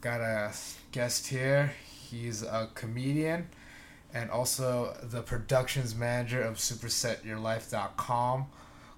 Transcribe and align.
Got 0.00 0.20
a 0.20 0.52
guest 0.90 1.26
here. 1.28 1.72
He's 2.10 2.42
a 2.42 2.68
comedian 2.74 3.48
and 4.14 4.30
also 4.30 4.96
the 5.02 5.22
productions 5.22 5.94
manager 5.94 6.42
of 6.42 6.56
SuperSetYourLife.com. 6.56 8.46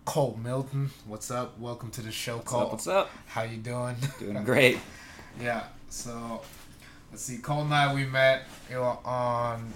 Cole 0.05 0.38
Milton, 0.43 0.91
what's 1.06 1.30
up? 1.30 1.59
Welcome 1.59 1.91
to 1.93 2.02
the 2.02 2.13
show, 2.13 2.37
What's 2.37 2.51
Cole. 2.51 2.60
up? 2.60 2.73
What's 2.73 2.87
up? 2.87 3.10
How 3.26 3.43
you 3.43 3.57
doing? 3.59 3.96
Doing 4.18 4.45
great. 4.45 4.79
Yeah. 5.41 5.65
So 5.91 6.43
let's 7.10 7.23
see. 7.24 7.38
Cole 7.38 7.63
and 7.63 7.74
I 7.74 7.93
we 7.93 8.04
met 8.07 8.43
you 8.70 8.76
know, 8.76 9.01
on 9.04 9.73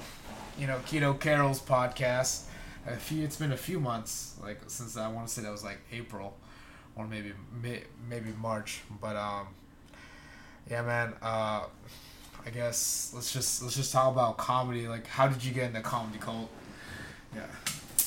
you 0.56 0.68
know 0.68 0.78
Keto 0.86 1.18
Carol's 1.18 1.60
podcast. 1.60 2.47
A 2.86 2.96
few. 2.96 3.22
It's 3.24 3.36
been 3.36 3.52
a 3.52 3.56
few 3.56 3.80
months 3.80 4.34
like 4.42 4.60
since 4.66 4.96
I 4.96 5.08
want 5.08 5.28
to 5.28 5.32
say 5.32 5.42
that 5.42 5.52
was 5.52 5.64
like 5.64 5.78
April 5.92 6.34
or 6.96 7.06
maybe 7.06 7.32
may, 7.62 7.82
maybe 8.08 8.30
March. 8.40 8.80
But 9.00 9.16
um, 9.16 9.48
yeah, 10.70 10.82
man. 10.82 11.14
Uh, 11.20 11.64
I 12.46 12.50
guess 12.50 13.12
let's 13.14 13.32
just 13.32 13.62
let's 13.62 13.76
just 13.76 13.92
talk 13.92 14.10
about 14.12 14.38
comedy. 14.38 14.88
Like, 14.88 15.06
how 15.06 15.28
did 15.28 15.44
you 15.44 15.52
get 15.52 15.64
into 15.64 15.80
comedy, 15.82 16.18
Cole? 16.18 16.48
Yeah. 17.34 17.42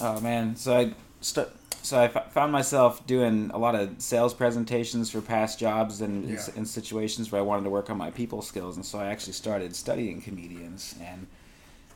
Oh 0.02 0.20
man, 0.20 0.56
so 0.56 0.76
I 0.76 0.94
st- 1.20 1.48
so 1.84 2.00
I 2.00 2.06
f- 2.06 2.32
found 2.32 2.52
myself 2.52 3.06
doing 3.06 3.52
a 3.54 3.58
lot 3.58 3.76
of 3.76 4.02
sales 4.02 4.34
presentations 4.34 5.12
for 5.12 5.22
past 5.22 5.60
jobs 5.60 6.02
and 6.02 6.26
in, 6.26 6.40
in 6.56 6.66
situations 6.66 7.32
where 7.32 7.40
I 7.40 7.44
wanted 7.44 7.64
to 7.66 7.70
work 7.70 7.90
on 7.90 7.98
my 7.98 8.10
people 8.12 8.42
skills, 8.42 8.78
and 8.78 8.86
so 8.86 9.00
I 9.00 9.08
actually 9.08 9.34
started 9.34 9.76
studying 9.76 10.22
comedians. 10.22 10.96
And 11.02 11.28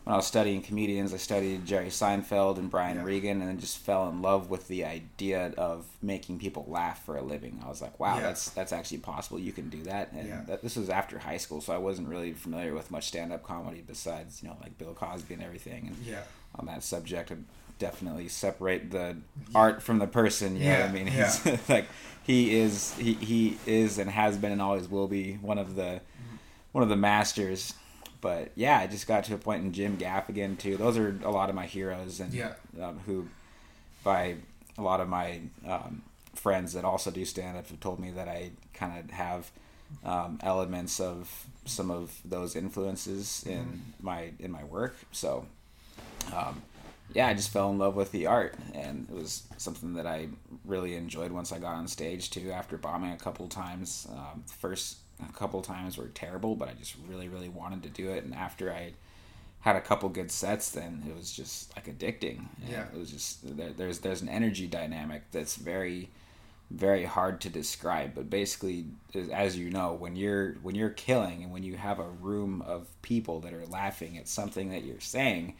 when 0.05 0.13
I 0.13 0.17
was 0.17 0.25
studying 0.27 0.61
comedians, 0.61 1.13
I 1.13 1.17
studied 1.17 1.65
Jerry 1.65 1.87
Seinfeld 1.89 2.57
and 2.59 2.69
Brian 2.69 2.97
Yeah. 2.97 3.03
Regan, 3.03 3.41
and 3.41 3.49
then 3.49 3.59
just 3.59 3.79
fell 3.79 4.07
in 4.07 4.21
love 4.21 4.49
with 4.51 4.67
the 4.67 4.85
idea 4.85 5.51
of 5.57 5.85
making 6.01 6.37
people 6.39 6.63
laugh 6.67 7.03
for 7.03 7.17
a 7.17 7.21
living. 7.23 7.59
I 7.65 7.67
was 7.69 7.81
like, 7.81 7.99
wow, 7.99 8.15
Yeah. 8.17 8.21
that's 8.21 8.49
that's 8.51 8.71
actually 8.71 8.99
possible. 8.99 9.39
You 9.39 9.51
can 9.51 9.69
do 9.69 9.81
that. 9.83 10.11
And 10.13 10.27
Yeah. 10.27 10.41
that, 10.47 10.61
this 10.61 10.75
was 10.75 10.89
after 10.89 11.19
high 11.19 11.37
school, 11.37 11.59
so 11.59 11.73
I 11.73 11.77
wasn't 11.79 12.07
really 12.07 12.33
familiar 12.33 12.73
with 12.73 12.91
much 12.91 13.07
stand 13.07 13.33
up 13.33 13.43
comedy 13.43 13.83
besides 13.85 14.41
you 14.41 14.47
know 14.49 14.57
like 14.61 14.77
Bill 14.77 14.93
Cosby 14.93 15.33
and 15.33 15.43
everything. 15.43 15.87
And 15.87 15.97
Yeah. 16.05 16.21
on 16.57 16.67
that 16.67 16.83
subject 16.83 17.31
and 17.31 17.45
definitely 17.79 18.27
separate 18.29 18.91
the 18.91 19.17
art 19.53 19.81
from 19.83 19.99
the 19.99 20.07
person. 20.07 20.55
You 20.55 20.63
know 20.65 20.69
what 20.71 20.79
Yeah, 20.79 20.85
I 20.85 20.91
mean? 20.91 21.07
yeah. 21.07 21.31
He's 21.43 21.67
like 21.69 21.87
he 22.23 22.55
is 22.55 22.93
he, 22.93 23.13
he 23.15 23.57
is 23.65 23.97
and 23.97 24.09
has 24.09 24.37
been 24.37 24.51
and 24.51 24.61
always 24.61 24.87
will 24.87 25.07
be 25.07 25.33
one 25.41 25.57
of 25.57 25.75
the 25.75 25.81
mm-hmm. 25.99 26.35
one 26.73 26.83
of 26.83 26.89
the 26.89 26.95
masters. 26.95 27.73
But 28.25 28.53
yeah, 28.55 28.79
I 28.79 28.87
just 28.87 29.05
got 29.05 29.23
to 29.25 29.35
a 29.35 29.37
point 29.37 29.63
in 29.63 29.71
Jim 29.71 29.97
Gaffigan 29.97 30.57
too. 30.57 30.77
Those 30.77 30.97
are 30.97 31.15
a 31.23 31.29
lot 31.29 31.49
of 31.49 31.55
my 31.55 31.67
heroes 31.67 32.19
and 32.19 32.33
Yeah. 32.33 32.53
um, 32.81 32.97
who 33.05 33.27
by 34.03 34.37
a 34.79 34.81
lot 34.81 34.99
of 34.99 35.07
my 35.07 35.41
um, 35.67 36.01
friends 36.33 36.73
that 36.73 36.83
also 36.83 37.11
do 37.11 37.23
stand 37.23 37.55
up 37.55 37.67
have 37.69 37.79
told 37.79 37.99
me 37.99 38.09
that 38.09 38.27
I 38.27 38.49
kind 38.73 38.97
of 38.97 39.11
have 39.11 39.51
um, 40.03 40.39
elements 40.41 40.99
of 40.99 41.45
some 41.65 41.91
of 41.91 42.19
those 42.25 42.55
influences 42.55 43.43
in 43.45 43.63
Mhm. 43.99 44.03
my 44.03 44.31
in 44.39 44.49
my 44.51 44.63
work. 44.63 44.95
So 45.11 45.45
um, 46.33 46.63
yeah, 47.13 47.27
I 47.27 47.35
just 47.35 47.51
fell 47.51 47.69
in 47.69 47.77
love 47.77 47.95
with 47.95 48.11
the 48.11 48.25
art, 48.25 48.55
and 48.73 49.07
it 49.07 49.13
was 49.15 49.43
something 49.57 49.93
that 49.93 50.07
I 50.07 50.29
really 50.65 50.95
enjoyed 50.95 51.31
once 51.31 51.51
I 51.51 51.59
got 51.59 51.75
on 51.75 51.87
stage 51.87 52.31
too. 52.31 52.51
After 52.51 52.75
bombing 52.77 53.11
a 53.11 53.17
couple 53.17 53.47
times, 53.47 54.07
um, 54.11 54.43
the 54.47 54.53
first 54.53 54.97
a 55.27 55.31
couple 55.33 55.61
times 55.61 55.97
were 55.97 56.07
terrible, 56.07 56.55
but 56.55 56.69
I 56.69 56.73
just 56.73 56.95
really, 57.07 57.27
really 57.29 57.49
wanted 57.49 57.83
to 57.83 57.89
do 57.89 58.11
it. 58.11 58.23
And 58.23 58.33
after 58.33 58.71
I 58.71 58.93
had 59.61 59.75
a 59.75 59.81
couple 59.81 60.07
good 60.09 60.29
sets, 60.31 60.69
then 60.71 61.03
it 61.09 61.15
was 61.15 61.31
just 61.31 61.75
like 61.75 61.85
addicting. 61.87 62.47
And 62.61 62.69
Yeah. 62.69 62.85
it 62.93 62.97
was 62.97 63.11
just 63.11 63.57
there, 63.57 63.71
there's 63.71 63.99
there's 63.99 64.21
an 64.21 64.29
energy 64.29 64.67
dynamic 64.67 65.23
that's 65.31 65.55
very 65.55 66.09
very 66.71 67.05
hard 67.05 67.39
to 67.39 67.47
describe 67.47 68.15
but 68.15 68.27
basically 68.27 68.85
as- 69.31 69.55
you 69.55 69.69
know 69.69 69.93
when 69.93 70.15
you're 70.15 70.53
when 70.63 70.73
you're 70.73 70.89
killing 70.89 71.43
and 71.43 71.51
when 71.53 71.61
you 71.61 71.77
have 71.77 71.99
a 71.99 72.09
room 72.09 72.59
of 72.63 72.87
people 73.03 73.39
that 73.39 73.53
are 73.53 73.67
laughing 73.67 74.17
at 74.17 74.27
something 74.27 74.69
that 74.71 74.83
you're 74.83 74.99
saying 74.99 75.53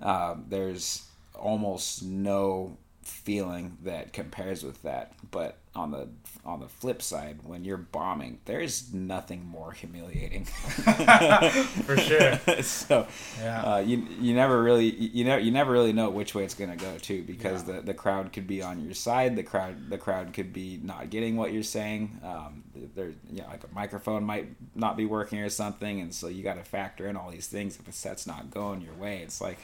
um, 0.00 0.44
there's 0.48 1.06
almost 1.36 2.02
no 2.02 2.76
feeling 3.02 3.76
that 3.82 4.12
compares 4.12 4.62
with 4.62 4.82
that 4.82 5.12
but 5.30 5.58
on 5.74 5.90
the 5.90 6.08
on 6.44 6.60
the 6.60 6.68
flip 6.68 7.00
side 7.02 7.38
when 7.44 7.64
you're 7.64 7.76
bombing 7.76 8.38
there's 8.44 8.92
nothing 8.92 9.44
more 9.44 9.72
humiliating 9.72 10.44
For 11.86 11.96
sure. 11.96 12.38
so 12.62 13.06
Yeah. 13.40 13.62
uh, 13.74 13.78
you 13.78 14.06
you 14.20 14.34
never 14.34 14.62
really 14.62 14.86
you 14.90 15.24
know 15.24 15.36
you 15.36 15.50
never 15.50 15.72
really 15.72 15.92
know 15.92 16.10
which 16.10 16.34
way 16.34 16.44
it's 16.44 16.54
gonna 16.54 16.76
go 16.76 16.96
too 16.98 17.22
because 17.22 17.66
Yeah. 17.66 17.76
the, 17.76 17.82
the 17.82 17.94
crowd 17.94 18.32
could 18.32 18.46
be 18.46 18.62
on 18.62 18.84
your 18.84 18.94
side 18.94 19.34
the 19.36 19.42
crowd 19.42 19.88
the 19.90 19.98
crowd 19.98 20.32
could 20.32 20.52
be 20.52 20.78
not 20.82 21.10
getting 21.10 21.36
what 21.36 21.52
you're 21.52 21.62
saying 21.62 22.20
um, 22.22 22.62
there 22.94 23.12
you 23.30 23.38
know 23.42 23.46
like 23.48 23.64
a 23.64 23.74
microphone 23.74 24.24
might 24.24 24.48
not 24.74 24.96
be 24.96 25.06
working 25.06 25.40
or 25.40 25.48
something 25.48 26.00
and 26.00 26.14
so 26.14 26.28
you 26.28 26.42
got 26.42 26.54
to 26.56 26.64
factor 26.64 27.08
in 27.08 27.16
all 27.16 27.30
these 27.30 27.46
things 27.46 27.78
if 27.78 27.88
a 27.88 27.92
set's 27.92 28.26
not 28.26 28.50
going 28.50 28.80
your 28.80 28.94
way 28.94 29.18
it's 29.22 29.40
like 29.40 29.58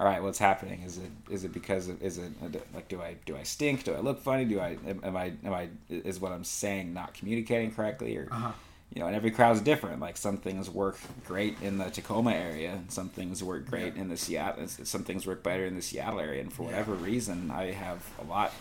all 0.00 0.06
right 0.06 0.22
what's 0.22 0.38
happening 0.38 0.82
is 0.82 0.98
it 0.98 1.10
is 1.30 1.44
it 1.44 1.52
because 1.52 1.88
of, 1.88 2.02
is 2.02 2.18
it 2.18 2.32
like 2.74 2.88
do 2.88 3.00
I 3.00 3.16
do 3.26 3.36
I 3.36 3.42
stink 3.44 3.84
do 3.84 3.94
I 3.94 4.00
look 4.00 4.20
funny 4.20 4.44
do 4.44 4.58
I 4.60 4.76
am, 4.88 5.00
am 5.04 5.16
I 5.16 5.32
am 5.44 5.54
I 5.54 5.68
is 5.88 6.20
what 6.20 6.32
I'm 6.32 6.44
saying 6.44 6.92
not 6.92 7.14
communicating 7.14 7.70
correctly 7.72 8.16
or 8.16 8.28
Uh-huh. 8.30 8.52
you 8.92 9.00
know, 9.00 9.06
and 9.08 9.16
every 9.16 9.30
crowd's 9.32 9.60
different. 9.60 10.00
Like 10.00 10.16
some 10.16 10.36
things 10.36 10.68
work 10.70 10.98
great 11.26 11.60
in 11.62 11.78
the 11.78 11.90
Tacoma 11.90 12.32
area, 12.32 12.72
and 12.74 12.90
some 12.92 13.08
things 13.08 13.42
work 13.42 13.66
great 13.68 13.94
Yeah. 13.96 14.02
in 14.02 14.08
the 14.08 14.16
Seattle. 14.16 14.68
Some 14.68 15.02
things 15.02 15.26
work 15.26 15.42
better 15.42 15.64
in 15.66 15.74
the 15.74 15.82
Seattle 15.82 16.20
area, 16.20 16.40
and 16.42 16.52
for 16.52 16.62
Yeah. 16.62 16.68
whatever 16.70 16.94
reason, 16.94 17.50
I 17.50 17.72
have 17.72 18.00
a 18.20 18.24
lot 18.24 18.52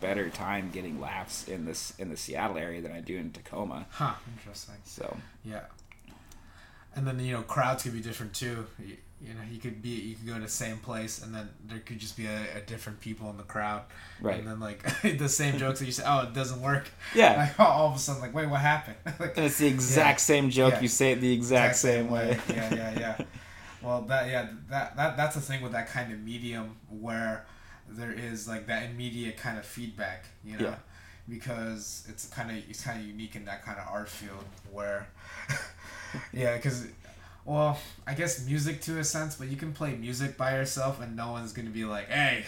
better 0.00 0.30
time 0.30 0.70
getting 0.70 1.00
laughs 1.00 1.48
in 1.48 1.64
this 1.64 1.92
in 1.98 2.08
the 2.08 2.16
Seattle 2.16 2.56
area 2.58 2.80
than 2.82 2.92
I 2.92 3.00
do 3.00 3.16
in 3.16 3.32
Tacoma. 3.32 3.86
Huh. 3.90 4.14
Interesting. 4.36 4.76
So 4.84 5.16
Yeah. 5.44 5.64
And 6.94 7.06
then 7.06 7.18
you 7.20 7.32
know 7.32 7.42
crowds 7.42 7.82
can 7.84 7.92
be 7.92 8.00
different 8.00 8.32
too. 8.34 8.66
You, 9.22 9.34
know, 9.34 9.40
you 9.50 9.58
could 9.58 9.82
be 9.82 9.90
you 9.90 10.14
could 10.16 10.26
go 10.26 10.34
to 10.34 10.40
the 10.40 10.48
same 10.48 10.78
place 10.78 11.22
and 11.22 11.34
then 11.34 11.50
there 11.68 11.78
could 11.80 11.98
just 11.98 12.16
be 12.16 12.24
a, 12.26 12.40
a 12.56 12.60
different 12.66 13.00
people 13.00 13.28
in 13.28 13.36
the 13.36 13.42
crowd. 13.42 13.82
Right. 14.20 14.38
And 14.38 14.48
then 14.48 14.60
like 14.60 14.82
the 15.18 15.28
same 15.28 15.58
jokes 15.58 15.80
that 15.80 15.86
you 15.86 15.92
say, 15.92 16.04
oh, 16.06 16.22
it 16.22 16.32
doesn't 16.32 16.60
work. 16.62 16.88
yeah, 17.14 17.52
Like 17.58 17.60
all 17.60 17.88
of 17.90 17.96
a 17.96 17.98
sudden, 17.98 18.22
like, 18.22 18.32
wait, 18.34 18.48
what 18.48 18.60
happened? 18.60 18.96
like, 19.20 19.36
and 19.36 19.44
it's 19.46 19.58
the 19.58 19.66
exact 19.66 20.20
same 20.20 20.48
joke. 20.48 20.74
Yeah. 20.74 20.80
You 20.80 20.88
say 20.88 21.12
it 21.12 21.20
the 21.20 21.32
exact, 21.32 21.76
same 21.76 22.08
way. 22.10 22.38
yeah, 22.48 22.74
yeah, 22.74 22.98
yeah. 22.98 23.24
Well, 23.82 24.02
that 24.02 24.28
yeah, 24.28 24.48
that 24.70 24.96
that 24.96 25.16
that's 25.18 25.34
the 25.34 25.40
thing 25.42 25.62
with 25.62 25.72
that 25.72 25.88
kind 25.88 26.12
of 26.12 26.20
medium 26.20 26.76
where 26.88 27.44
there 27.88 28.12
is 28.12 28.48
like 28.48 28.66
that 28.68 28.84
immediate 28.90 29.36
kind 29.36 29.58
of 29.58 29.66
feedback, 29.66 30.24
you 30.44 30.56
know, 30.56 30.64
Yeah. 30.64 30.74
because 31.28 32.04
it's 32.08 32.26
kind 32.28 32.50
of 32.50 32.56
it's 32.70 32.82
kind 32.82 33.00
of 33.00 33.06
unique 33.06 33.36
in 33.36 33.44
that 33.44 33.62
kind 33.64 33.78
of 33.78 33.86
art 33.90 34.08
field 34.08 34.44
where, 34.72 35.08
yeah, 36.32 36.56
because. 36.56 36.86
Well, 37.46 37.78
I 38.10 38.14
guess 38.14 38.44
music 38.44 38.80
to 38.82 38.98
a 38.98 39.04
sense, 39.04 39.36
but 39.36 39.46
you 39.48 39.56
can 39.56 39.72
play 39.72 39.92
music 39.94 40.36
by 40.36 40.56
yourself 40.56 41.00
and 41.00 41.14
no 41.14 41.30
one's 41.30 41.52
gonna 41.52 41.70
be 41.70 41.84
like, 41.84 42.08
"Hey." 42.08 42.44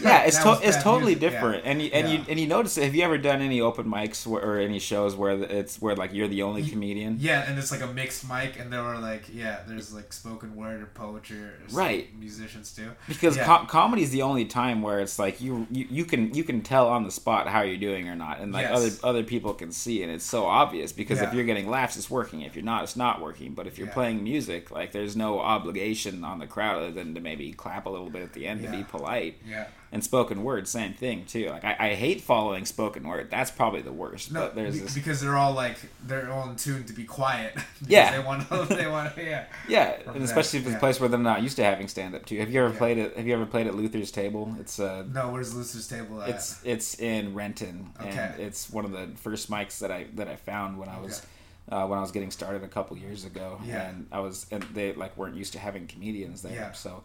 yeah, 0.00 0.22
it's 0.28 0.38
to- 0.38 0.60
it's 0.62 0.80
totally 0.82 1.14
music." 1.16 1.22
Yeah. 1.22 1.30
different, 1.30 1.62
and 1.66 1.82
you, 1.82 1.90
and 1.92 2.08
Yeah. 2.08 2.14
you 2.18 2.24
and 2.28 2.38
you 2.38 2.46
notice 2.46 2.78
it. 2.78 2.84
Have 2.84 2.94
you 2.94 3.02
ever 3.02 3.18
done 3.18 3.42
any 3.42 3.60
open 3.60 3.86
mics 3.86 4.24
where, 4.26 4.42
or 4.42 4.58
any 4.58 4.78
shows 4.78 5.16
where 5.16 5.32
it's 5.42 5.80
where 5.82 5.96
like 5.96 6.12
you're 6.12 6.28
the 6.28 6.42
only 6.42 6.62
comedian? 6.68 7.16
Yeah, 7.18 7.44
and 7.48 7.58
it's 7.58 7.72
like 7.72 7.82
a 7.82 7.88
mixed 7.88 8.28
mic, 8.28 8.58
and 8.60 8.72
there 8.72 8.84
were 8.84 8.98
like, 8.98 9.24
yeah, 9.32 9.60
there's 9.66 9.92
like 9.92 10.12
spoken 10.12 10.54
word 10.54 10.80
or 10.82 10.86
poetry, 10.86 11.38
or 11.38 11.54
Right. 11.72 12.08
Musicians 12.18 12.72
too. 12.72 12.90
because 13.08 13.36
Yeah. 13.36 13.44
co- 13.46 13.64
comedy 13.66 14.02
is 14.02 14.10
the 14.10 14.22
only 14.22 14.44
time 14.44 14.80
where 14.80 15.00
it's 15.00 15.18
like 15.18 15.40
you, 15.40 15.66
you 15.72 15.86
you 15.90 16.04
can 16.04 16.32
you 16.34 16.44
can 16.44 16.60
tell 16.62 16.86
on 16.88 17.02
the 17.04 17.10
spot 17.10 17.48
how 17.48 17.62
you're 17.62 17.76
doing 17.76 18.08
or 18.08 18.14
not 18.14 18.38
and 18.40 18.52
like 18.52 18.66
Yes. 18.68 18.76
other 18.76 18.90
other 19.08 19.22
people 19.24 19.54
can 19.54 19.72
see 19.72 20.02
and 20.04 20.12
it's 20.12 20.24
so 20.24 20.44
obvious 20.46 20.92
because 20.92 21.18
Yeah. 21.18 21.28
if 21.28 21.34
you're 21.34 21.44
getting 21.44 21.68
laughs 21.68 21.96
it's 21.96 22.08
working 22.10 22.42
if 22.42 22.54
you're 22.54 22.64
not 22.64 22.84
it's 22.84 22.96
not 22.96 23.20
working 23.20 23.54
but 23.54 23.66
if 23.66 23.78
you're 23.78 23.88
Yeah. 23.88 23.94
playing 23.94 24.22
music 24.22 24.70
like 24.70 24.92
there's 25.00 25.16
no 25.16 25.40
obligation 25.40 26.24
on 26.24 26.38
the 26.38 26.46
crowd 26.46 26.76
other 26.76 26.90
than 26.90 27.14
to 27.14 27.20
maybe 27.20 27.52
clap 27.52 27.86
a 27.86 27.90
little 27.90 28.10
bit 28.10 28.22
at 28.22 28.32
the 28.34 28.46
end 28.46 28.62
to 28.62 28.70
be 28.70 28.84
polite 28.84 29.36
Yeah. 29.48 29.66
and 29.92 30.04
spoken 30.04 30.44
word 30.44 30.68
same 30.68 30.92
thing 30.92 31.24
too 31.24 31.46
like 31.48 31.64
I, 31.64 31.76
I 31.78 31.94
hate 31.94 32.20
following 32.20 32.64
spoken 32.66 33.06
word 33.08 33.28
that's 33.30 33.50
probably 33.50 33.80
the 33.82 33.92
worst 33.92 34.30
No, 34.32 34.40
but 34.42 34.54
there's 34.54 34.74
be- 34.74 34.80
this 34.80 34.94
because 34.94 35.20
they're 35.20 35.36
all 35.36 35.54
like 35.54 35.76
they're 36.06 36.30
all 36.30 36.50
in 36.50 36.56
tune 36.56 36.84
to 36.84 36.92
be 36.92 37.04
quiet. 37.04 37.54
because 37.54 37.88
Yeah. 37.88 38.10
they 38.16 38.24
want 38.24 38.48
to. 38.48 38.74
They 38.74 38.86
want 38.86 39.14
to. 39.14 39.22
Yeah. 39.24 39.44
yeah 39.68 39.98
From 40.02 40.12
and 40.14 40.22
that, 40.22 40.24
especially 40.26 40.58
if 40.60 40.64
it's 40.66 40.72
yeah. 40.72 40.76
a 40.76 40.80
place 40.80 41.00
where 41.00 41.08
they're 41.08 41.18
not 41.18 41.42
used 41.42 41.56
to 41.56 41.64
having 41.64 41.88
stand 41.88 42.14
up 42.14 42.26
too 42.26 42.38
have 42.38 42.50
you 42.50 42.62
ever 42.62 42.72
Yeah. 42.72 42.78
played 42.78 42.98
it 42.98 43.16
have 43.16 43.26
you 43.26 43.32
ever 43.34 43.46
played 43.46 43.66
at 43.66 43.74
Luther's 43.74 44.10
table 44.10 44.54
it's 44.60 44.78
uh 44.78 45.04
No, 45.12 45.30
where's 45.32 45.54
Luther's 45.54 45.88
table 45.88 46.20
at? 46.22 46.28
It's 46.30 46.60
it's 46.64 47.00
in 47.00 47.34
Renton, 47.34 47.90
and 47.98 48.08
Okay. 48.10 48.34
it's 48.38 48.68
one 48.70 48.84
of 48.84 48.92
the 48.92 49.08
first 49.16 49.50
mics 49.50 49.78
that 49.78 49.90
I 49.90 50.06
that 50.14 50.28
I 50.28 50.36
found 50.36 50.78
when 50.78 50.88
I 50.88 51.00
was 51.00 51.24
uh, 51.70 51.86
when 51.86 51.98
I 51.98 52.02
was 52.02 52.10
getting 52.10 52.30
started 52.30 52.62
a 52.64 52.68
couple 52.68 52.96
years 52.98 53.24
ago, 53.24 53.58
Yeah. 53.64 53.88
and 53.88 54.06
I 54.12 54.20
was 54.20 54.46
and 54.50 54.62
they 54.74 54.92
like 54.94 55.16
weren't 55.16 55.36
used 55.36 55.52
to 55.54 55.58
having 55.58 55.86
comedians 55.86 56.42
there, 56.42 56.52
Yeah. 56.54 56.72
so. 56.72 57.02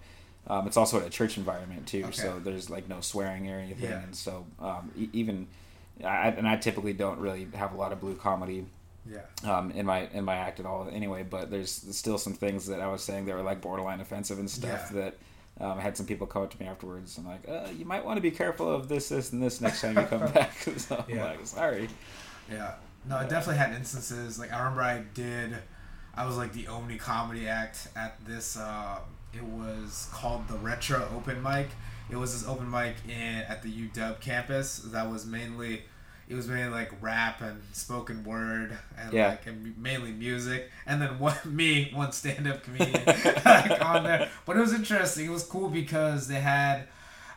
Um, 0.48 0.68
it's 0.68 0.78
also 0.78 1.04
a 1.04 1.10
church 1.10 1.38
environment 1.38 1.88
too, 1.88 2.04
Okay. 2.04 2.12
so 2.12 2.40
there's 2.40 2.70
like 2.70 2.88
no 2.88 3.02
swearing 3.02 3.50
or 3.50 3.58
anything, 3.58 3.90
Yeah. 3.90 4.04
and 4.04 4.16
so 4.16 4.46
um, 4.60 4.92
e- 4.96 5.10
even 5.12 5.48
I, 6.04 6.28
and 6.28 6.48
I 6.48 6.58
typically 6.58 6.94
don't 6.94 7.18
really 7.20 7.48
have 7.56 7.74
a 7.74 7.78
lot 7.78 7.92
of 7.92 8.00
blue 8.00 8.14
comedy 8.16 8.66
yeah. 9.10 9.22
um, 9.44 9.72
in 9.72 9.88
my 9.88 10.08
in 10.14 10.24
my 10.24 10.36
act 10.36 10.60
at 10.60 10.68
all 10.68 10.88
anyway. 10.92 11.24
But 11.24 11.50
there's 11.50 11.72
still 11.72 12.20
some 12.20 12.34
things 12.34 12.68
that 12.68 12.80
I 12.80 12.88
was 12.88 13.02
saying 13.04 13.26
that 13.26 13.34
were 13.36 13.42
like 13.42 13.60
borderline 13.62 14.02
offensive 14.02 14.38
and 14.38 14.48
stuff 14.50 14.92
Yeah. 14.94 15.02
that 15.02 15.18
Um, 15.58 15.78
I 15.80 15.82
had 15.82 15.96
some 15.96 16.06
people 16.06 16.28
come 16.28 16.44
up 16.44 16.52
to 16.52 16.60
me 16.62 16.68
afterwards 16.68 17.18
and 17.18 17.26
like, 17.26 17.48
uh, 17.48 17.70
you 17.76 17.86
might 17.86 18.04
want 18.06 18.18
to 18.18 18.22
be 18.22 18.30
careful 18.30 18.70
of 18.70 18.90
this, 18.90 19.08
this, 19.08 19.32
and 19.32 19.42
this 19.42 19.62
next 19.62 19.80
time 19.82 19.98
you 19.98 20.04
come 20.06 20.30
back. 20.34 20.52
so 20.78 20.98
I'm 21.08 21.16
Yeah. 21.16 21.24
like, 21.26 21.48
sorry. 21.48 21.88
Yeah. 22.52 22.74
No, 23.08 23.18
I 23.18 23.24
definitely 23.26 23.58
had 23.58 23.74
instances. 23.76 24.40
Like 24.40 24.52
I 24.52 24.60
remember 24.60 24.82
I 24.82 25.04
did, 25.14 25.56
I 26.16 26.26
was 26.26 26.38
like 26.38 26.54
the 26.54 26.68
only 26.68 26.98
comedy 26.98 27.48
act 27.48 27.88
at 27.96 28.24
this. 28.26 28.58
Uh, 28.58 29.00
it 29.34 29.44
was 29.44 30.10
called 30.14 30.48
the 30.48 30.58
Retro 30.58 31.08
Open 31.16 31.42
Mic. 31.44 31.68
It 32.10 32.16
was 32.16 32.34
this 32.40 32.48
open 32.50 32.70
mic 32.70 32.96
in 33.08 33.12
at 33.50 33.64
the 33.64 33.70
UW 33.90 34.20
campus. 34.22 34.78
That 34.78 35.10
was 35.12 35.26
mainly, 35.26 35.82
it 36.30 36.36
was 36.36 36.48
mainly 36.48 36.72
like 36.72 36.92
rap 37.02 37.42
and 37.42 37.62
spoken 37.74 38.24
word 38.24 38.78
and 38.98 39.12
Yeah. 39.14 39.30
like 39.30 39.46
and 39.48 39.76
mainly 39.78 40.12
music. 40.12 40.70
And 40.86 41.02
then 41.02 41.20
one 41.20 41.36
me, 41.46 41.92
one 41.94 42.12
stand 42.12 42.48
up 42.48 42.64
comedian 42.64 43.04
like 43.46 43.84
on 43.86 44.04
there. 44.04 44.30
But 44.46 44.58
it 44.58 44.60
was 44.62 44.74
interesting. 44.74 45.26
It 45.26 45.32
was 45.32 45.44
cool 45.44 45.68
because 45.70 46.28
they 46.28 46.40
had 46.40 46.84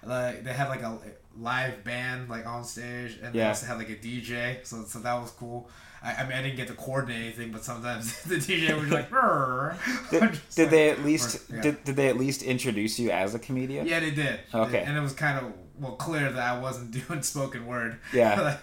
like 0.05 0.45
they 0.45 0.53
had 0.53 0.69
like 0.69 0.83
a 0.83 0.99
live 1.41 1.85
band 1.85 2.29
like 2.29 2.47
on 2.47 2.65
stage 2.65 3.19
and 3.23 3.35
they 3.35 3.45
also 3.47 3.67
had 3.67 3.79
like 3.79 3.91
a 3.91 3.95
DJ 3.97 4.65
so 4.67 4.83
so 4.85 4.99
that 5.01 5.15
was 5.21 5.31
cool 5.33 5.69
I, 6.03 6.15
I 6.15 6.23
mean 6.25 6.33
I 6.33 6.43
didn't 6.43 6.57
get 6.57 6.67
to 6.69 6.75
coordinate 6.75 7.23
anything 7.23 7.53
but 7.53 7.65
sometimes 7.65 8.21
the 8.25 8.37
DJ 8.37 8.79
was 8.79 8.91
like 8.91 9.09
Did, 10.11 10.21
did 10.55 10.63
like- 10.65 10.71
they 10.71 10.91
at 10.91 11.05
least 11.05 11.45
yeah. 11.53 11.61
did, 11.61 11.85
did 11.85 11.97
they 11.97 12.09
at 12.09 12.17
least 12.17 12.43
introduce 12.43 12.99
you 12.99 13.11
as 13.11 13.35
a 13.35 13.39
comedian? 13.39 13.87
yeah 13.87 14.01
they 14.01 14.11
did 14.11 14.41
Okay. 14.53 14.83
and 14.83 14.97
it 14.97 15.01
was 15.01 15.13
kind 15.13 15.39
of 15.39 15.53
well 15.81 15.93
clear 15.93 16.31
that 16.33 16.57
I 16.57 16.59
wasn't 16.59 16.91
doing 17.09 17.23
spoken 17.23 17.67
word 17.67 17.99
Yeah. 18.13 18.57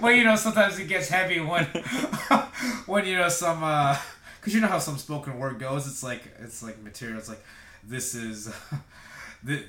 But 0.00 0.10
you 0.10 0.24
know 0.24 0.36
sometimes 0.36 0.78
it 0.78 0.88
gets 0.88 1.08
heavy 1.08 1.40
when 1.40 1.64
when 2.86 3.06
you 3.06 3.16
know 3.16 3.28
some 3.28 3.62
uh 3.64 3.96
because 4.40 4.54
you 4.54 4.60
know 4.60 4.66
how 4.66 4.78
some 4.78 4.98
spoken 4.98 5.38
word 5.38 5.58
goes 5.58 5.86
it's 5.86 6.02
like 6.02 6.22
it's 6.40 6.62
like 6.62 6.82
material 6.82 7.18
it's 7.18 7.28
like 7.28 7.42
this 7.82 8.14
is 8.14 8.52
this, 9.42 9.62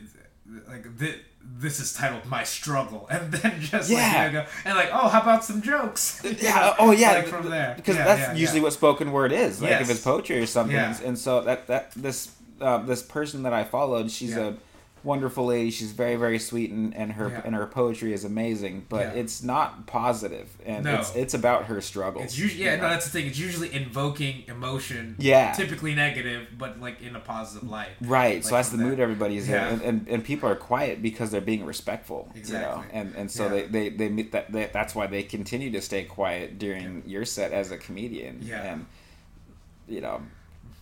like 0.68 0.98
this, 0.98 1.16
this 1.44 1.80
is 1.80 1.94
titled 1.94 2.26
my 2.26 2.44
struggle 2.44 3.08
and 3.12 3.32
then 3.34 3.60
just 3.62 3.90
Yeah. 3.90 3.98
like 3.98 4.32
you 4.32 4.38
know, 4.40 4.44
go, 4.44 4.50
and 4.66 4.76
like 4.78 4.90
oh 4.94 5.08
how 5.08 5.22
about 5.22 5.44
some 5.44 5.62
jokes 5.62 6.22
Yeah. 6.42 6.76
Oh, 6.80 6.92
yeah. 6.92 7.14
like 7.14 7.28
from 7.28 7.50
there 7.50 7.74
because 7.76 7.96
Yeah, 7.96 8.06
that's 8.06 8.22
yeah, 8.22 8.34
usually 8.34 8.62
what 8.62 8.74
spoken 8.74 9.12
word 9.12 9.32
is. 9.32 9.62
Like 9.62 9.82
if 9.82 9.90
it's 9.90 10.02
poetry 10.02 10.40
or 10.40 10.46
something. 10.46 10.76
Yeah. 10.76 10.98
And 11.04 11.18
so 11.18 11.42
that 11.42 11.68
that 11.68 11.92
this 11.96 12.32
uh, 12.62 12.78
this 12.80 13.04
person 13.04 13.44
that 13.44 13.54
I 13.54 13.64
followed, 13.64 14.10
she's 14.12 14.36
a 14.38 14.56
wonderful 15.06 15.46
lady. 15.46 15.70
She's 15.72 15.92
very 15.92 16.16
very 16.16 16.40
sweet, 16.40 16.72
and, 16.72 16.94
and 16.96 17.14
her 17.14 17.30
Yeah. 17.30 17.42
and 17.46 17.56
her 17.56 17.66
poetry 17.68 18.12
is 18.14 18.26
amazing. 18.26 18.86
But 18.90 19.02
Yeah. 19.14 19.22
it's 19.22 19.44
not 19.44 19.86
positive, 19.88 20.50
and 20.66 20.84
No. 20.86 20.96
it's 20.96 21.16
it's 21.16 21.34
about 21.34 21.66
her 21.66 21.80
struggles. 21.82 22.26
it's 22.26 22.38
usually 22.38 22.64
yeah 22.66 22.76
no 22.78 22.90
that's 22.90 23.06
the 23.06 23.12
thing 23.12 23.28
it's 23.28 23.38
usually 23.40 23.74
invoking 23.74 24.44
emotion 24.48 25.16
Yeah. 25.20 25.54
typically 25.54 25.94
negative 25.96 26.48
but 26.58 26.82
like 26.82 27.02
in 27.02 27.16
a 27.16 27.20
positive 27.20 27.70
light 27.70 27.90
Right, 28.02 28.44
so 28.44 28.56
that's 28.56 28.70
the 28.70 28.78
from 28.78 28.88
mood 28.88 28.98
that. 28.98 29.04
everybody's 29.04 29.48
in, 29.48 29.56
and, 29.56 29.82
and 29.82 30.08
and 30.08 30.24
people 30.24 30.50
are 30.50 30.56
quiet 30.56 31.02
because 31.02 31.30
they're 31.32 31.42
being 31.42 31.66
respectful, 31.66 32.28
you 32.34 32.40
know, 32.40 32.40
Exactly. 32.40 32.86
and 33.00 33.16
and 33.16 33.32
so 33.32 33.48
they 33.50 33.64
they 33.68 33.90
they, 33.90 34.10
meet 34.10 34.32
that 34.32 34.52
they, 34.52 34.70
that's 34.74 34.96
why 34.96 35.06
they 35.08 35.24
continue 35.24 35.72
to 35.72 35.82
stay 35.82 36.04
quiet 36.04 36.58
during 36.60 37.04
your 37.06 37.26
set 37.26 37.52
as 37.52 37.72
a 37.72 37.78
comedian, 37.78 38.40
Yeah. 38.42 38.64
and 38.74 38.86
you 39.88 40.02
know, 40.02 40.22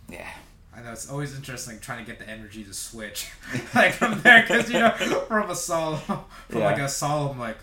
yeah, 0.09 0.27
I 0.75 0.81
know 0.81 0.91
it's 0.91 1.09
always 1.09 1.35
interesting 1.35 1.79
trying 1.79 2.03
to 2.03 2.09
get 2.09 2.19
the 2.19 2.27
energy 2.29 2.63
to 2.63 2.73
switch, 2.73 3.29
like 3.75 3.93
from 3.93 4.19
there, 4.21 4.41
because 4.41 4.69
you 4.71 4.79
know, 4.79 4.89
from 5.27 5.49
a 5.49 5.55
solemn, 5.55 5.99
from 5.99 6.23
Yeah. 6.59 6.65
like 6.65 6.79
a 6.79 6.89
solemn 6.89 7.39
like 7.39 7.57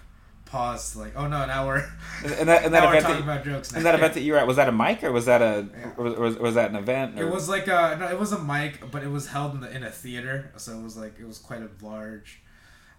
pause, 0.45 0.93
to, 0.93 0.99
like 1.01 1.13
oh 1.17 1.27
no, 1.29 1.47
now 1.47 1.67
we're 1.67 1.79
and, 2.25 2.49
that 2.49 2.65
and 2.65 2.75
that 2.75 2.85
event 2.85 3.05
talking 3.05 3.27
that, 3.27 3.33
about 3.33 3.45
jokes. 3.45 3.73
Now. 3.73 3.77
and 3.79 3.87
that 3.87 3.95
event 3.95 4.15
that 4.15 4.21
you 4.23 4.33
were 4.33 4.39
at 4.39 4.47
was 4.47 4.57
that 4.57 4.69
a 4.69 4.73
mic 4.73 5.03
or 5.05 5.13
was 5.13 5.27
that 5.27 5.43
a 5.43 5.67
Yeah. 5.73 5.95
was, 5.97 6.17
was 6.17 6.39
was 6.39 6.55
that 6.55 6.71
an 6.71 6.77
event? 6.77 7.19
Or? 7.19 7.27
It 7.27 7.31
was 7.33 7.49
like 7.49 7.67
a 7.69 7.97
no, 7.99 8.09
it 8.09 8.19
was 8.19 8.33
a 8.33 8.39
mic, 8.39 8.91
but 8.91 9.03
it 9.03 9.11
was 9.11 9.29
held 9.29 9.55
in 9.55 9.61
the 9.61 9.71
in 9.75 9.83
a 9.85 9.91
theater, 9.91 10.53
so 10.57 10.79
it 10.79 10.83
was 10.83 10.97
like 10.97 11.19
it 11.21 11.27
was 11.27 11.39
quite 11.39 11.63
a 11.63 11.71
large, 11.85 12.41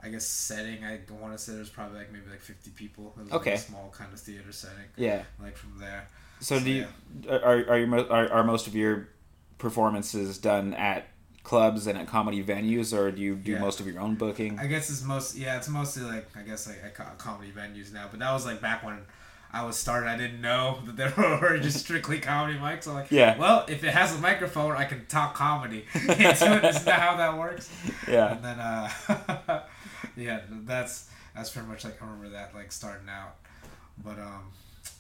I 0.04 0.10
guess 0.10 0.26
setting. 0.26 0.84
I 0.84 1.00
want 1.22 1.34
to 1.34 1.38
say 1.38 1.54
there's 1.54 1.70
probably 1.70 2.00
like 2.00 2.12
maybe 2.12 2.30
like 2.30 2.42
fifty 2.42 2.72
people. 2.72 3.14
It 3.18 3.24
was 3.24 3.32
Okay. 3.34 3.52
like 3.52 3.60
a 3.60 3.64
small 3.64 3.94
kind 3.98 4.12
of 4.14 4.20
theater 4.20 4.52
setting. 4.52 4.86
yeah. 4.98 5.24
Like 5.42 5.56
from 5.58 5.78
there. 5.80 6.08
So 6.42 6.58
So, 6.58 6.64
do 6.66 6.72
you 6.72 6.88
are 7.30 7.66
are 7.70 7.78
you 7.78 7.94
are, 7.96 8.32
are 8.32 8.44
most 8.44 8.68
of 8.68 8.76
your 8.76 9.10
performances 9.62 10.38
done 10.38 10.74
at 10.74 11.08
clubs 11.44 11.88
and 11.88 11.98
at 11.98 12.08
comedy 12.08 12.44
venues, 12.44 12.96
or 12.98 13.12
do 13.12 13.22
you 13.22 13.36
do 13.36 13.54
Yeah. 13.54 13.60
most 13.60 13.80
of 13.80 13.88
your 13.88 14.00
own 14.02 14.16
booking? 14.16 14.60
I 14.60 14.68
guess 14.68 14.90
it's 14.90 15.04
most 15.04 15.36
yeah, 15.38 15.58
it's 15.58 15.70
mostly 15.70 16.04
like 16.04 16.28
I 16.36 16.42
guess 16.42 16.68
like 16.68 16.80
at 16.84 17.18
comedy 17.18 17.52
venues 17.52 17.94
now. 17.94 18.08
But 18.12 18.20
that 18.20 18.32
was 18.34 18.46
like 18.46 18.60
back 18.62 18.84
when 18.84 19.00
I 19.54 19.66
was 19.66 19.76
started. 19.78 20.08
I 20.10 20.18
didn't 20.18 20.40
know 20.42 20.80
that 20.86 20.96
there 20.98 21.14
were 21.42 21.58
just 21.60 21.80
strictly 21.80 22.20
comedy 22.20 22.58
mics. 22.60 22.84
So 22.84 22.94
like, 22.94 23.12
Yeah. 23.12 23.38
Well, 23.38 23.66
if 23.68 23.84
it 23.84 23.94
has 23.94 24.16
a 24.16 24.20
microphone, 24.20 24.74
I 24.74 24.86
can 24.86 25.06
talk 25.08 25.34
comedy. 25.36 25.86
Isn't 25.96 26.18
that 26.62 27.00
how 27.00 27.18
that 27.18 27.38
works? 27.38 27.70
yeah. 28.08 28.34
And 28.34 28.44
then 28.46 28.60
uh, 28.60 29.62
yeah, 30.18 30.42
that's 30.66 31.10
that's 31.36 31.50
pretty 31.50 31.68
much 31.68 31.86
like 31.86 32.02
I 32.02 32.06
remember 32.06 32.30
that 32.30 32.54
like 32.54 32.72
starting 32.72 33.10
out. 33.10 33.36
But 34.04 34.20
um, 34.20 34.52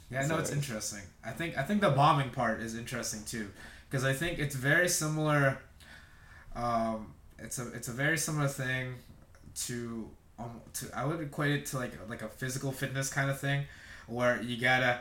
yeah, 0.09 0.25
no, 0.27 0.37
it's 0.37 0.51
interesting. 0.51 1.01
I 1.25 1.31
think 1.31 1.57
I 1.57 1.63
think 1.63 1.81
the 1.81 1.89
bombing 1.91 2.29
part 2.31 2.61
is 2.61 2.75
interesting 2.75 3.21
too, 3.25 3.47
because 3.91 4.05
I 4.05 4.13
think 4.13 4.39
it's 4.39 4.55
very 4.55 4.87
similar. 4.87 5.59
Um, 6.55 7.13
it's 7.37 7.59
a 7.59 7.67
it's 7.73 7.87
a 7.89 7.91
very 7.91 8.17
similar 8.17 8.47
thing 8.47 8.95
to 9.65 10.09
um 10.39 10.61
to 10.73 10.87
I 10.95 11.05
would 11.05 11.19
equate 11.21 11.51
it 11.51 11.65
to 11.67 11.77
like 11.77 11.91
like 12.09 12.21
a 12.21 12.27
physical 12.29 12.71
fitness 12.71 13.09
kind 13.11 13.29
of 13.29 13.39
thing, 13.39 13.65
where 14.07 14.41
you 14.41 14.59
gotta. 14.59 14.99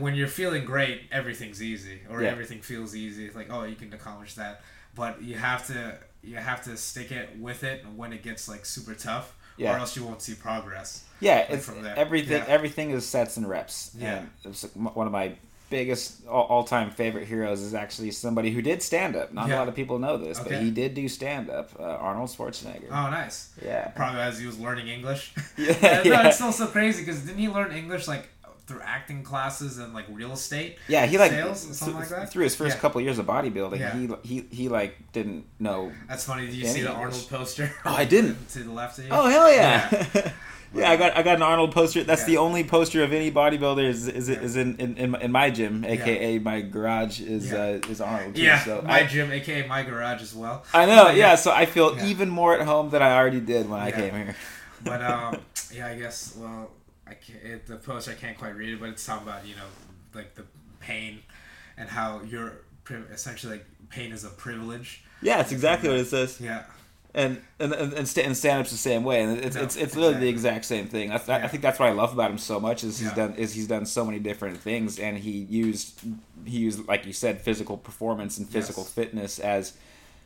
When 0.00 0.16
you're 0.16 0.26
feeling 0.26 0.64
great, 0.64 1.02
everything's 1.12 1.62
easy, 1.62 2.00
or 2.10 2.20
Yeah. 2.20 2.30
everything 2.30 2.60
feels 2.60 2.96
easy. 2.96 3.24
It's 3.26 3.36
like, 3.36 3.46
oh, 3.52 3.62
you 3.62 3.76
can 3.76 3.92
accomplish 3.92 4.34
that, 4.34 4.62
but 4.96 5.22
you 5.22 5.36
have 5.36 5.64
to 5.68 5.96
you 6.24 6.34
have 6.38 6.64
to 6.64 6.76
stick 6.76 7.12
it 7.12 7.38
with 7.38 7.62
it 7.62 7.84
when 7.94 8.12
it 8.12 8.24
gets 8.24 8.48
like 8.48 8.66
super 8.66 8.94
tough, 8.94 9.36
Yeah. 9.56 9.72
or 9.74 9.78
else 9.78 9.94
you 9.96 10.02
won't 10.04 10.20
see 10.22 10.34
progress. 10.34 11.04
Yeah, 11.20 11.36
like, 11.36 11.50
it's 11.50 11.66
from 11.66 11.82
there. 11.82 11.96
everything. 11.96 12.38
Yeah. 12.38 12.46
Everything 12.48 12.90
is 12.90 13.06
sets 13.06 13.36
and 13.36 13.48
reps. 13.48 13.92
Yeah. 13.96 14.18
and 14.18 14.30
it's 14.44 14.64
one 14.74 15.06
of 15.06 15.12
my 15.12 15.36
biggest 15.70 16.26
all 16.26 16.64
time 16.64 16.90
favorite 16.90 17.26
heroes 17.26 17.60
is 17.60 17.74
actually 17.74 18.10
somebody 18.10 18.50
who 18.50 18.62
did 18.62 18.82
stand 18.82 19.16
up. 19.16 19.32
Not 19.32 19.50
a 19.50 19.56
lot 19.56 19.68
of 19.68 19.74
people 19.74 19.98
know 19.98 20.16
this, 20.16 20.38
but 20.38 20.52
he 20.62 20.70
did 20.70 20.94
do 20.94 21.08
stand 21.08 21.50
up. 21.50 21.70
Uh, 21.78 21.82
Arnold 21.84 22.30
Schwarzenegger. 22.30 22.86
Oh, 22.90 23.10
nice. 23.10 23.50
yeah, 23.64 23.88
Probably 23.88 24.20
as 24.20 24.38
he 24.38 24.46
was 24.46 24.58
learning 24.58 24.88
English. 24.88 25.32
Yeah, 25.58 26.02
no, 26.04 26.22
it's 26.28 26.36
still 26.36 26.52
so 26.52 26.66
crazy 26.66 27.02
because 27.04 27.20
didn't 27.22 27.38
he 27.38 27.48
learn 27.48 27.72
English 27.72 28.06
like 28.08 28.28
through 28.66 28.80
acting 28.82 29.22
classes 29.22 29.78
and 29.78 29.94
like 29.94 30.06
real 30.10 30.32
estate? 30.32 30.76
yeah. 30.88 31.06
He 31.06 31.18
like 31.18 31.30
Sales, 31.30 31.64
th- 31.64 31.74
something 31.74 31.98
like 32.00 32.08
that? 32.08 32.30
through 32.32 32.44
his 32.44 32.54
first 32.56 32.76
Yeah. 32.76 32.80
couple 32.80 33.00
years 33.00 33.18
of 33.18 33.26
bodybuilding. 33.26 33.78
Yeah. 33.78 33.96
He 33.96 34.08
he 34.40 34.46
he 34.50 34.68
like 34.68 34.96
didn't 35.12 35.44
know. 35.60 35.92
That's 36.08 36.24
funny. 36.24 36.46
Did 36.46 36.54
you 36.56 36.66
see 36.66 36.82
the. 36.82 36.90
Arnold 36.92 37.26
poster? 37.30 37.70
Oh, 37.84 37.94
I 37.94 38.04
didn't. 38.04 38.48
to 38.54 38.60
the 38.60 38.72
left 38.72 38.98
of 38.98 39.04
you. 39.04 39.10
Oh 39.12 39.28
hell 39.28 39.50
yeah! 39.52 39.88
Yeah, 40.14 40.32
I 40.74 40.96
got 40.96 41.16
I 41.16 41.22
got 41.22 41.36
an 41.36 41.42
Arnold 41.42 41.72
poster. 41.72 42.02
That's 42.04 42.22
Yeah. 42.22 42.26
the 42.26 42.36
only 42.38 42.64
poster 42.64 43.02
of 43.02 43.12
any 43.12 43.30
bodybuilder 43.30 43.84
is 43.88 44.08
is, 44.08 44.28
Yeah. 44.28 44.40
is 44.40 44.56
in, 44.56 44.76
in, 44.76 45.14
in, 45.14 45.32
my- 45.32 45.50
gym, 45.50 45.84
aka 45.84 46.38
my 46.38 46.60
garage 46.60 47.20
is 47.20 47.50
Yeah. 47.50 47.58
uh, 47.84 47.90
is 47.90 48.00
Arnold. 48.00 48.34
Too. 48.34 48.42
Yeah, 48.42 48.64
so 48.64 48.82
my 48.82 49.00
I, 49.00 49.06
gym, 49.06 49.30
aka 49.32 49.66
my 49.66 49.82
garage 49.82 50.22
as 50.22 50.34
well. 50.34 50.64
I 50.74 50.86
know, 50.86 51.08
Yeah. 51.08 51.12
yeah. 51.12 51.34
So 51.36 51.52
I 51.52 51.66
feel 51.66 51.96
Yeah. 51.96 52.06
even 52.06 52.28
more 52.28 52.54
at 52.58 52.66
home 52.66 52.90
than 52.90 53.02
I 53.02 53.16
already 53.16 53.40
did 53.40 53.68
when 53.70 53.80
I 53.80 53.90
came 53.90 54.12
here. 54.14 54.36
But 54.84 55.02
um, 55.12 55.38
yeah, 55.72 55.86
I 55.88 55.96
guess 55.96 56.34
well, 56.36 56.70
I 57.06 57.14
can't, 57.14 57.42
it, 57.42 57.66
the 57.66 57.76
poster 57.76 58.10
I 58.10 58.14
can't 58.14 58.36
quite 58.36 58.56
read 58.56 58.70
it, 58.74 58.80
but 58.80 58.88
it's 58.90 59.04
talking 59.06 59.26
about 59.28 59.46
you 59.46 59.54
know 59.54 59.68
like 60.14 60.34
the 60.34 60.44
pain 60.80 61.20
and 61.78 61.88
how 61.88 62.20
you're 62.26 62.52
essentially 63.12 63.54
like 63.54 63.66
pain 63.88 64.12
is 64.12 64.24
a 64.24 64.28
privilege. 64.30 65.02
Yeah, 65.22 65.40
it's 65.40 65.52
exactly 65.52 65.88
what 65.88 65.98
it 65.98 66.06
says. 66.06 66.38
Yeah, 66.40 66.64
And 67.16 67.40
and 67.58 67.72
and, 67.72 67.94
and, 67.94 68.06
and 68.18 68.36
stand 68.36 68.60
up's 68.60 68.70
the 68.70 68.76
same 68.76 69.02
way, 69.02 69.22
and 69.22 69.38
it's 69.38 69.56
No, 69.56 69.62
it's, 69.62 69.74
it's 69.76 69.96
literally 69.96 70.20
the 70.26 70.28
exact 70.28 70.66
same 70.66 70.86
thing. 70.86 71.10
I 71.10 71.14
Yeah. 71.26 71.48
think 71.48 71.62
that's 71.62 71.78
what 71.78 71.88
I 71.88 71.92
love 71.92 72.12
about 72.12 72.30
him 72.30 72.36
so 72.38 72.60
much 72.60 72.84
is 72.84 72.98
he's 72.98 73.08
Yeah. 73.08 73.14
done 73.14 73.34
is 73.36 73.54
he's 73.54 73.66
done 73.66 73.86
so 73.86 74.04
many 74.04 74.18
different 74.18 74.58
things, 74.58 74.98
and 74.98 75.16
he 75.16 75.30
used 75.30 75.98
he 76.44 76.58
used 76.58 76.86
like 76.86 77.06
you 77.06 77.14
said 77.14 77.40
physical 77.40 77.78
performance 77.78 78.36
and 78.38 78.46
physical 78.46 78.82
Yes. 78.82 78.92
fitness 78.92 79.38
as 79.38 79.72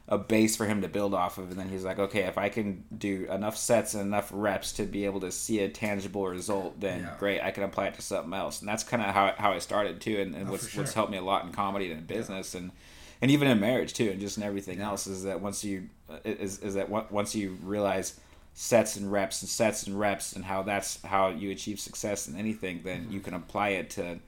a 0.08 0.18
base 0.18 0.56
for 0.56 0.66
him 0.66 0.82
to 0.82 0.88
build 0.88 1.14
off 1.14 1.38
of, 1.38 1.52
and 1.52 1.60
then 1.60 1.68
he's 1.68 1.84
like, 1.84 2.00
okay, 2.00 2.22
if 2.22 2.36
I 2.36 2.48
can 2.48 2.82
do 2.98 3.28
enough 3.30 3.56
sets 3.56 3.94
and 3.94 4.02
enough 4.02 4.28
reps 4.34 4.72
to 4.72 4.82
be 4.82 5.04
able 5.04 5.20
to 5.20 5.30
see 5.30 5.60
a 5.60 5.68
tangible 5.68 6.26
result, 6.26 6.80
then 6.80 7.02
Yeah. 7.02 7.14
great, 7.20 7.40
I 7.40 7.52
can 7.52 7.62
apply 7.62 7.86
it 7.86 7.94
to 7.94 8.02
something 8.02 8.34
else, 8.34 8.58
and 8.58 8.68
that's 8.68 8.82
kind 8.82 9.00
of 9.00 9.14
how 9.14 9.32
how 9.38 9.52
I 9.52 9.60
started 9.60 10.00
too, 10.00 10.18
and, 10.20 10.34
and 10.34 10.48
Oh, 10.48 10.50
what's 10.50 10.66
for 10.66 10.78
what's 10.80 10.94
helped 10.94 11.12
me 11.12 11.18
a 11.18 11.22
lot 11.22 11.44
in 11.44 11.52
comedy 11.52 11.92
and 11.92 12.00
in 12.00 12.06
business, 12.06 12.56
and 12.56 12.72
and 13.22 13.30
even 13.30 13.48
in 13.48 13.60
marriage 13.60 13.92
too, 13.92 14.10
and 14.10 14.20
just 14.20 14.36
in 14.36 14.42
everything 14.42 14.80
else 14.80 15.06
is 15.06 15.24
that 15.24 15.40
once 15.40 15.64
you 15.64 15.88
is 16.24 16.58
is 16.60 16.74
that 16.74 16.88
once 16.88 17.34
you 17.34 17.56
realize 17.62 18.18
sets 18.54 18.96
and 18.96 19.10
reps 19.12 19.42
and 19.42 19.48
sets 19.48 19.86
and 19.86 19.98
reps 19.98 20.32
and 20.34 20.44
how 20.44 20.62
that's 20.62 21.00
how 21.02 21.28
you 21.28 21.50
achieve 21.50 21.78
success 21.80 22.28
in 22.28 22.36
anything, 22.36 22.80
then 22.84 23.02
Mm-hmm. 23.02 23.12
you 23.12 23.20
can 23.20 23.34
apply 23.34 23.70
it 23.70 23.90
to 23.90 24.18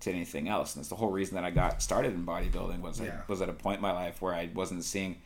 to 0.00 0.10
anything 0.10 0.48
else. 0.48 0.74
And 0.74 0.80
that's 0.80 0.88
the 0.88 0.96
whole 0.96 1.10
reason 1.10 1.34
that 1.34 1.44
I 1.44 1.50
got 1.50 1.82
started 1.82 2.14
in 2.14 2.24
bodybuilding 2.24 2.80
was 2.80 3.00
Yeah. 3.00 3.20
I 3.26 3.30
was 3.30 3.42
at 3.42 3.48
a 3.48 3.52
point 3.52 3.76
in 3.76 3.82
my 3.82 3.92
life 3.92 4.20
where 4.22 4.34
I 4.34 4.48
wasn't 4.54 4.84
seeing 4.84 5.16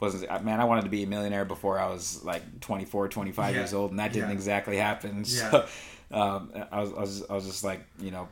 wasn't 0.00 0.28
man 0.44 0.60
I 0.60 0.64
wanted 0.64 0.82
to 0.82 0.90
be 0.90 1.02
a 1.04 1.06
millionaire 1.06 1.44
before 1.44 1.78
I 1.78 1.88
was 1.88 2.22
like 2.24 2.42
24 2.60 3.08
25 3.08 3.54
Yeah. 3.54 3.60
years 3.60 3.72
old 3.74 3.90
and 3.92 4.00
that 4.00 4.12
didn't 4.12 4.28
Yeah. 4.30 4.34
exactly 4.34 4.76
happen 4.76 5.24
so 5.24 5.64
um, 6.12 6.52
I, 6.70 6.80
was, 6.80 6.92
I 6.92 7.00
was 7.00 7.22
I 7.30 7.34
was 7.34 7.46
just 7.46 7.64
like 7.64 7.80
you 8.00 8.10
know 8.10 8.28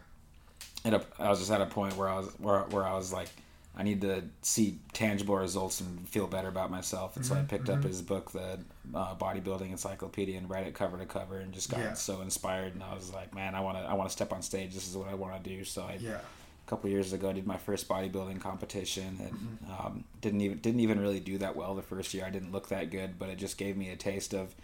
at 0.85 0.95
a, 0.95 1.03
I 1.19 1.29
was 1.31 1.39
just 1.39 1.51
at 1.51 1.61
a 1.61 1.67
point 1.67 1.97
where 1.97 2.09
I 2.09 2.19
was 2.19 2.29
where, 2.39 2.61
where 2.71 2.85
I 2.85 2.95
was 2.95 3.13
like 3.13 3.29
I 3.77 3.83
need 3.83 4.01
to 4.03 4.23
see 4.43 4.79
tangible 4.93 5.37
results 5.37 5.81
and 5.81 6.09
feel 6.09 6.27
better 6.27 6.49
about 6.49 6.71
myself. 6.71 7.17
And 7.17 7.27
so 7.27 7.35
I 7.35 7.39
Mhm, 7.39 7.49
picked 7.49 7.69
up 7.69 7.81
mhm. 7.81 7.85
his 7.89 8.03
book, 8.03 8.31
the 8.33 8.61
uh, 8.95 9.17
Bodybuilding 9.17 9.71
Encyclopedia, 9.71 10.39
and 10.39 10.49
read 10.49 10.67
it 10.67 10.75
cover 10.75 10.97
to 10.99 11.07
cover, 11.07 11.39
and 11.39 11.53
just 11.53 11.71
got 11.71 11.81
Yeah. 11.81 11.93
so 11.95 12.21
inspired. 12.21 12.75
And 12.75 12.83
I 12.85 12.95
was 12.95 13.13
like, 13.13 13.35
man, 13.35 13.55
I 13.55 13.61
want 13.61 13.77
to 13.79 13.83
I 13.85 13.95
want 13.95 14.09
to 14.09 14.13
step 14.13 14.33
on 14.33 14.43
stage. 14.43 14.75
This 14.75 14.89
is 14.89 14.97
what 14.97 15.09
I 15.09 15.15
want 15.15 15.43
to 15.43 15.51
do. 15.51 15.65
So 15.65 15.83
I 15.83 15.97
Yeah. 16.01 16.21
a 16.67 16.71
couple 16.71 16.89
years 16.89 17.13
ago 17.13 17.31
I 17.31 17.33
did 17.33 17.47
my 17.47 17.59
first 17.59 17.89
bodybuilding 17.89 18.41
competition 18.41 19.19
and 19.21 19.59
Mm-hmm. 19.67 19.87
um, 19.87 20.05
didn't 20.21 20.41
even 20.41 20.59
didn't 20.59 20.81
even 20.81 21.01
really 21.01 21.21
do 21.21 21.39
that 21.39 21.57
well 21.57 21.75
the 21.75 21.83
first 21.83 22.15
year. 22.15 22.25
I 22.25 22.31
didn't 22.31 22.53
look 22.53 22.69
that 22.69 22.91
good, 22.91 23.19
but 23.19 23.29
it 23.29 23.37
just 23.39 23.59
gave 23.59 23.77
me 23.77 23.91
a 23.91 23.97
taste 23.97 24.35
of 24.35 24.55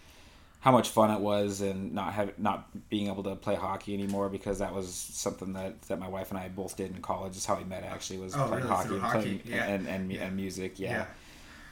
how 0.61 0.71
much 0.73 0.91
fun 0.91 1.11
it 1.11 1.21
was 1.21 1.63
and 1.63 1.93
not 1.95 2.13
have 2.13 2.39
not 2.39 2.89
being 2.91 3.07
able 3.09 3.23
to 3.23 3.35
play 3.35 3.55
hockey 3.55 3.95
anymore 3.95 4.29
because 4.29 4.59
that 4.59 4.75
was 4.75 4.93
something 4.95 5.55
that, 5.55 5.81
that 5.83 5.99
my 5.99 6.09
wife 6.09 6.31
and 6.31 6.39
I 6.39 6.49
both 6.49 6.77
did 6.77 6.95
in 6.95 7.01
college. 7.01 7.35
Is 7.37 7.47
how 7.47 7.57
we 7.57 7.65
met 7.65 7.83
actually 7.83 8.19
was 8.19 8.35
Oh, 8.35 8.47
playing 8.47 8.65
really? 8.65 8.69
hockey 8.69 8.89
and 8.95 9.01
hockey? 9.03 9.21
playing 9.21 9.41
Yeah. 9.47 9.65
and 9.67 9.87
and, 9.89 10.13
Yeah. 10.13 10.25
and 10.27 10.37
music. 10.37 10.79
Yeah. 10.79 11.07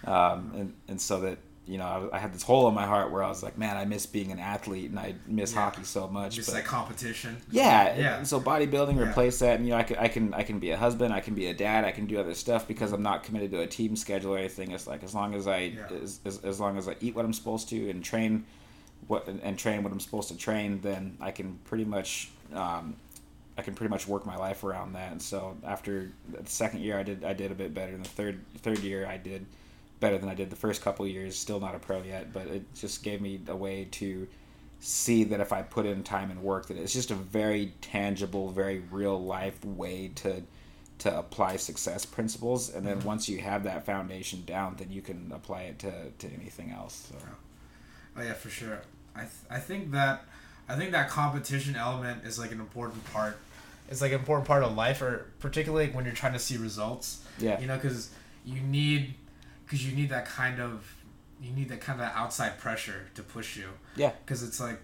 Yeah. 0.06 0.32
Um, 0.32 0.52
and 0.56 0.74
and 0.88 1.00
so 1.00 1.20
that 1.20 1.38
you 1.66 1.76
know 1.76 2.08
I, 2.12 2.16
I 2.16 2.18
had 2.18 2.32
this 2.32 2.42
hole 2.42 2.66
in 2.68 2.74
my 2.74 2.86
heart 2.86 3.10
where 3.12 3.22
I 3.22 3.28
was 3.28 3.42
like, 3.42 3.58
man, 3.58 3.76
I 3.76 3.84
miss 3.84 4.06
being 4.06 4.32
an 4.32 4.38
athlete 4.38 4.88
and 4.88 4.98
I 4.98 5.16
miss 5.26 5.52
hockey 5.52 5.84
so 5.84 6.08
much. 6.08 6.36
Just 6.36 6.50
like 6.54 6.64
competition. 6.64 7.36
yeah, 7.50 7.94
Yeah. 7.94 8.22
So 8.22 8.40
bodybuilding 8.40 8.98
replaced 8.98 9.40
that, 9.40 9.56
and 9.56 9.66
you 9.66 9.72
know, 9.72 9.78
I 9.78 9.82
can, 9.82 9.96
I 9.98 10.08
can, 10.08 10.32
I 10.32 10.44
can 10.44 10.60
be 10.60 10.70
a 10.70 10.78
husband, 10.78 11.12
I 11.12 11.20
can 11.20 11.34
be 11.34 11.48
a 11.48 11.52
dad, 11.54 11.84
I 11.84 11.90
can 11.90 12.06
do 12.06 12.18
other 12.18 12.32
stuff 12.34 12.66
because 12.66 12.92
I'm 12.92 13.02
not 13.02 13.22
committed 13.22 13.50
to 13.50 13.60
a 13.60 13.66
team 13.66 13.96
schedule 13.96 14.34
or 14.34 14.38
anything. 14.38 14.70
It's 14.70 14.86
like 14.86 15.02
as 15.02 15.14
long 15.14 15.34
as 15.34 15.46
I, 15.46 15.74
as, 16.02 16.20
as, 16.24 16.38
as 16.42 16.58
long 16.58 16.78
as 16.78 16.88
I 16.88 16.96
eat 17.02 17.14
what 17.14 17.26
I'm 17.26 17.34
supposed 17.34 17.68
to 17.68 17.90
and 17.90 18.02
train 18.02 18.46
what 19.08 19.26
and, 19.26 19.42
and 19.42 19.58
train 19.58 19.82
what 19.82 19.92
I'm 19.92 20.00
supposed 20.00 20.28
to 20.28 20.36
train, 20.36 20.80
then 20.80 21.16
I 21.20 21.30
can 21.32 21.58
pretty 21.64 21.84
much, 21.84 22.30
um, 22.54 22.94
I 23.56 23.62
can 23.62 23.74
pretty 23.74 23.90
much 23.90 24.06
work 24.06 24.24
my 24.24 24.36
life 24.36 24.62
around 24.62 24.92
that. 24.92 25.10
And 25.10 25.20
so 25.20 25.56
after 25.64 26.12
the 26.30 26.48
second 26.48 26.80
year, 26.80 26.98
I 26.98 27.02
did, 27.02 27.24
I 27.24 27.32
did 27.32 27.50
a 27.50 27.54
bit 27.54 27.74
better. 27.74 27.92
In 27.92 28.02
the 28.02 28.08
third, 28.08 28.40
third 28.58 28.78
year, 28.80 29.06
I 29.06 29.16
did 29.16 29.44
better 30.00 30.16
than 30.18 30.28
I 30.28 30.34
did 30.34 30.50
the 30.50 30.56
first 30.56 30.82
couple 30.82 31.04
of 31.04 31.10
years. 31.10 31.36
Still 31.36 31.58
not 31.58 31.74
a 31.74 31.78
pro 31.78 32.02
yet, 32.02 32.32
but 32.32 32.46
it 32.46 32.62
just 32.74 33.02
gave 33.02 33.20
me 33.20 33.40
a 33.48 33.56
way 33.56 33.88
to 33.92 34.28
see 34.80 35.24
that 35.24 35.40
if 35.40 35.52
I 35.52 35.62
put 35.62 35.86
in 35.86 36.04
time 36.04 36.30
and 36.30 36.40
work, 36.40 36.66
that 36.68 36.76
it's 36.76 36.92
just 36.92 37.10
a 37.10 37.16
very 37.16 37.72
tangible, 37.80 38.50
very 38.50 38.78
real 38.92 39.20
life 39.20 39.64
way 39.64 40.12
to 40.16 40.42
to 40.98 41.16
apply 41.16 41.54
success 41.56 42.04
principles. 42.04 42.74
And 42.74 42.84
then 42.84 43.00
Mhm. 43.00 43.04
once 43.04 43.28
you 43.28 43.38
have 43.38 43.62
that 43.62 43.86
foundation 43.86 44.44
down, 44.44 44.74
then 44.78 44.90
you 44.90 45.00
can 45.00 45.30
apply 45.32 45.62
it 45.62 45.78
to, 45.78 46.10
to 46.10 46.26
anything 46.32 46.72
else. 46.72 47.10
So. 47.12 47.18
Oh 48.16 48.22
yeah, 48.22 48.32
for 48.32 48.50
sure. 48.50 48.82
I 49.18 49.22
th- 49.22 49.32
I 49.50 49.58
think 49.58 49.90
that 49.92 50.24
I 50.68 50.76
think 50.76 50.92
that 50.92 51.08
competition 51.08 51.76
element 51.76 52.24
is 52.24 52.38
like 52.38 52.52
an 52.52 52.60
important 52.60 53.04
part. 53.12 53.38
It's 53.90 54.00
like 54.00 54.12
an 54.12 54.18
important 54.18 54.46
part 54.46 54.62
of 54.62 54.74
life, 54.76 55.02
or 55.02 55.26
particularly 55.40 55.88
when 55.90 56.04
you're 56.04 56.14
trying 56.14 56.34
to 56.34 56.38
see 56.38 56.56
results. 56.56 57.24
Yeah. 57.38 57.58
You 57.60 57.66
know, 57.66 57.76
because 57.76 58.10
you 58.44 58.60
need 58.60 59.14
because 59.64 59.86
you 59.86 59.94
need 59.94 60.10
that 60.10 60.26
kind 60.26 60.60
of 60.60 60.94
you 61.40 61.52
need 61.52 61.68
that 61.68 61.80
kind 61.80 62.00
of 62.00 62.08
outside 62.14 62.58
pressure 62.58 63.06
to 63.14 63.22
push 63.22 63.56
you. 63.56 63.68
Yeah. 63.96 64.12
Because 64.24 64.42
it's 64.42 64.60
like 64.60 64.80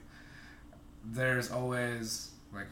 there's 1.05 1.51
always 1.51 2.31
like 2.53 2.67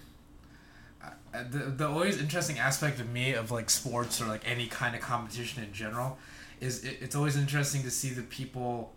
uh, 1.03 1.45
the 1.51 1.59
the 1.59 1.89
always 1.89 2.21
interesting 2.21 2.59
aspect 2.59 2.99
of 2.99 3.11
me 3.11 3.35
of 3.35 3.51
like 3.51 3.71
sports 3.71 4.21
or 4.21 4.27
like 4.27 4.43
any 4.49 4.67
kind 4.67 4.95
of 4.95 5.01
competition 5.01 5.63
in 5.63 5.73
general 5.73 6.19
is 6.61 6.85
it, 6.85 6.99
it's 7.01 7.17
always 7.17 7.37
interesting 7.37 7.83
to 7.83 7.91
see 7.91 8.11
the 8.11 8.23
people 8.23 8.93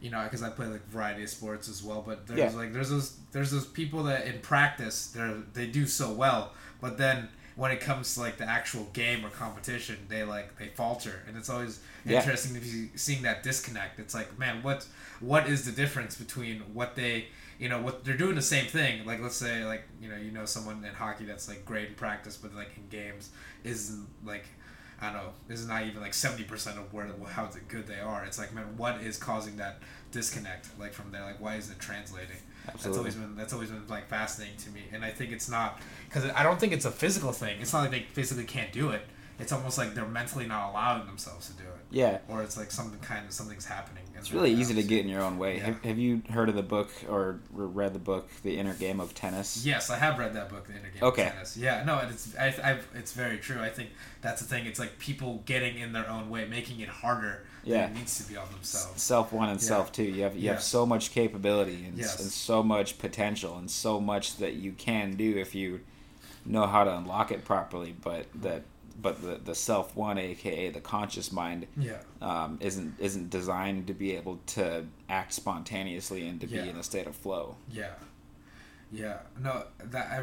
you 0.00 0.10
know 0.10 0.22
because 0.24 0.42
i 0.42 0.48
play 0.50 0.66
like 0.66 0.86
variety 0.88 1.22
of 1.22 1.28
sports 1.28 1.68
as 1.68 1.82
well 1.82 2.02
but 2.06 2.26
there's 2.26 2.38
Yeah. 2.52 2.58
like 2.58 2.72
there's 2.72 2.90
those 2.90 3.16
there's 3.32 3.50
those 3.50 3.66
people 3.66 4.04
that 4.04 4.26
in 4.26 4.38
practice 4.40 5.08
they're 5.08 5.38
they 5.54 5.66
do 5.66 5.86
so 5.86 6.12
well 6.12 6.52
but 6.80 6.98
then 6.98 7.28
when 7.56 7.72
it 7.72 7.80
comes 7.80 8.14
to 8.14 8.20
like 8.20 8.36
the 8.36 8.44
actual 8.48 8.84
game 8.92 9.24
or 9.26 9.30
competition 9.30 9.96
they 10.08 10.22
like 10.22 10.56
they 10.58 10.68
falter 10.68 11.22
and 11.26 11.36
it's 11.36 11.50
always 11.50 11.80
Yeah. 12.04 12.18
interesting 12.18 12.54
to 12.54 12.60
be 12.60 12.90
seeing 12.96 13.22
that 13.22 13.42
disconnect 13.42 13.98
it's 13.98 14.14
like 14.14 14.38
man 14.38 14.62
what 14.62 14.86
what 15.20 15.48
is 15.48 15.64
the 15.64 15.72
difference 15.72 16.14
between 16.16 16.60
what 16.72 16.94
they 16.94 17.26
you 17.58 17.68
know 17.68 17.82
what 17.82 18.04
they're 18.04 18.16
doing 18.16 18.36
the 18.36 18.42
same 18.42 18.66
thing 18.66 19.04
like 19.04 19.20
let's 19.20 19.34
say 19.34 19.64
like 19.64 19.82
you 20.00 20.08
know 20.08 20.16
you 20.16 20.30
know 20.30 20.44
someone 20.44 20.84
in 20.84 20.94
hockey 20.94 21.24
that's 21.24 21.48
like 21.48 21.64
great 21.64 21.88
in 21.88 21.94
practice 21.94 22.36
but 22.36 22.54
like 22.54 22.70
in 22.76 22.84
games 22.88 23.30
isn't 23.64 24.06
like 24.24 24.46
I 25.00 25.12
don't 25.12 25.22
know 25.22 25.32
is 25.48 25.66
not 25.66 25.84
even 25.86 26.00
like 26.00 26.12
70% 26.12 26.78
of 26.78 26.92
where 26.92 27.08
how 27.28 27.48
good 27.68 27.86
they 27.86 28.00
are. 28.00 28.24
It's 28.24 28.38
like 28.38 28.54
man 28.54 28.64
what 28.76 29.00
is 29.00 29.16
causing 29.16 29.56
that 29.56 29.80
disconnect 30.10 30.68
like 30.78 30.92
from 30.92 31.12
there? 31.12 31.22
Like 31.22 31.40
why 31.40 31.56
is 31.56 31.70
it 31.70 31.78
translating? 31.78 32.36
That's 32.66 32.86
always 32.86 33.14
been 33.14 33.36
that's 33.36 33.52
always 33.52 33.70
been 33.70 33.86
like 33.88 34.08
fascinating 34.08 34.56
to 34.58 34.70
me. 34.70 34.82
And 34.92 35.04
I 35.04 35.10
think 35.10 35.32
it's 35.32 35.48
not 35.48 35.80
because 36.08 36.24
I 36.30 36.42
don't 36.42 36.58
think 36.58 36.72
it's 36.72 36.84
a 36.84 36.90
physical 36.90 37.32
thing. 37.32 37.60
It's 37.60 37.72
not 37.72 37.82
like 37.82 37.90
they 37.90 38.06
physically 38.12 38.44
can't 38.44 38.72
do 38.72 38.90
it. 38.90 39.02
It's 39.38 39.52
almost 39.52 39.78
like 39.78 39.94
they're 39.94 40.04
mentally 40.04 40.46
not 40.46 40.70
allowing 40.70 41.06
themselves 41.06 41.48
to 41.48 41.52
do 41.54 41.62
it. 41.62 41.78
Yeah. 41.90 42.18
or 42.28 42.42
it's 42.42 42.56
like 42.56 42.70
something 42.70 42.98
kind 43.00 43.24
of 43.24 43.32
something's 43.32 43.64
happening. 43.64 44.02
in 44.06 44.07
It's 44.18 44.32
really 44.32 44.52
easy 44.52 44.74
to 44.74 44.82
get 44.82 45.00
in 45.04 45.08
your 45.08 45.22
own 45.22 45.38
way. 45.38 45.56
Yeah. 45.56 45.64
Have, 45.66 45.84
have 45.84 45.98
you 45.98 46.22
heard 46.30 46.48
of 46.48 46.54
the 46.54 46.62
book 46.62 46.90
or 47.08 47.40
read 47.52 47.92
the 47.94 47.98
book, 47.98 48.28
The 48.42 48.58
Inner 48.58 48.74
Game 48.74 49.00
of 49.00 49.14
Tennis? 49.14 49.64
Yes, 49.64 49.90
I 49.90 49.96
have 49.98 50.18
read 50.18 50.34
that 50.34 50.48
book, 50.48 50.66
The 50.66 50.72
Inner 50.74 50.90
Game 50.90 51.02
Okay. 51.02 51.26
of 51.26 51.32
Tennis. 51.32 51.56
Yeah, 51.56 51.84
no, 51.84 51.98
it's 52.08 52.36
I, 52.36 52.46
I've, 52.62 52.86
it's 52.94 53.12
very 53.12 53.38
true. 53.38 53.60
I 53.62 53.68
think 53.68 53.90
that's 54.20 54.40
the 54.42 54.48
thing. 54.48 54.66
It's 54.66 54.78
like 54.78 54.98
people 54.98 55.42
getting 55.46 55.78
in 55.78 55.92
their 55.92 56.08
own 56.08 56.28
way, 56.30 56.46
making 56.46 56.80
it 56.80 56.88
harder 56.88 57.44
Yeah. 57.64 57.86
than 57.86 57.92
it 57.92 57.98
needs 57.98 58.16
to 58.18 58.30
be 58.30 58.36
on 58.36 58.48
themselves. 58.50 59.00
Self 59.02 59.32
one 59.32 59.48
and 59.48 59.60
Yeah. 59.60 59.66
self 59.68 59.92
two. 59.92 60.02
You 60.04 60.22
have 60.24 60.34
you 60.34 60.42
Yeah. 60.42 60.52
have 60.54 60.62
so 60.62 60.84
much 60.84 61.12
capability 61.12 61.84
and, 61.86 61.96
Yes. 61.96 62.20
and 62.20 62.30
so 62.30 62.62
much 62.62 62.98
potential 62.98 63.56
and 63.56 63.70
so 63.70 64.00
much 64.00 64.36
that 64.36 64.54
you 64.54 64.72
can 64.72 65.14
do 65.16 65.36
if 65.36 65.54
you 65.54 65.80
know 66.44 66.66
how 66.66 66.84
to 66.84 66.96
unlock 66.96 67.30
it 67.30 67.44
properly. 67.44 67.94
But 68.02 68.26
that 68.34 68.62
but 69.00 69.22
the, 69.22 69.40
the 69.44 69.54
self 69.54 69.94
one, 69.96 70.18
aka 70.18 70.70
the 70.70 70.80
conscious 70.80 71.30
mind, 71.32 71.66
Yeah, 71.76 71.98
um, 72.20 72.58
isn't 72.60 72.94
isn't 72.98 73.30
designed 73.30 73.86
to 73.86 73.94
be 73.94 74.16
able 74.16 74.38
to 74.56 74.86
act 75.08 75.32
spontaneously 75.32 76.26
and 76.26 76.40
to 76.40 76.46
Yeah. 76.46 76.62
be 76.64 76.68
in 76.70 76.76
a 76.76 76.82
state 76.82 77.06
of 77.06 77.14
flow. 77.14 77.56
yeah, 77.70 77.94
yeah. 78.90 79.18
No, 79.40 79.64
that 79.84 80.10
I 80.10 80.18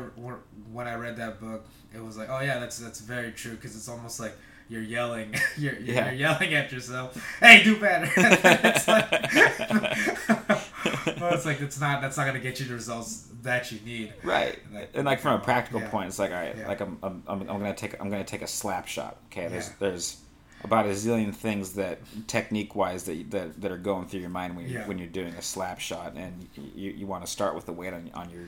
when 0.71 0.87
I 0.87 0.95
read 0.95 1.17
that 1.17 1.39
book, 1.39 1.65
it 1.93 2.03
was 2.03 2.17
like, 2.17 2.29
oh 2.29 2.41
yeah, 2.41 2.59
that's 2.59 2.77
that's 2.79 2.99
very 2.99 3.31
true 3.31 3.53
because 3.55 3.75
it's 3.75 3.87
almost 3.87 4.19
like 4.19 4.33
you're 4.69 4.81
yelling, 4.81 5.33
you're, 5.57 5.77
you're, 5.79 5.95
Yeah. 5.95 6.05
you're 6.07 6.15
yelling 6.15 6.53
at 6.53 6.71
yourself. 6.71 7.21
Hey, 7.39 7.63
do 7.63 7.79
better. 7.79 8.09
it's 8.17 8.87
like, 8.87 9.11
well, 11.19 11.33
it's 11.33 11.45
like 11.45 11.61
it's 11.61 11.79
not 11.79 12.01
that's 12.01 12.17
not 12.17 12.25
gonna 12.25 12.39
get 12.39 12.59
you 12.59 12.65
the 12.65 12.73
results 12.73 13.27
that 13.43 13.71
you 13.71 13.79
need. 13.85 14.13
Right, 14.23 14.59
Like- 14.73 14.89
and 14.93 15.05
like 15.05 15.19
from 15.19 15.39
a 15.39 15.43
practical 15.43 15.81
Yeah. 15.81 15.89
point, 15.89 16.07
it's 16.07 16.19
like 16.19 16.31
all 16.31 16.37
right, 16.37 16.55
Yeah. 16.57 16.67
like 16.67 16.81
I'm, 16.81 16.97
I'm, 17.03 17.23
I'm, 17.27 17.41
I'm 17.41 17.47
gonna 17.59 17.75
take 17.75 17.99
I'm 18.01 18.09
gonna 18.09 18.23
take 18.23 18.41
a 18.41 18.47
slap 18.47 18.87
shot. 18.87 19.17
Okay, 19.31 19.47
there's 19.47 19.67
Yeah. 19.67 19.73
there's 19.79 20.17
about 20.63 20.85
a 20.85 20.89
zillion 20.89 21.33
things 21.33 21.73
that 21.73 21.99
technique 22.27 22.75
wise 22.75 23.03
that, 23.03 23.29
that 23.31 23.61
that 23.61 23.71
are 23.71 23.77
going 23.77 24.07
through 24.07 24.21
your 24.21 24.29
mind 24.29 24.55
when 24.55 24.67
you're 24.67 24.83
when 24.83 24.97
you're 24.97 25.07
doing 25.07 25.33
a 25.35 25.41
slap 25.41 25.79
shot, 25.79 26.13
and 26.15 26.47
you, 26.55 26.91
you 26.91 27.07
want 27.07 27.23
to 27.25 27.31
start 27.31 27.53
with 27.55 27.65
the 27.65 27.73
weight 27.73 27.93
on, 27.93 28.09
on 28.15 28.29
your 28.31 28.43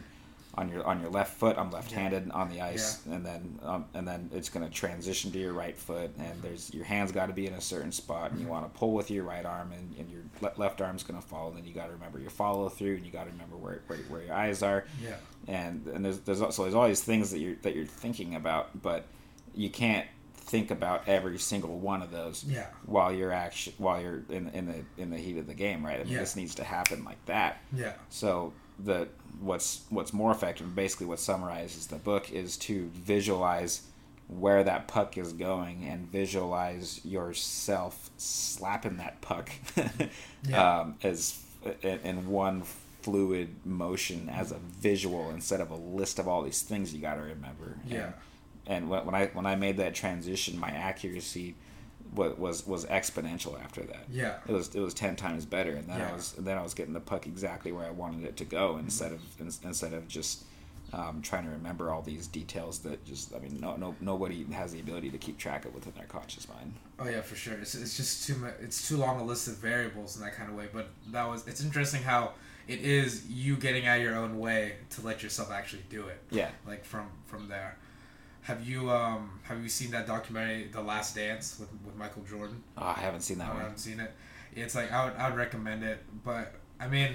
on 0.57 0.69
your 0.69 0.83
on 0.85 0.99
your 1.01 1.09
left 1.11 1.37
foot. 1.37 1.55
I'm 1.57 1.69
left-handed 1.71 2.31
on 2.31 2.49
the 2.49 2.61
ice, 2.61 3.05
and 3.05 3.25
then 3.25 3.59
um, 3.63 3.85
and 3.93 4.07
then 4.07 4.29
it's 4.33 4.49
gonna 4.49 4.69
transition 4.69 5.31
to 5.31 5.37
your 5.37 5.53
right 5.53 5.77
foot, 5.77 6.11
and 6.17 6.41
there's 6.41 6.73
your 6.73 6.83
hands 6.85 7.11
got 7.11 7.27
to 7.27 7.33
be 7.33 7.45
in 7.47 7.53
a 7.53 7.61
certain 7.61 7.91
spot, 7.91 8.31
and 8.31 8.39
you 8.41 8.47
want 8.47 8.71
to 8.71 8.79
pull 8.79 8.93
with 8.93 9.11
your 9.11 9.23
right 9.23 9.45
arm, 9.45 9.71
and, 9.71 9.95
and 9.99 10.09
your 10.09 10.21
le- 10.41 10.53
left 10.57 10.81
arm's 10.81 11.03
gonna 11.03 11.21
follow. 11.21 11.51
Then 11.51 11.65
you 11.65 11.73
got 11.73 11.85
to 11.87 11.93
remember 11.93 12.19
your 12.19 12.31
follow 12.31 12.69
through, 12.69 12.95
and 12.95 13.05
you 13.05 13.11
got 13.11 13.25
to 13.25 13.31
remember 13.31 13.55
where, 13.55 13.81
where 13.87 13.99
where 14.09 14.21
your 14.23 14.33
eyes 14.33 14.63
are 14.63 14.85
Yeah, 15.03 15.15
and 15.47 15.85
and 15.87 16.03
there's 16.03 16.19
there's 16.21 16.41
also 16.41 16.63
there's 16.63 16.75
all 16.75 16.87
these 16.87 17.03
things 17.03 17.29
that 17.31 17.39
you're 17.39 17.55
that 17.61 17.75
you're 17.75 17.85
thinking 17.85 18.33
about, 18.35 18.81
but 18.81 19.05
you 19.53 19.69
can't 19.69 20.07
think 20.35 20.71
about 20.71 21.05
every 21.09 21.37
single 21.37 21.77
one 21.77 22.01
of 22.01 22.09
those 22.09 22.45
yeah, 22.47 22.67
while 22.85 23.11
you're 23.13 23.33
action 23.33 23.73
while 23.77 24.01
you're 24.01 24.23
in 24.29 24.47
in 24.49 24.65
the 24.65 25.01
in 25.01 25.09
the 25.11 25.17
heat 25.17 25.37
of 25.37 25.45
the 25.45 25.53
game, 25.53 25.85
right? 25.85 25.99
I 25.99 26.03
mean, 26.03 26.13
Yeah. 26.13 26.19
this 26.19 26.35
needs 26.37 26.55
to 26.55 26.63
happen 26.63 27.03
like 27.03 27.23
that. 27.25 27.57
yeah, 27.73 27.93
So 28.09 28.53
the 28.79 29.07
what's 29.39 29.81
what's 29.89 30.13
more 30.13 30.31
effective, 30.31 30.75
basically 30.75 31.05
what 31.07 31.19
summarizes 31.19 31.87
the 31.87 31.97
book, 31.97 32.31
is 32.31 32.57
to 32.57 32.89
visualize 32.93 33.81
where 34.27 34.63
that 34.63 34.87
puck 34.87 35.17
is 35.17 35.31
going 35.31 35.85
and 35.85 36.11
visualize 36.11 36.99
yourself 37.05 38.09
slapping 38.17 38.97
that 38.97 39.21
puck 39.21 39.49
Yeah. 40.47 40.79
um, 40.79 40.95
as 41.01 41.41
in, 41.81 41.99
in 42.03 42.27
one 42.29 42.63
fluid 43.01 43.55
motion 43.63 44.27
as 44.29 44.51
a 44.51 44.57
visual 44.57 45.29
instead 45.29 45.61
of 45.61 45.69
a 45.71 45.75
list 45.75 46.19
of 46.19 46.27
all 46.27 46.41
these 46.43 46.61
things 46.61 46.93
you 46.93 46.99
got 46.99 47.15
to 47.15 47.21
remember. 47.21 47.77
yeah. 47.87 48.11
And, 48.65 48.89
and 48.91 49.05
when 49.05 49.15
I 49.15 49.27
when 49.27 49.45
I 49.45 49.55
made 49.55 49.77
that 49.77 49.95
transition, 49.95 50.59
my 50.59 50.71
accuracy 50.71 51.55
was 52.13 52.65
was, 52.65 52.85
exponential 52.85 53.59
after 53.63 53.81
that 53.81 54.05
Yeah. 54.11 54.37
it 54.47 54.51
was 54.51 54.73
it 54.75 54.79
was 54.79 54.93
ten 54.93 55.15
times 55.15 55.45
better, 55.45 55.71
and 55.71 55.87
then 55.87 55.99
Yeah. 55.99 56.09
I 56.09 56.13
was 56.13 56.31
then 56.33 56.57
I 56.57 56.63
was 56.63 56.73
getting 56.73 56.93
the 56.93 56.99
puck 56.99 57.25
exactly 57.27 57.71
where 57.71 57.85
I 57.85 57.91
wanted 57.91 58.25
it 58.25 58.37
to 58.37 58.45
go 58.45 58.77
instead 58.77 59.11
of 59.11 59.21
in, 59.39 59.51
instead 59.63 59.93
of 59.93 60.07
just 60.07 60.43
um, 60.93 61.21
trying 61.21 61.43
to 61.43 61.49
remember 61.51 61.91
all 61.91 62.01
these 62.01 62.27
details 62.27 62.79
that 62.79 63.03
just 63.05 63.35
I 63.35 63.39
mean 63.39 63.59
no 63.59 63.75
no 63.75 63.95
nobody 63.99 64.45
has 64.53 64.71
the 64.73 64.79
ability 64.79 65.09
to 65.11 65.17
keep 65.17 65.37
track 65.37 65.65
of 65.65 65.73
within 65.75 65.93
their 65.97 66.05
conscious 66.05 66.47
mind. 66.47 66.73
Oh 66.99 67.07
yeah, 67.09 67.21
for 67.21 67.35
sure. 67.35 67.55
It's, 67.55 67.75
it's 67.75 67.97
just 67.97 68.25
too 68.25 68.35
much. 68.35 68.53
It's 68.61 68.87
too 68.87 68.97
long 68.97 69.19
a 69.19 69.23
list 69.23 69.47
of 69.49 69.55
variables 69.57 70.15
in 70.17 70.23
that 70.23 70.35
kind 70.35 70.49
of 70.49 70.55
way. 70.55 70.67
But 70.71 70.87
that 71.11 71.27
was. 71.27 71.45
It's 71.47 71.61
interesting 71.61 72.03
how 72.03 72.31
it 72.69 72.79
is 72.79 73.25
you 73.27 73.55
getting 73.57 73.85
out 73.85 73.97
of 73.97 74.03
your 74.03 74.15
own 74.15 74.39
way 74.39 74.75
to 74.91 75.01
let 75.01 75.23
yourself 75.23 75.51
actually 75.51 75.83
do 75.89 76.07
it. 76.07 76.19
Yeah, 76.31 76.49
Like 76.65 76.85
from 76.85 77.07
from 77.25 77.49
there. 77.49 77.77
Have 78.47 78.65
you 78.65 78.89
um 78.89 79.41
have 79.43 79.61
you 79.61 79.67
seen 79.67 79.91
that 79.91 80.07
documentary, 80.07 80.69
The 80.71 80.81
Last 80.81 81.15
Dance, 81.15 81.57
with 81.59 81.67
with 81.85 81.97
Michael 81.97 82.23
Jordan? 82.23 82.63
Oh, 82.77 82.93
I 82.95 83.01
haven't 83.01 83.19
seen 83.19 83.39
that 83.39 83.47
I 83.47 83.49
one. 83.49 83.57
I 83.57 83.63
haven't 83.63 83.79
seen 83.79 83.99
it. 83.99 84.09
It's 84.55 84.73
like 84.73 84.89
I 84.89 85.03
would 85.03 85.15
I 85.17 85.29
would 85.29 85.37
recommend 85.37 85.83
it, 85.83 85.99
but 86.23 86.53
I 86.79 86.87
mean, 86.87 87.09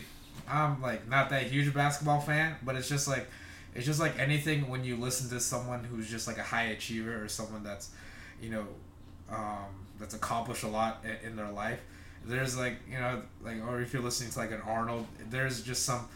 I'm 0.47 0.83
like 0.83 1.09
not 1.09 1.31
that 1.31 1.45
huge 1.45 1.73
basketball 1.73 2.21
fan, 2.21 2.57
but 2.62 2.77
it's 2.77 2.87
just 2.87 3.09
like 3.09 3.29
it's 3.75 3.87
just 3.87 3.99
like 3.99 4.19
anything 4.19 4.69
when 4.69 4.85
you 4.85 4.97
listen 4.97 5.31
to 5.31 5.41
someone 5.41 5.85
who's 5.85 6.07
just 6.11 6.27
like 6.27 6.37
a 6.37 6.43
high 6.43 6.65
achiever 6.65 7.25
or 7.25 7.29
someone 7.29 7.62
that's 7.65 7.93
you 8.43 8.51
know 8.51 8.67
um, 9.31 9.87
that's 9.99 10.12
accomplished 10.12 10.65
a 10.65 10.69
lot 10.69 11.03
in, 11.03 11.31
in 11.31 11.37
their 11.37 11.51
life. 11.51 11.81
There's 12.27 12.59
like 12.59 12.77
you 12.87 12.99
know 12.99 13.23
like 13.43 13.57
or 13.67 13.81
if 13.81 13.95
you're 13.95 14.03
listening 14.03 14.33
to 14.33 14.39
like 14.39 14.51
an 14.51 14.61
Arnold, 14.67 15.07
there's 15.31 15.62
just 15.62 15.87
some 15.87 16.07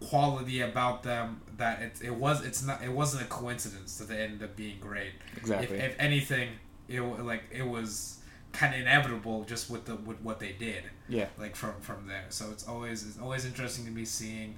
quality 0.00 0.60
about 0.60 1.02
them 1.02 1.40
that 1.56 1.80
it, 1.82 2.00
it 2.02 2.14
was 2.14 2.44
it's 2.44 2.62
not 2.64 2.82
it 2.82 2.90
wasn't 2.92 3.22
a 3.22 3.26
coincidence 3.26 3.96
that 3.98 4.08
they 4.08 4.18
ended 4.18 4.42
up 4.42 4.56
being 4.56 4.78
great. 4.80 5.12
Exactly. 5.36 5.76
If, 5.78 5.92
if 5.92 5.96
anything, 6.00 6.50
it 6.88 7.00
like 7.00 7.44
it 7.50 7.66
was 7.66 8.18
kind 8.52 8.74
of 8.74 8.80
inevitable 8.80 9.44
just 9.44 9.70
with 9.70 9.84
the 9.86 9.96
with 9.96 10.20
what 10.20 10.38
they 10.38 10.52
did 10.52 10.84
Yeah. 11.08 11.26
like 11.38 11.56
from 11.56 11.74
from 11.80 12.06
there. 12.06 12.26
So 12.28 12.50
it's 12.50 12.66
always 12.68 13.06
it's 13.06 13.18
always 13.18 13.44
interesting 13.44 13.84
to 13.86 13.90
me 13.90 14.04
seeing, 14.04 14.56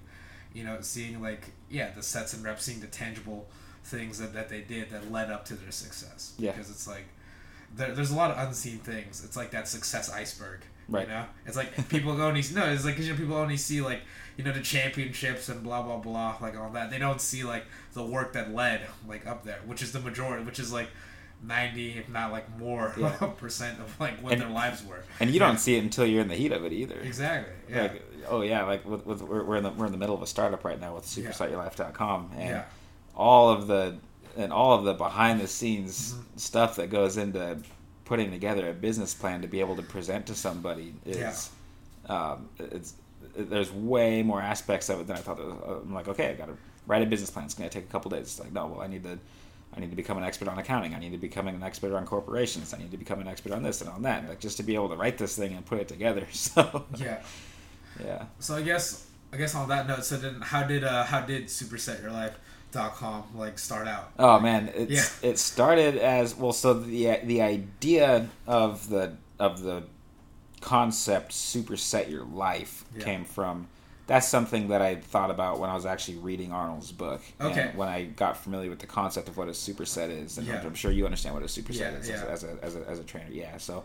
you 0.52 0.64
know, 0.64 0.78
seeing 0.80 1.20
like 1.22 1.52
yeah 1.70 1.90
the 1.92 2.02
sets 2.02 2.34
and 2.34 2.44
reps, 2.44 2.64
seeing 2.64 2.80
the 2.80 2.86
tangible 2.88 3.48
things 3.84 4.18
that, 4.18 4.34
that 4.34 4.48
they 4.48 4.62
did 4.62 4.90
that 4.90 5.12
led 5.12 5.30
up 5.30 5.44
to 5.46 5.54
their 5.54 5.70
success. 5.70 6.34
Yeah. 6.38 6.52
Because 6.52 6.70
it's 6.70 6.88
like 6.88 7.04
there, 7.76 7.94
there's 7.94 8.10
a 8.10 8.16
lot 8.16 8.30
of 8.32 8.38
unseen 8.48 8.78
things. 8.78 9.24
It's 9.24 9.36
like 9.36 9.50
that 9.52 9.68
success 9.68 10.10
iceberg. 10.10 10.60
Right. 10.88 11.06
You 11.06 11.14
know, 11.14 11.24
it's 11.46 11.56
like 11.56 11.88
people 11.88 12.12
only 12.22 12.42
no. 12.54 12.64
It's 12.66 12.84
like 12.84 12.98
you 12.98 13.10
know 13.10 13.16
people 13.16 13.36
only 13.36 13.56
see 13.56 13.80
like 13.80 14.00
you 14.36 14.44
know 14.44 14.52
the 14.52 14.60
championships 14.60 15.48
and 15.48 15.62
blah 15.62 15.82
blah 15.82 15.96
blah 15.98 16.36
like 16.40 16.56
all 16.58 16.70
that. 16.70 16.90
They 16.90 16.98
don't 16.98 17.20
see 17.20 17.42
like 17.44 17.64
the 17.94 18.02
work 18.04 18.32
that 18.34 18.54
led 18.54 18.82
like 19.08 19.26
up 19.26 19.44
there, 19.44 19.60
which 19.66 19.82
is 19.82 19.92
the 19.92 20.00
majority, 20.00 20.44
which 20.44 20.58
is 20.58 20.72
like. 20.72 20.88
90 21.42 21.98
if 21.98 22.08
not 22.08 22.32
like 22.32 22.58
more 22.58 22.94
Yeah. 22.96 23.10
percent 23.38 23.78
of 23.78 24.00
like 24.00 24.18
what 24.22 24.32
And- 24.32 24.40
their 24.40 24.48
lives 24.48 24.82
were 24.82 25.02
And 25.20 25.28
you 25.28 25.38
don't 25.38 25.58
see 25.60 25.76
it 25.76 25.84
until 25.84 26.06
you're 26.06 26.22
in 26.22 26.28
the 26.28 26.34
heat 26.34 26.50
of 26.50 26.64
it 26.64 26.72
either. 26.72 26.98
exactly 27.00 27.52
yeah 27.68 27.82
Like, 27.82 28.02
oh 28.30 28.40
yeah, 28.40 28.64
like 28.64 28.86
with, 28.88 29.04
with 29.04 29.20
we're, 29.20 29.44
we're 29.44 29.56
in 29.56 29.62
the 29.62 29.68
we're 29.70 29.84
in 29.84 29.92
the 29.92 29.98
middle 29.98 30.14
of 30.14 30.22
a 30.22 30.26
startup 30.26 30.64
right 30.64 30.80
now 30.80 30.94
with 30.94 31.04
Yeah. 31.16 31.28
supersetyourlife.com 31.28 32.30
and 32.38 32.48
Yeah. 32.48 32.64
all 33.14 33.50
of 33.50 33.66
the 33.66 33.96
and 34.38 34.50
all 34.50 34.72
of 34.78 34.84
the 34.84 34.94
behind 34.94 35.38
the 35.38 35.46
scenes 35.46 36.14
Mm-hmm. 36.14 36.38
stuff 36.38 36.76
that 36.76 36.88
goes 36.88 37.18
into 37.18 37.58
putting 38.06 38.30
together 38.30 38.70
a 38.70 38.72
business 38.72 39.12
plan 39.12 39.42
to 39.42 39.46
be 39.46 39.60
able 39.60 39.76
to 39.76 39.82
present 39.82 40.24
to 40.28 40.34
somebody 40.34 40.94
is 41.04 41.50
um, 42.08 42.48
it's 42.58 42.94
there's 43.36 43.72
way 43.72 44.22
more 44.22 44.40
aspects 44.40 44.88
of 44.88 45.00
it 45.00 45.06
than 45.06 45.16
I 45.16 45.20
thought. 45.20 45.38
I'm 45.40 45.92
like, 45.94 46.08
okay, 46.08 46.30
I 46.30 46.34
got 46.34 46.46
to 46.46 46.56
write 46.86 47.02
a 47.02 47.06
business 47.06 47.30
plan. 47.30 47.44
It's 47.46 47.54
going 47.54 47.68
to 47.68 47.74
take 47.74 47.84
a 47.88 47.92
couple 47.92 48.10
days. 48.10 48.22
It's 48.22 48.40
like, 48.40 48.52
no, 48.52 48.66
well, 48.66 48.80
I 48.80 48.86
need 48.86 49.02
to, 49.04 49.18
I 49.76 49.80
need 49.80 49.90
to 49.90 49.96
become 49.96 50.16
an 50.18 50.24
expert 50.24 50.48
on 50.48 50.58
accounting. 50.58 50.94
I 50.94 50.98
need 50.98 51.12
to 51.12 51.18
become 51.18 51.48
an 51.48 51.62
expert 51.62 51.94
on 51.94 52.06
corporations. 52.06 52.72
I 52.72 52.78
need 52.78 52.90
to 52.92 52.96
become 52.96 53.20
an 53.20 53.28
expert 53.28 53.52
on 53.52 53.62
this 53.62 53.80
and 53.80 53.90
on 53.90 54.02
that. 54.02 54.28
Like 54.28 54.40
just 54.40 54.56
to 54.58 54.62
be 54.62 54.74
able 54.74 54.88
to 54.88 54.96
write 54.96 55.18
this 55.18 55.36
thing 55.36 55.54
and 55.54 55.64
put 55.66 55.78
it 55.80 55.88
together. 55.88 56.26
So 56.32 56.84
yeah 56.96 57.22
yeah. 58.04 58.24
So 58.40 58.56
I 58.56 58.62
guess 58.62 59.06
I 59.32 59.36
guess 59.38 59.54
on 59.54 59.68
that 59.70 59.86
note, 59.88 60.04
so 60.04 60.16
then 60.16 60.40
how 60.40 60.62
did 60.62 60.84
uh 60.84 61.04
how 61.04 61.20
did 61.22 61.46
supersetyourlife.com 61.46 63.24
like 63.34 63.58
start 63.58 63.88
out? 63.88 64.10
Oh 64.18 64.38
man, 64.40 64.70
it's 64.74 64.92
Yeah. 65.22 65.30
it 65.30 65.38
started 65.38 65.96
as 65.96 66.34
well. 66.34 66.52
So 66.52 66.74
the 66.74 67.18
the 67.24 67.42
idea 67.42 68.28
of 68.46 68.88
the 68.88 69.16
of 69.38 69.62
the 69.62 69.84
concept 70.66 71.30
superset 71.30 72.10
your 72.10 72.24
life 72.24 72.84
Yeah. 72.96 73.04
came 73.04 73.24
from. 73.24 73.68
That's 74.08 74.26
something 74.28 74.68
that 74.68 74.82
I 74.82 74.96
thought 74.96 75.30
about 75.30 75.58
when 75.60 75.70
I 75.70 75.74
was 75.74 75.86
actually 75.86 76.18
reading 76.18 76.50
Arnold's 76.52 76.90
book. 76.92 77.22
Okay. 77.40 77.60
And 77.68 77.78
when 77.78 77.88
I 77.88 78.04
got 78.04 78.36
familiar 78.36 78.68
with 78.70 78.80
the 78.80 78.86
concept 78.86 79.28
of 79.28 79.36
what 79.36 79.46
a 79.48 79.52
superset 79.52 80.10
is, 80.10 80.38
and 80.38 80.46
Yeah. 80.46 80.62
I'm 80.64 80.74
sure 80.74 80.90
you 80.90 81.04
understand 81.04 81.34
what 81.36 81.44
a 81.44 81.46
superset 81.46 81.80
Yeah, 81.80 81.90
is 81.98 82.08
yeah. 82.08 82.24
As, 82.28 82.42
a, 82.44 82.58
as, 82.62 82.74
a, 82.76 82.88
as 82.88 82.98
a 82.98 83.04
trainer. 83.04 83.30
Yeah. 83.30 83.56
So 83.58 83.84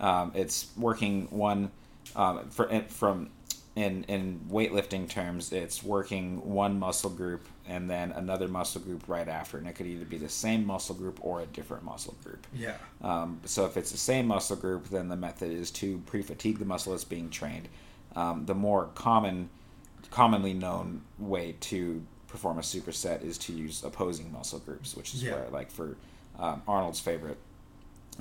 um, 0.00 0.32
it's 0.34 0.66
working 0.76 1.28
one 1.30 1.70
um, 2.16 2.48
for, 2.50 2.68
from 2.88 3.30
in 3.76 4.04
in 4.04 4.40
weightlifting 4.50 5.08
terms, 5.08 5.52
it's 5.52 5.82
working 5.82 6.26
one 6.54 6.78
muscle 6.78 7.10
group 7.10 7.46
and 7.68 7.88
then 7.90 8.12
another 8.12 8.48
muscle 8.48 8.80
group 8.80 9.04
right 9.08 9.28
after, 9.28 9.58
and 9.58 9.66
it 9.66 9.74
could 9.74 9.86
either 9.86 10.04
be 10.04 10.18
the 10.18 10.28
same 10.28 10.66
muscle 10.66 10.94
group 10.94 11.18
or 11.22 11.40
a 11.40 11.46
different 11.46 11.82
muscle 11.84 12.14
group. 12.22 12.46
Yeah. 12.54 12.74
Um, 13.02 13.40
so 13.44 13.64
if 13.66 13.76
it's 13.76 13.90
the 13.90 13.98
same 13.98 14.26
muscle 14.26 14.56
group, 14.56 14.88
then 14.88 15.08
the 15.08 15.16
method 15.16 15.50
is 15.50 15.70
to 15.72 15.98
pre-fatigue 16.06 16.58
the 16.58 16.64
muscle 16.64 16.92
that's 16.92 17.04
being 17.04 17.30
trained. 17.30 17.68
Um, 18.14 18.46
the 18.46 18.54
more 18.54 18.86
common, 18.94 19.48
commonly 20.10 20.54
known 20.54 21.02
way 21.18 21.56
to 21.60 22.02
perform 22.28 22.58
a 22.58 22.62
superset 22.62 23.22
is 23.24 23.38
to 23.38 23.52
use 23.52 23.82
opposing 23.84 24.32
muscle 24.32 24.58
groups, 24.60 24.96
which 24.96 25.14
is 25.14 25.22
Yeah. 25.22 25.32
where, 25.32 25.48
like 25.50 25.70
for 25.70 25.96
um, 26.38 26.62
Arnold's 26.68 27.00
favorite, 27.00 27.38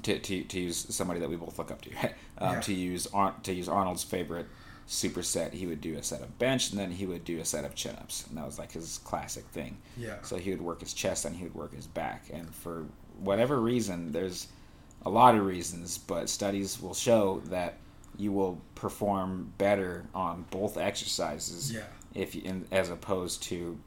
to, 0.03 0.19
to, 0.19 0.43
to 0.43 0.59
use 0.59 0.85
somebody 0.93 1.19
that 1.21 1.29
we 1.29 1.35
both 1.37 1.57
look 1.57 1.71
up 1.71 1.81
to. 1.81 1.89
Um, 2.37 2.55
Yeah. 2.55 2.59
to 2.61 2.73
use 2.73 3.07
Ar- 3.13 3.33
to 3.43 3.53
use 3.53 3.69
Arnold's 3.69 4.03
favorite 4.03 4.47
superset, 4.87 5.53
he 5.53 5.65
would 5.65 5.81
do 5.81 5.95
a 5.95 6.03
set 6.03 6.21
of 6.21 6.37
bench 6.37 6.69
and 6.71 6.79
then 6.79 6.91
he 6.91 7.05
would 7.05 7.25
do 7.25 7.39
a 7.39 7.45
set 7.45 7.65
of 7.65 7.73
chin 7.75 7.95
ups, 7.95 8.25
and 8.27 8.37
that 8.37 8.45
was 8.45 8.59
like 8.59 8.71
his 8.71 8.99
classic 8.99 9.45
thing. 9.47 9.77
Yeah. 9.97 10.17
So 10.21 10.37
he 10.37 10.51
would 10.51 10.61
work 10.61 10.81
his 10.81 10.93
chest 10.93 11.25
and 11.25 11.35
he 11.35 11.43
would 11.43 11.55
work 11.55 11.73
his 11.73 11.87
back. 11.87 12.25
And 12.31 12.53
for 12.53 12.85
whatever 13.19 13.59
reason, 13.59 14.11
there's 14.11 14.47
a 15.05 15.09
lot 15.09 15.35
of 15.35 15.45
reasons, 15.45 15.97
but 15.97 16.29
studies 16.29 16.81
will 16.81 16.93
show 16.93 17.41
that 17.45 17.77
you 18.17 18.31
will 18.31 18.61
perform 18.75 19.51
better 19.57 20.05
on 20.13 20.45
both 20.51 20.77
exercises 20.77 21.71
Yeah. 21.73 21.81
if 22.13 22.33
you, 22.35 22.41
in, 22.43 22.65
as 22.71 22.89
opposed 22.89 23.43
to 23.43 23.77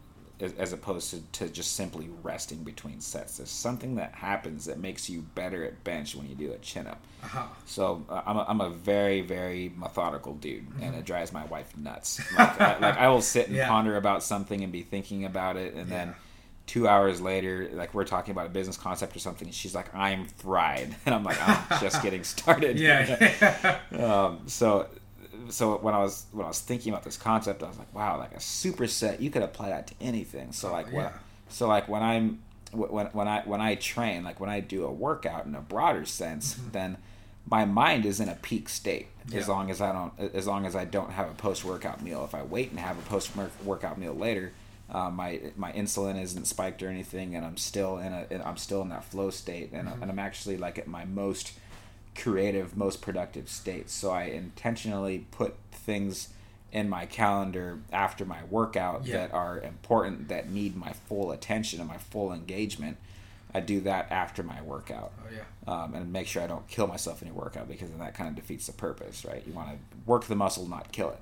as, 0.40 0.72
opposed 0.72 1.11
to, 1.11 1.20
to 1.33 1.48
just 1.53 1.74
simply 1.74 2.09
resting 2.22 2.59
between 2.64 3.01
sets. 3.01 3.38
There's 3.38 3.51
something 3.51 3.96
that 3.96 4.14
happens 4.14 4.66
that 4.66 4.79
makes 4.79 5.11
you 5.11 5.22
better 5.35 5.64
at 5.64 5.83
bench 5.85 6.14
when 6.14 6.29
you 6.29 6.35
do 6.35 6.53
a 6.53 6.59
chin 6.59 6.87
up. 6.87 7.01
Uh-huh. 7.24 7.44
So 7.66 8.05
uh, 8.09 8.22
I'm, 8.27 8.37
a, 8.37 8.44
I'm 8.48 8.61
a 8.61 8.70
very 8.70 9.20
very 9.22 9.72
methodical 9.77 10.35
dude, 10.35 10.66
and 10.74 10.83
Mm-hmm. 10.83 10.98
it 11.01 11.05
drives 11.05 11.33
my 11.33 11.44
wife 11.46 11.77
nuts. 11.77 12.20
Like, 12.37 12.61
I, 12.61 12.79
like 12.79 12.96
I 12.98 13.09
will 13.09 13.22
sit 13.22 13.48
and 13.48 13.57
Yeah. 13.57 13.68
ponder 13.68 13.96
about 13.96 14.22
something 14.22 14.62
and 14.62 14.72
be 14.72 14.83
thinking 14.83 15.24
about 15.24 15.57
it, 15.57 15.74
and 15.74 15.90
then 15.90 16.14
two 16.66 16.87
hours 16.87 17.20
later, 17.20 17.68
like 17.72 17.94
we're 17.94 18.05
talking 18.05 18.33
about 18.33 18.46
a 18.46 18.51
business 18.51 18.77
concept 18.77 19.16
or 19.16 19.18
something, 19.18 19.48
and 19.48 19.55
she's 19.55 19.74
like, 19.74 19.92
"I'm 19.94 20.27
fried," 20.27 20.94
and 21.07 21.14
I'm 21.14 21.24
like, 21.24 21.38
"I'm 21.40 21.81
just 21.81 22.03
getting 22.07 22.22
started." 22.24 22.79
Yeah. 22.79 23.79
um, 23.98 24.42
so 24.46 24.87
so 25.50 25.76
when 25.78 25.94
I 25.94 25.98
was 25.98 26.26
when 26.32 26.44
I 26.44 26.48
was 26.48 26.61
thinking 26.61 26.92
about 26.92 27.04
this 27.04 27.16
concept, 27.16 27.62
I 27.62 27.68
was 27.68 27.78
like, 27.78 27.92
wow, 27.94 28.18
like 28.18 28.32
a 28.32 28.38
superset, 28.38 29.20
you 29.20 29.30
could 29.30 29.42
apply 29.42 29.68
that 29.70 29.87
to 29.88 29.94
anything. 30.00 30.52
So 30.52 30.72
like? 30.72 30.87
Yeah. 30.92 31.12
So 31.48 31.66
like 31.68 31.88
when 31.88 32.02
I'm 32.02 32.40
when 32.72 33.06
when 33.06 33.28
I 33.28 33.42
when 33.42 33.61
I 33.61 33.74
train, 33.76 34.24
like 34.24 34.40
when 34.40 34.50
I 34.50 34.61
do 34.61 34.84
a 34.84 34.92
workout 34.92 35.46
in 35.46 35.54
a 35.54 35.61
broader 35.61 36.04
sense, 36.04 36.58
then 36.72 36.98
my 37.50 37.64
mind 37.64 38.04
is 38.04 38.20
in 38.20 38.28
a 38.28 38.34
peak 38.37 38.68
state 38.68 39.08
Mm-hmm. 39.28 39.34
Yeah. 39.37 39.40
as 39.42 39.48
long 39.48 39.70
as 39.70 39.80
I 39.82 39.92
don't 39.92 40.34
as 40.34 40.46
long 40.46 40.64
as 40.64 40.74
I 40.74 40.84
don't 40.87 41.11
have 41.11 41.28
a 41.30 41.34
post 41.34 41.62
workout 41.64 42.02
meal. 42.02 42.24
If 42.24 42.34
I 42.34 42.42
wait 42.42 42.70
and 42.70 42.80
have 42.80 42.98
a 42.98 43.02
post 43.02 43.30
workout 43.64 43.98
meal 43.98 44.14
later. 44.14 44.52
Uh, 44.90 45.11
my 45.11 45.38
my 45.54 45.70
insulin 45.72 46.18
isn't 46.18 46.46
spiked 46.46 46.82
or 46.82 46.88
anything, 46.88 47.34
and 47.37 47.44
I'm 47.44 47.58
still 47.58 47.98
in 47.98 48.11
a 48.14 48.26
I'm 48.42 48.56
still 48.56 48.80
in 48.80 48.88
that 48.88 49.04
flow 49.04 49.28
state, 49.28 49.70
and, 49.74 49.87
Mm-hmm. 49.87 50.00
and 50.02 50.11
I'm 50.11 50.18
actually 50.18 50.56
like 50.56 50.78
at 50.78 50.87
my 50.87 51.04
most 51.04 51.52
creative, 52.18 52.76
most 52.76 53.00
productive 53.00 53.48
states. 53.48 53.92
So 53.92 54.11
I 54.11 54.24
intentionally 54.24 55.26
put 55.31 55.54
things 55.72 56.28
in 56.72 56.88
my 56.88 57.07
calendar 57.07 57.78
after 57.92 58.24
my 58.26 58.44
workout 58.50 59.07
Yeah. 59.07 59.18
that 59.18 59.33
are 59.33 59.59
important, 59.61 60.28
that 60.28 60.50
need 60.50 60.76
my 60.76 60.92
full 60.92 61.31
attention 61.31 61.81
and 61.81 61.88
my 61.88 61.96
full 61.98 62.33
engagement. 62.33 62.96
I 63.54 63.61
do 63.61 63.81
that 63.83 64.11
after 64.11 64.42
my 64.42 64.61
workout. 64.61 65.12
Oh 65.24 65.31
yeah. 65.35 65.44
Um, 65.72 65.94
and 65.94 66.12
make 66.12 66.26
sure 66.26 66.42
I 66.42 66.46
don't 66.46 66.68
kill 66.68 66.87
myself 66.87 67.22
in 67.22 67.28
your 67.28 67.37
workout 67.37 67.68
because 67.68 67.88
then 67.90 67.98
that 68.00 68.14
kind 68.14 68.28
of 68.28 68.37
defeats 68.37 68.66
the 68.66 68.72
purpose, 68.74 69.24
right? 69.24 69.42
You 69.46 69.54
want 69.54 69.70
to 69.70 69.76
work 70.07 70.24
the 70.24 70.37
muscle, 70.37 70.66
not 70.68 70.92
kill 70.92 71.11
it. 71.11 71.20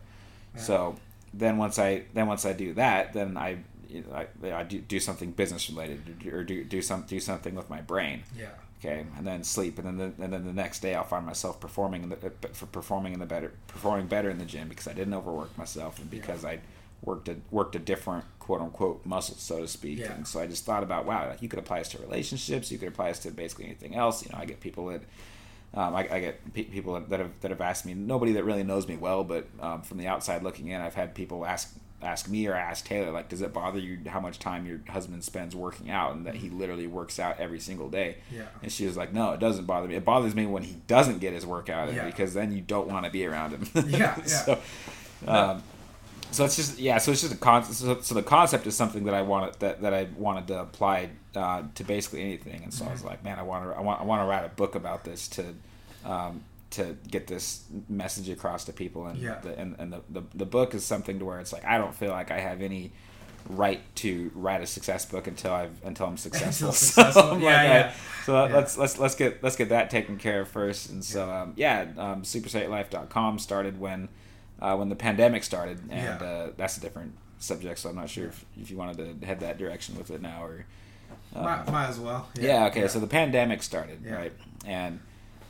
Yeah. 0.57 0.61
So 0.63 0.97
then 1.33 1.57
once 1.59 1.79
I 1.79 2.03
then 2.15 2.27
once 2.27 2.45
I 2.45 2.53
do 2.53 2.75
that, 2.75 3.13
then 3.13 3.37
I 3.37 3.59
you 3.89 4.03
know, 4.03 4.17
I, 4.17 4.53
I 4.53 4.63
do, 4.65 4.81
do 4.81 4.99
something 4.99 5.31
business 5.31 5.71
related 5.71 6.27
or 6.33 6.43
do 6.43 6.65
do 6.65 6.83
some 6.83 7.03
do 7.03 7.21
something 7.21 7.55
with 7.55 7.71
my 7.71 7.81
brain 7.83 8.25
Yeah. 8.37 8.49
Okay, 8.81 9.07
and 9.17 9.27
then 9.27 9.45
sleep, 9.45 9.79
and 9.79 9.87
then 9.87 9.97
the, 9.97 10.25
and 10.25 10.33
then 10.33 10.45
the 10.45 10.53
next 10.53 10.81
day 10.81 10.95
I'll 10.95 11.05
find 11.05 11.27
myself 11.27 11.61
performing 11.61 12.03
in 12.03 12.09
the 12.11 12.17
uh, 12.17 12.49
for 12.53 12.67
performing 12.67 13.13
in 13.13 13.21
the 13.21 13.27
better 13.27 13.53
performing 13.69 14.07
better 14.07 14.31
in 14.31 14.39
the 14.39 14.45
gym 14.45 14.69
because 14.69 14.89
I 14.89 14.93
didn't 14.93 15.15
overwork 15.15 15.57
myself 15.57 15.99
and 15.99 16.11
because 16.11 16.45
I 16.45 16.61
worked 17.03 17.29
a 17.29 17.37
worked 17.51 17.77
a 17.77 17.79
different 17.79 18.25
quote 18.39 18.61
unquote 18.61 19.05
muscle 19.05 19.37
so 19.37 19.61
to 19.61 19.69
speak. 19.69 19.99
Yeah. 19.99 20.13
And 20.13 20.27
so 20.27 20.41
I 20.41 20.47
just 20.47 20.65
thought 20.65 20.83
about 20.83 21.07
wow, 21.07 21.29
like 21.29 21.43
you 21.43 21.49
could 21.49 21.59
apply 21.59 21.81
this 21.81 21.89
to 21.91 21.99
relationships, 21.99 22.71
you 22.71 22.79
could 22.79 22.89
apply 22.89 23.09
this 23.09 23.21
to 23.21 23.31
basically 23.31 23.67
anything 23.67 23.95
else. 23.95 24.25
You 24.25 24.33
know, 24.33 24.39
I 24.39 24.45
get 24.45 24.61
people 24.61 24.87
that. 24.87 25.03
Um, 25.75 25.95
I, 25.95 26.09
I 26.11 26.21
get 26.21 26.55
pe- 26.55 26.63
people 26.63 26.99
that 26.99 27.21
have 27.21 27.33
that 27.41 27.51
have 27.51 27.61
asked 27.61 27.85
me. 27.85 27.93
Nobody 27.93 28.33
that 28.33 28.45
really 28.45 28.63
knows 28.63 28.89
me 28.89 28.97
well, 28.97 29.25
but 29.25 29.47
um, 29.61 29.83
from 29.83 29.99
the 29.99 30.07
outside 30.07 30.43
looking 30.43 30.69
in, 30.69 30.81
I've 30.81 30.95
had 30.95 31.15
people 31.15 31.45
ask 31.45 31.75
ask 32.03 32.29
me 32.29 32.47
or 32.47 32.55
ask 32.55 32.85
Taylor 32.85 33.11
like, 33.11 33.29
does 33.29 33.41
it 33.41 33.53
bother 33.53 33.79
you 33.79 33.99
how 34.07 34.21
much 34.21 34.39
time 34.39 34.67
your 34.67 34.81
husband 34.89 35.25
spends 35.25 35.57
working 35.57 35.91
out, 35.91 36.15
and 36.15 36.27
that 36.27 36.35
he 36.37 36.51
literally 36.51 36.87
works 36.87 37.19
out 37.19 37.39
every 37.41 37.59
single 37.61 37.89
day? 37.89 38.17
Yeah. 38.31 38.43
And 38.63 38.71
she 38.71 38.87
was 38.87 38.97
like, 38.97 39.13
"No, 39.13 39.33
it 39.33 39.41
doesn't 39.41 39.65
bother 39.65 39.89
me. 39.89 39.95
It 39.97 40.05
bothers 40.05 40.35
me 40.35 40.47
when 40.47 40.63
he 40.63 40.77
doesn't 40.87 41.19
get 41.21 41.33
his 41.33 41.47
workout 41.47 41.89
in 41.89 41.97
Yeah. 41.97 42.05
because 42.07 42.35
then 42.35 42.53
you 42.53 42.61
don't 42.61 42.89
want 42.89 43.05
to 43.07 43.11
be 43.11 43.25
around 43.27 43.53
him." 43.53 43.67
Yeah, 43.89 44.15
yeah. 44.19 44.23
so, 44.25 44.59
um, 45.27 45.63
so 46.31 46.45
it's 46.45 46.57
just 46.57 46.79
yeah. 46.79 46.99
So 46.99 47.13
it's 47.13 47.23
just 47.23 47.33
a 47.33 47.37
concept. 47.39 47.77
So, 47.79 48.01
so 48.01 48.15
the 48.15 48.23
concept 48.23 48.67
is 48.67 48.77
something 48.77 49.05
that 49.05 49.15
I 49.15 49.23
wanted 49.23 49.55
that, 49.61 49.81
that 49.83 49.95
I 49.95 50.09
wanted 50.17 50.49
to 50.49 50.61
apply 50.61 51.11
uh, 51.35 51.63
to 51.77 51.85
basically 51.85 52.21
anything. 52.23 52.63
And 52.63 52.75
so 52.75 52.85
I 52.85 52.91
was 52.91 52.99
Mm-hmm. 53.01 53.09
like, 53.09 53.25
man, 53.25 53.39
I 53.39 53.43
want 53.43 53.65
to 53.71 53.77
I 53.77 53.81
want 53.81 54.01
I 54.01 54.05
want 54.05 54.21
to 54.23 54.27
write 54.27 54.45
a 54.45 54.49
book 54.51 54.75
about 54.75 55.05
this 55.05 55.29
to 55.29 55.55
um, 56.05 56.43
to 56.71 56.97
get 57.11 57.27
this 57.27 57.65
message 57.89 58.29
across 58.29 58.65
to 58.65 58.73
people. 58.73 59.07
And 59.07 59.19
Yeah. 59.19 59.39
the, 59.41 59.59
and, 59.59 59.77
and 59.79 59.93
the, 59.93 60.01
the 60.11 60.23
the 60.35 60.47
book 60.47 60.75
is 60.75 60.85
something 60.85 61.19
to 61.21 61.25
where 61.25 61.41
it's 61.41 61.53
like 61.53 61.65
I 61.65 61.79
don't 61.79 61.95
feel 61.95 62.11
like 62.11 62.31
I 62.31 62.41
have 62.41 62.61
any 62.63 62.93
right 63.49 63.81
to 63.95 64.31
write 64.35 64.61
a 64.61 64.67
success 64.67 65.05
book 65.07 65.29
until 65.29 65.53
I've 65.53 65.85
until 65.85 66.07
I'm 66.07 66.17
successful. 66.29 66.73
successful. 66.73 67.23
So, 67.23 67.31
I'm 67.33 67.41
Yeah, 67.41 67.47
like, 67.57 67.69
yeah. 67.69 67.93
I- 67.95 68.25
so 68.25 68.47
Yeah. 68.47 68.55
let's 68.57 68.77
let's 68.77 68.99
let's 68.99 69.15
get 69.15 69.43
let's 69.43 69.55
get 69.57 69.69
that 69.69 69.89
taken 69.91 70.17
care 70.19 70.41
of 70.41 70.49
first. 70.49 70.91
And 70.91 71.05
so 71.05 71.31
um, 71.31 71.53
yeah, 71.57 71.87
um, 71.97 72.23
supersaintlife.com 72.23 73.39
started 73.39 73.79
when 73.81 74.09
uh, 74.61 74.75
when 74.77 74.89
the 74.89 74.97
pandemic 74.97 75.45
started, 75.45 75.79
and 75.91 76.23
uh, 76.23 76.49
that's 76.57 76.77
a 76.79 76.81
different 76.81 77.13
subject. 77.39 77.79
So 77.79 77.91
I'm 77.91 77.97
not 77.97 78.09
sure 78.09 78.27
if, 78.27 78.45
if 78.61 78.71
you 78.71 78.77
wanted 78.77 79.21
to 79.21 79.27
head 79.27 79.41
that 79.41 79.59
direction 79.59 79.97
with 79.97 80.11
it 80.11 80.23
now 80.23 80.43
or. 80.45 80.65
uh, 81.35 81.43
might, 81.43 81.71
might 81.71 81.87
as 81.89 82.01
well. 82.01 82.29
yeah. 82.41 82.67
Okay. 82.67 82.89
So 82.89 82.99
the 82.99 83.07
pandemic 83.07 83.63
started, 83.63 84.05
right? 84.07 84.33
And 84.65 84.99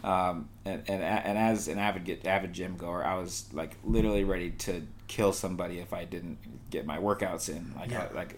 um, 0.04 0.48
and, 0.64 0.82
and 0.88 1.02
and 1.02 1.38
as 1.38 1.68
an 1.68 1.78
avid 1.78 2.04
get, 2.04 2.26
avid 2.26 2.52
gym 2.52 2.76
goer, 2.76 3.04
I 3.04 3.16
was 3.18 3.46
like 3.52 3.76
literally 3.85 4.24
ready 4.24 4.50
to 4.50 4.82
kill 5.09 5.32
somebody 5.32 5.78
if 5.78 5.92
I 5.92 6.04
didn't 6.04 6.38
get 6.70 6.85
my 6.87 6.98
workouts 6.98 7.48
in. 7.48 7.72
Like 7.76 7.90
Yeah. 7.90 8.09
I, 8.11 8.14
like 8.14 8.37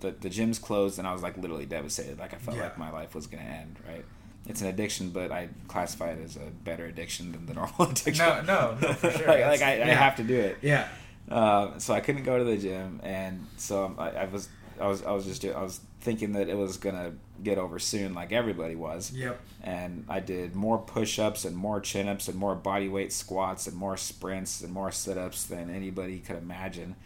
the, 0.00 0.14
the 0.20 0.30
gym's 0.30 0.58
closed, 0.58 0.98
and 0.98 1.06
I 1.06 1.12
was 1.12 1.22
like 1.22 1.36
literally 1.38 1.66
devastated. 1.66 2.18
Like 2.18 2.34
I 2.34 2.38
felt 2.38 2.56
Yeah. 2.56 2.64
like 2.64 2.78
my 2.78 2.90
life 2.90 3.14
was 3.14 3.26
gonna 3.26 3.42
end. 3.44 3.76
Right? 3.88 4.04
It's 4.46 4.60
an 4.60 4.68
addiction, 4.68 5.10
but 5.10 5.32
I 5.32 5.48
classify 5.68 6.10
it 6.10 6.22
as 6.24 6.36
a 6.36 6.50
better 6.64 6.84
addiction 6.86 7.32
than 7.32 7.46
the 7.46 7.54
normal 7.54 7.82
addiction. 7.90 8.24
No, 8.24 8.42
no, 8.42 8.78
no, 8.80 8.92
for 8.94 9.10
sure. 9.10 9.26
like, 9.28 9.44
like 9.44 9.62
I, 9.62 9.82
I 9.82 9.86
have 9.94 10.16
to 10.16 10.22
do 10.22 10.38
it. 10.38 10.58
Yeah. 10.62 10.86
Um, 11.28 11.80
so 11.80 11.92
I 11.92 12.00
couldn't 12.00 12.22
go 12.22 12.38
to 12.38 12.44
the 12.44 12.56
gym, 12.56 13.00
and 13.02 13.44
so 13.56 13.92
I, 13.98 14.10
I 14.10 14.24
was, 14.26 14.48
I 14.80 14.86
was, 14.86 15.02
I 15.02 15.12
was 15.12 15.24
just, 15.24 15.44
I 15.44 15.62
was 15.62 15.80
thinking 16.00 16.32
that 16.32 16.48
it 16.48 16.56
was 16.56 16.76
gonna 16.76 17.12
get 17.42 17.58
over 17.58 17.78
soon, 17.78 18.14
like 18.14 18.32
everybody 18.32 18.74
was. 18.76 19.10
Yep. 19.12 19.40
And 19.62 20.04
I 20.08 20.20
did 20.20 20.54
more 20.54 20.78
push-ups 20.78 21.44
and 21.44 21.56
more 21.56 21.80
chin-ups 21.80 22.28
and 22.28 22.36
more 22.38 22.54
body 22.54 22.88
weight 22.88 23.12
squats 23.12 23.66
and 23.66 23.76
more 23.76 23.96
sprints 23.96 24.60
and 24.62 24.72
more 24.72 24.92
sit-ups 24.92 25.44
than 25.44 25.70
anybody 25.70 26.18
could 26.20 26.36
imagine. 26.36 26.96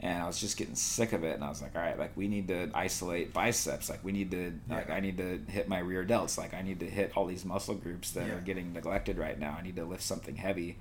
And 0.00 0.20
I 0.20 0.26
was 0.26 0.40
just 0.40 0.56
getting 0.56 0.74
sick 0.74 1.12
of 1.12 1.22
it, 1.22 1.36
and 1.36 1.44
I 1.44 1.48
was 1.48 1.62
like, 1.62 1.76
all 1.76 1.80
right, 1.80 1.96
like 1.96 2.16
we 2.16 2.26
need 2.26 2.48
to 2.48 2.70
isolate 2.74 3.32
biceps, 3.32 3.88
like 3.88 4.04
we 4.04 4.10
need 4.10 4.32
to, 4.32 4.52
like 4.68 4.90
I 4.90 4.98
need 4.98 5.16
to 5.18 5.40
hit 5.48 5.68
my 5.68 5.78
rear 5.78 6.04
delts, 6.04 6.36
like 6.36 6.54
I 6.54 6.62
need 6.62 6.80
to 6.80 6.90
hit 6.90 7.12
all 7.16 7.24
these 7.24 7.44
muscle 7.44 7.76
groups 7.76 8.10
that 8.12 8.26
Yeah. 8.26 8.34
are 8.34 8.40
getting 8.40 8.72
neglected 8.72 9.16
right 9.16 9.38
now. 9.38 9.56
I 9.58 9.62
need 9.62 9.76
to 9.76 9.84
lift 9.84 10.02
something 10.02 10.34
heavy. 10.34 10.76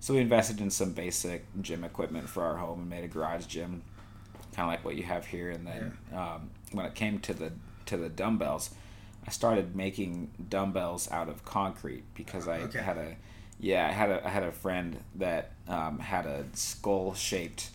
So 0.00 0.14
we 0.14 0.20
invested 0.20 0.60
in 0.60 0.70
some 0.70 0.92
basic 0.92 1.44
gym 1.60 1.84
equipment 1.84 2.28
for 2.28 2.42
our 2.42 2.56
home 2.56 2.80
and 2.80 2.88
made 2.90 3.04
a 3.04 3.08
garage 3.08 3.44
gym, 3.46 3.82
kind 4.54 4.68
of 4.68 4.72
like 4.72 4.84
what 4.84 4.96
you 4.96 5.02
have 5.02 5.26
here. 5.26 5.50
And 5.50 5.66
then 5.66 5.98
um, 6.14 6.50
when 6.72 6.86
it 6.86 6.94
came 6.94 7.18
to 7.20 7.34
the 7.34 7.52
to 7.86 7.96
the 7.96 8.08
dumbbells, 8.08 8.70
I 9.26 9.30
started 9.30 9.74
making 9.76 10.30
dumbbells 10.48 11.10
out 11.10 11.28
of 11.28 11.44
concrete 11.44 12.04
because 12.14 12.48
I 12.48 12.58
Okay. 12.60 12.80
had 12.80 12.96
a 12.98 13.16
yeah 13.60 13.86
I 13.88 13.92
had 13.92 14.10
a 14.10 14.26
I 14.26 14.30
had 14.30 14.42
a 14.42 14.52
friend 14.52 14.98
that 15.16 15.52
um, 15.68 15.98
had 15.98 16.26
a 16.26 16.44
skull 16.54 17.14
shaped 17.14 17.70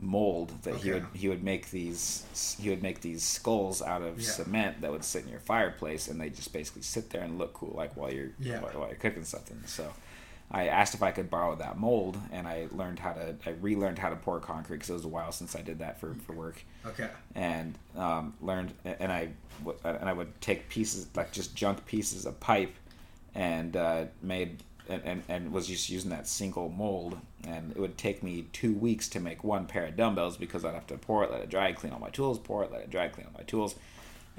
mold 0.00 0.52
that 0.64 0.74
he 0.76 0.90
would 0.90 1.06
he 1.14 1.28
would 1.28 1.42
make 1.42 1.70
these 1.70 2.24
he 2.60 2.68
would 2.68 2.82
make 2.82 3.00
these 3.00 3.22
skulls 3.22 3.80
out 3.80 4.02
of 4.02 4.20
Yeah. 4.20 4.28
cement 4.28 4.80
that 4.80 4.90
would 4.90 5.04
sit 5.04 5.22
in 5.24 5.30
your 5.30 5.40
fireplace 5.40 6.08
and 6.08 6.20
they 6.20 6.28
just 6.30 6.52
basically 6.52 6.82
sit 6.82 7.10
there 7.10 7.22
and 7.22 7.38
look 7.38 7.54
cool 7.54 7.72
like 7.76 7.96
while 7.96 8.12
you're 8.12 8.32
Yeah. 8.40 8.60
while, 8.60 8.72
while 8.72 8.88
you're 8.88 8.96
cooking 8.98 9.24
something 9.24 9.62
so 9.66 9.92
I 10.54 10.68
asked 10.68 10.94
if 10.94 11.02
I 11.02 11.10
could 11.10 11.28
borrow 11.28 11.56
that 11.56 11.78
mold 11.78 12.16
and 12.30 12.46
I 12.46 12.68
learned 12.70 13.00
how 13.00 13.12
to 13.12 13.34
I 13.44 13.50
relearned 13.60 13.98
how 13.98 14.08
to 14.08 14.16
pour 14.16 14.38
concrete 14.38 14.76
because 14.76 14.90
it 14.90 14.94
was 14.94 15.04
a 15.04 15.08
while 15.08 15.32
since 15.32 15.56
I 15.56 15.62
did 15.62 15.80
that 15.80 15.98
for, 15.98 16.14
for 16.26 16.32
work. 16.32 16.62
Okay. 16.86 17.08
and 17.34 17.76
um, 17.96 18.34
learned 18.40 18.72
and 18.84 19.10
I 19.10 19.30
and 19.82 20.08
I 20.08 20.12
would 20.12 20.40
take 20.40 20.68
pieces 20.68 21.08
like 21.16 21.32
just 21.32 21.56
junk 21.56 21.84
pieces 21.86 22.24
of 22.24 22.38
pipe 22.38 22.72
and 23.34 23.76
uh, 23.76 24.04
made 24.22 24.62
and, 24.88 25.02
and, 25.04 25.22
and 25.28 25.52
was 25.52 25.66
just 25.66 25.90
using 25.90 26.10
that 26.10 26.28
single 26.28 26.68
mold. 26.68 27.18
And 27.48 27.72
it 27.72 27.80
would 27.80 27.98
take 27.98 28.22
me 28.22 28.46
two 28.52 28.74
weeks 28.74 29.08
to 29.10 29.20
make 29.20 29.42
one 29.42 29.66
pair 29.66 29.86
of 29.86 29.96
dumbbells 29.96 30.36
because 30.36 30.64
I'd 30.64 30.74
have 30.74 30.86
to 30.86 30.96
pour 30.98 31.24
it 31.24 31.32
let 31.32 31.40
it 31.40 31.50
dry 31.50 31.72
clean 31.72 31.92
all 31.92 31.98
my 31.98 32.10
tools 32.10 32.38
pour 32.38 32.62
it 32.62 32.70
let 32.70 32.82
it 32.82 32.90
dry 32.90 33.08
clean 33.08 33.26
all 33.26 33.34
my 33.36 33.44
tools 33.44 33.74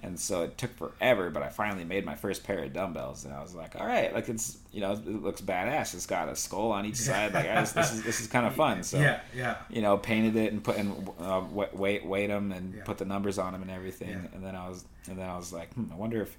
and 0.04 0.20
so 0.20 0.44
it 0.44 0.58
took 0.58 0.76
forever 0.78 1.30
but 1.30 1.42
I 1.42 1.50
finally 1.50 1.86
made 1.86 2.06
my 2.06 2.16
first 2.16 2.44
pair 2.44 2.60
of 2.64 2.74
dumbbells 2.74 3.26
and 3.26 3.34
I 3.34 3.42
was 3.42 3.56
like 3.56 3.76
all 3.80 3.88
right 3.88 4.14
like 4.14 4.28
it's 4.30 4.58
you 4.72 4.82
know 4.82 4.92
it 4.92 5.24
looks 5.24 5.42
badass 5.42 5.94
it's 5.94 6.06
got 6.06 6.28
a 6.30 6.36
skull 6.36 6.72
on 6.72 6.86
each 6.86 6.98
side 6.98 7.34
like 7.34 7.50
I 7.50 7.56
just, 7.56 7.76
this 7.76 7.94
is 7.94 8.04
this 8.04 8.20
is 8.22 8.28
kind 8.28 8.46
of 8.46 8.54
fun 8.64 8.84
so 8.84 9.00
yeah. 9.00 9.22
Yeah. 9.36 9.56
you 9.70 9.82
know, 9.82 9.98
painted 9.98 10.36
it 10.36 10.52
and 10.52 10.64
put 10.64 10.76
and 10.78 11.10
uh, 11.20 11.42
weight 11.52 12.06
weight 12.06 12.28
them 12.28 12.52
and 12.52 12.76
Yeah. 12.76 12.84
put 12.84 12.98
the 12.98 13.06
numbers 13.06 13.40
on 13.40 13.54
them 13.54 13.62
and 13.62 13.72
everything. 13.72 14.10
Yeah. 14.10 14.36
And 14.36 14.44
then 14.46 14.56
I 14.56 14.68
was 14.70 14.84
and 15.10 15.18
then 15.18 15.30
I 15.30 15.38
was 15.38 15.52
like, 15.54 15.74
hmm, 15.74 15.86
I 15.92 15.96
wonder 15.96 16.22
if 16.22 16.38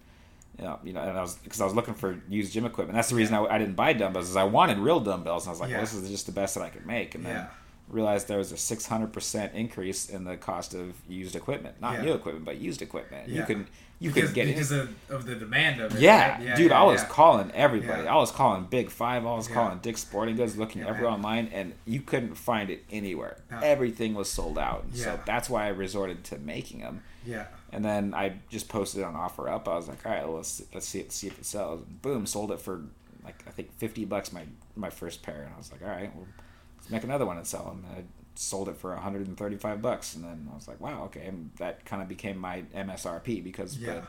you 0.59 0.65
know, 0.65 0.79
you 0.85 0.93
know, 0.93 1.01
and 1.03 1.19
I 1.19 1.21
was 1.23 1.35
because 1.37 1.61
I 1.61 1.65
was 1.65 1.75
looking 1.75 1.95
for 1.95 2.19
used 2.29 2.53
gym 2.53 2.65
equipment. 2.67 2.95
That's 2.97 3.09
the 3.11 3.15
reason 3.17 3.35
I, 3.35 3.45
I 3.45 3.59
didn't 3.59 3.75
buy 3.77 3.93
dumbbells 3.95 4.29
is 4.31 4.37
I 4.37 4.45
wanted 4.45 4.79
real 4.79 5.01
dumbbells. 5.01 5.45
And 5.45 5.51
I 5.51 5.53
was 5.53 5.61
like, 5.61 5.71
Yeah. 5.71 5.77
well, 5.77 5.85
this 5.87 5.95
is 5.95 6.09
just 6.11 6.27
the 6.27 6.33
best 6.33 6.55
that 6.55 6.63
I 6.63 6.69
could 6.71 6.87
make. 6.87 7.15
And 7.15 7.25
then 7.27 7.37
Yeah. 7.37 7.47
Realized 7.89 8.27
there 8.27 8.39
was 8.39 8.51
a 8.51 8.57
six 8.57 8.87
hundred 8.87 9.13
percent 9.13 9.55
increase 9.55 10.09
in 10.11 10.25
the 10.25 10.37
cost 10.37 10.75
of 10.75 10.95
used 11.09 11.37
equipment, 11.37 11.81
not 11.81 11.95
Yeah. 11.95 12.03
new 12.03 12.13
equipment, 12.15 12.45
but 12.45 12.57
used 12.59 12.83
equipment. 12.83 13.29
yeah. 13.29 13.41
You 13.41 13.45
can 13.47 13.69
you 13.99 14.11
Because, 14.13 14.33
can 14.33 14.35
get 14.35 14.47
because 14.49 14.73
it. 14.73 14.81
of, 14.81 14.95
of 15.09 15.25
the 15.27 15.37
demand 15.37 15.81
of 15.81 15.95
it. 15.95 16.01
Yeah, 16.01 16.33
right? 16.45 16.57
dude, 16.57 16.71
yeah, 16.71 16.81
I 16.81 16.83
was 16.85 17.03
calling 17.05 17.51
everybody. 17.53 18.07
I 18.07 18.17
was 18.17 18.31
calling 18.33 18.65
Big 18.65 18.91
Five. 18.91 19.25
I 19.25 19.35
was 19.35 19.47
calling 19.49 19.79
Dick's 19.79 20.01
Sporting 20.03 20.35
Goods, 20.37 20.59
looking 20.59 20.83
everywhere 20.83 21.13
man. 21.13 21.21
online, 21.21 21.49
and 21.53 21.73
you 21.87 22.01
couldn't 22.03 22.35
find 22.35 22.69
it 22.71 22.85
anywhere. 22.91 23.37
No. 23.51 23.61
Everything 23.61 24.15
was 24.15 24.29
sold 24.29 24.59
out. 24.59 24.85
So 24.93 25.19
that's 25.25 25.49
why 25.49 25.67
I 25.67 25.69
resorted 25.69 26.25
to 26.25 26.39
making 26.39 26.81
them. 26.81 27.03
Yeah. 27.25 27.47
And 27.73 27.85
then 27.85 28.13
I 28.15 28.35
just 28.51 28.69
posted 28.69 29.03
on 29.05 29.15
OfferUp. 29.15 29.67
I 29.69 29.75
was 29.77 29.89
like, 29.89 30.05
all 30.05 30.13
right, 30.13 30.25
well, 30.27 30.37
let's 30.37 30.61
let's 30.75 30.87
see 30.89 30.99
it, 31.01 31.13
see 31.13 31.29
if 31.29 31.39
it 31.39 31.47
sells. 31.47 31.83
Boom, 32.03 32.27
sold 32.27 32.51
it 32.51 32.61
for 32.61 32.83
like 33.25 33.43
I 33.47 33.51
think 33.51 33.73
fifty 33.79 34.05
bucks 34.05 34.33
my 34.33 34.43
my 34.75 34.91
first 34.91 35.23
pair, 35.23 35.43
and 35.43 35.55
I 35.55 35.57
was 35.57 35.71
like, 35.73 35.83
all 35.83 35.89
right, 35.89 36.15
well, 36.15 36.27
let's 36.27 36.46
make 36.91 37.05
another 37.05 37.27
one 37.27 37.37
and 37.37 37.47
sell 37.47 37.65
them. 37.65 37.85
And 37.91 37.99
I 37.99 38.05
sold 38.35 38.69
it 38.69 38.77
for 38.77 38.93
135 38.93 39.81
bucks, 39.83 40.15
and 40.15 40.25
then 40.25 40.49
I 40.51 40.55
was 40.55 40.69
like, 40.69 40.81
wow, 40.81 41.05
okay, 41.05 41.27
and 41.27 41.51
that 41.59 41.85
kind 41.85 42.03
of 42.03 42.09
became 42.09 42.39
my 42.39 42.63
MSRP 42.75 43.43
because 43.43 43.79
Yeah. 43.79 43.95
the 43.95 44.03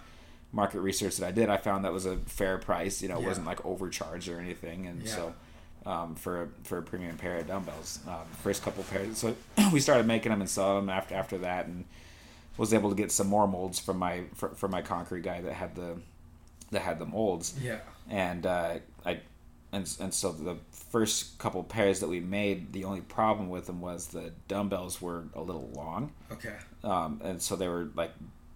market 0.52 0.80
research 0.82 1.18
that 1.18 1.28
I 1.28 1.32
did, 1.32 1.50
I 1.50 1.58
found 1.58 1.86
that 1.86 1.94
was 1.94 2.06
a 2.06 2.18
fair 2.18 2.58
price. 2.58 3.02
You 3.02 3.10
know, 3.10 3.18
it 3.18 3.22
Yeah. 3.22 3.28
wasn't 3.28 3.48
like 3.48 3.66
overcharged 3.66 4.28
or 4.30 4.40
anything, 4.40 4.88
and 4.88 5.04
Yeah. 5.04 5.16
so. 5.16 5.34
Um, 5.86 6.16
for 6.16 6.42
a, 6.44 6.48
for 6.64 6.80
a 6.80 6.82
premium 6.82 7.16
pair 7.16 7.38
of 7.38 7.48
dumbbells, 7.48 8.00
um, 8.10 8.26
first 8.44 8.62
couple 8.62 8.84
pairs. 8.84 9.20
So 9.20 9.34
we 9.72 9.80
started 9.80 10.06
making 10.06 10.32
them 10.32 10.42
and 10.42 10.50
selling 10.50 10.86
them 10.86 10.90
after 10.90 11.16
after 11.16 11.38
that, 11.38 11.68
and 11.68 11.86
was 12.58 12.74
able 12.74 12.90
to 12.90 12.96
get 12.96 13.10
some 13.10 13.28
more 13.28 13.48
molds 13.48 13.80
from 13.80 13.98
my 13.98 14.24
from 14.34 14.72
my 14.72 14.82
concrete 14.82 15.22
guy 15.24 15.40
that 15.40 15.54
had 15.54 15.76
the 15.76 16.02
that 16.72 16.82
had 16.82 17.00
the 17.00 17.06
molds 17.06 17.54
Yeah. 17.62 17.80
and 18.10 18.46
uh, 18.46 18.80
I 19.06 19.22
and 19.78 19.96
and 20.00 20.14
so 20.14 20.32
the 20.32 20.58
first 20.72 21.38
couple 21.38 21.64
pairs 21.64 22.00
that 22.02 22.08
we 22.10 22.20
made 22.20 22.74
the 22.74 22.84
only 22.84 23.02
problem 23.02 23.50
with 23.50 23.66
them 23.68 23.80
was 23.82 24.08
the 24.08 24.32
dumbbells 24.48 25.02
were 25.02 25.24
a 25.36 25.42
little 25.42 25.70
long 25.74 26.12
Okay. 26.32 26.56
um, 26.84 27.22
and 27.24 27.42
so 27.42 27.56
they 27.56 27.68
were 27.68 27.90
like 27.96 28.12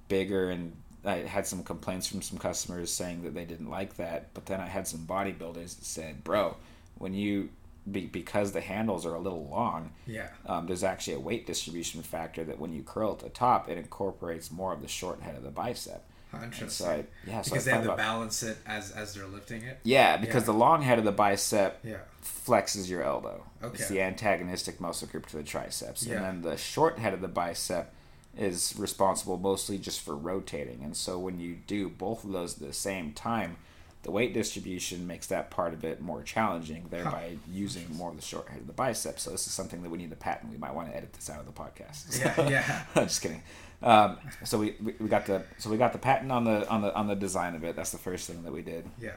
bigger 0.08 0.50
and 0.50 0.74
I 1.04 1.16
had 1.18 1.48
some 1.48 1.64
complaints 1.64 2.08
from 2.08 2.22
some 2.22 2.38
customers 2.38 2.92
saying 2.92 3.24
that 3.24 3.34
they 3.34 3.46
didn't 3.46 3.70
like 3.70 3.96
that 3.98 4.34
but 4.34 4.46
then 4.46 4.60
I 4.60 4.68
had 4.68 4.88
some 4.88 5.02
bodybuilders 5.02 5.78
that 5.78 5.86
said 5.86 6.24
bro 6.24 6.58
when 6.98 7.14
you 7.14 7.50
be, 7.92 8.06
because 8.06 8.52
the 8.52 8.62
handles 8.62 9.06
are 9.08 9.16
a 9.16 9.20
little 9.20 9.48
long 9.48 9.92
Yeah. 10.06 10.30
um, 10.46 10.68
there's 10.68 10.84
actually 10.84 11.16
a 11.16 11.20
weight 11.20 11.48
distribution 11.48 12.02
factor 12.04 12.44
that 12.44 12.60
when 12.60 12.72
you 12.74 12.84
curl 12.84 13.14
at 13.14 13.20
the 13.20 13.30
top, 13.30 13.68
it 13.70 13.78
incorporates 13.80 14.52
more 14.52 14.72
of 14.72 14.82
the 14.84 14.88
short 14.88 15.22
head 15.22 15.36
of 15.36 15.42
the 15.42 15.50
bicep. 15.50 16.04
And 16.34 16.44
Interesting. 16.46 16.86
so 16.86 16.92
I, 16.92 17.04
yeah, 17.28 17.42
so 17.42 17.52
because 17.52 17.68
I 17.68 17.72
they 17.72 17.78
have 17.78 17.86
to 17.88 17.96
balance 17.96 18.42
it 18.44 18.58
as 18.66 18.92
as 18.92 19.14
they're 19.14 19.28
lifting 19.28 19.64
it. 19.64 19.80
yeah, 19.84 20.16
because 20.18 20.44
Yeah. 20.44 20.48
the 20.48 20.54
long 20.54 20.82
head 20.82 20.98
of 20.98 21.04
the 21.06 21.12
bicep 21.12 21.80
Yeah. 21.84 21.98
flexes 22.24 22.90
your 22.90 23.04
elbow. 23.04 23.44
Okay. 23.62 23.76
It's 23.80 23.90
the 23.90 24.02
antagonistic 24.02 24.80
muscle 24.80 25.08
group 25.08 25.26
to 25.28 25.38
the 25.38 25.44
triceps, 25.44 26.04
Yeah. 26.04 26.16
and 26.18 26.26
then 26.26 26.42
the 26.52 26.58
short 26.58 27.00
head 27.00 27.14
of 27.14 27.22
the 27.22 27.28
bicep 27.28 27.94
is 28.38 28.74
responsible 28.78 29.38
mostly 29.38 29.78
just 29.78 30.00
for 30.02 30.16
rotating. 30.16 30.84
And 30.84 30.96
so 30.96 31.20
when 31.20 31.40
you 31.40 31.56
do 31.68 31.90
both 31.90 32.24
of 32.24 32.32
those 32.32 32.54
at 32.62 32.66
the 32.66 32.74
same 32.74 33.12
time, 33.12 33.58
the 34.04 34.12
weight 34.12 34.34
distribution 34.34 35.06
makes 35.06 35.28
that 35.28 35.52
part 35.52 35.74
of 35.74 35.84
it 35.86 36.02
more 36.02 36.24
challenging, 36.24 36.86
thereby 36.90 37.38
using 37.52 37.86
more 37.96 38.10
of 38.10 38.16
the 38.16 38.22
short 38.22 38.48
head 38.50 38.60
of 38.62 38.68
the 38.68 38.74
bicep. 38.74 39.20
So 39.20 39.30
this 39.32 39.46
is 39.46 39.54
something 39.54 39.84
that 39.84 39.90
we 39.90 39.98
need 40.00 40.10
to 40.10 40.16
patent. 40.16 40.52
We 40.52 40.58
might 40.58 40.74
want 40.74 40.90
to 40.90 40.96
edit 40.98 41.14
this 41.14 41.30
out 41.30 41.40
of 41.40 41.46
the 41.46 41.52
podcast. 41.52 42.20
Yeah, 42.20 42.50
yeah. 42.50 42.84
Just 43.06 43.22
kidding. 43.22 43.44
Um, 43.84 44.18
so 44.44 44.58
we, 44.60 44.76
we, 44.84 44.94
we 45.00 45.08
got 45.08 45.26
the 45.26 45.44
so 45.58 45.70
we 45.70 45.78
got 45.78 45.92
the 45.94 46.00
patent 46.00 46.32
on 46.32 46.44
the 46.44 46.68
on 46.70 46.82
the 46.82 46.94
on 46.96 47.08
the 47.08 47.16
design 47.16 47.56
of 47.56 47.64
it. 47.64 47.76
That's 47.76 47.92
the 47.92 47.98
first 47.98 48.28
thing 48.28 48.44
that 48.44 48.52
we 48.54 48.62
did 48.62 48.86
Yeah. 49.00 49.12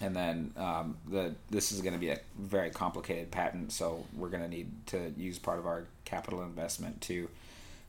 and 0.00 0.14
then 0.14 0.52
um, 0.56 0.96
the 1.08 1.34
this 1.50 1.72
is 1.72 1.80
going 1.80 1.94
to 1.94 1.98
be 2.00 2.10
a 2.10 2.18
very 2.38 2.70
complicated 2.70 3.30
patent, 3.30 3.72
so 3.72 4.04
we're 4.16 4.28
going 4.28 4.42
to 4.42 4.48
need 4.48 4.70
to 4.86 5.12
use 5.16 5.38
part 5.38 5.58
of 5.58 5.66
our 5.66 5.86
capital 6.04 6.42
investment 6.42 7.00
to 7.02 7.28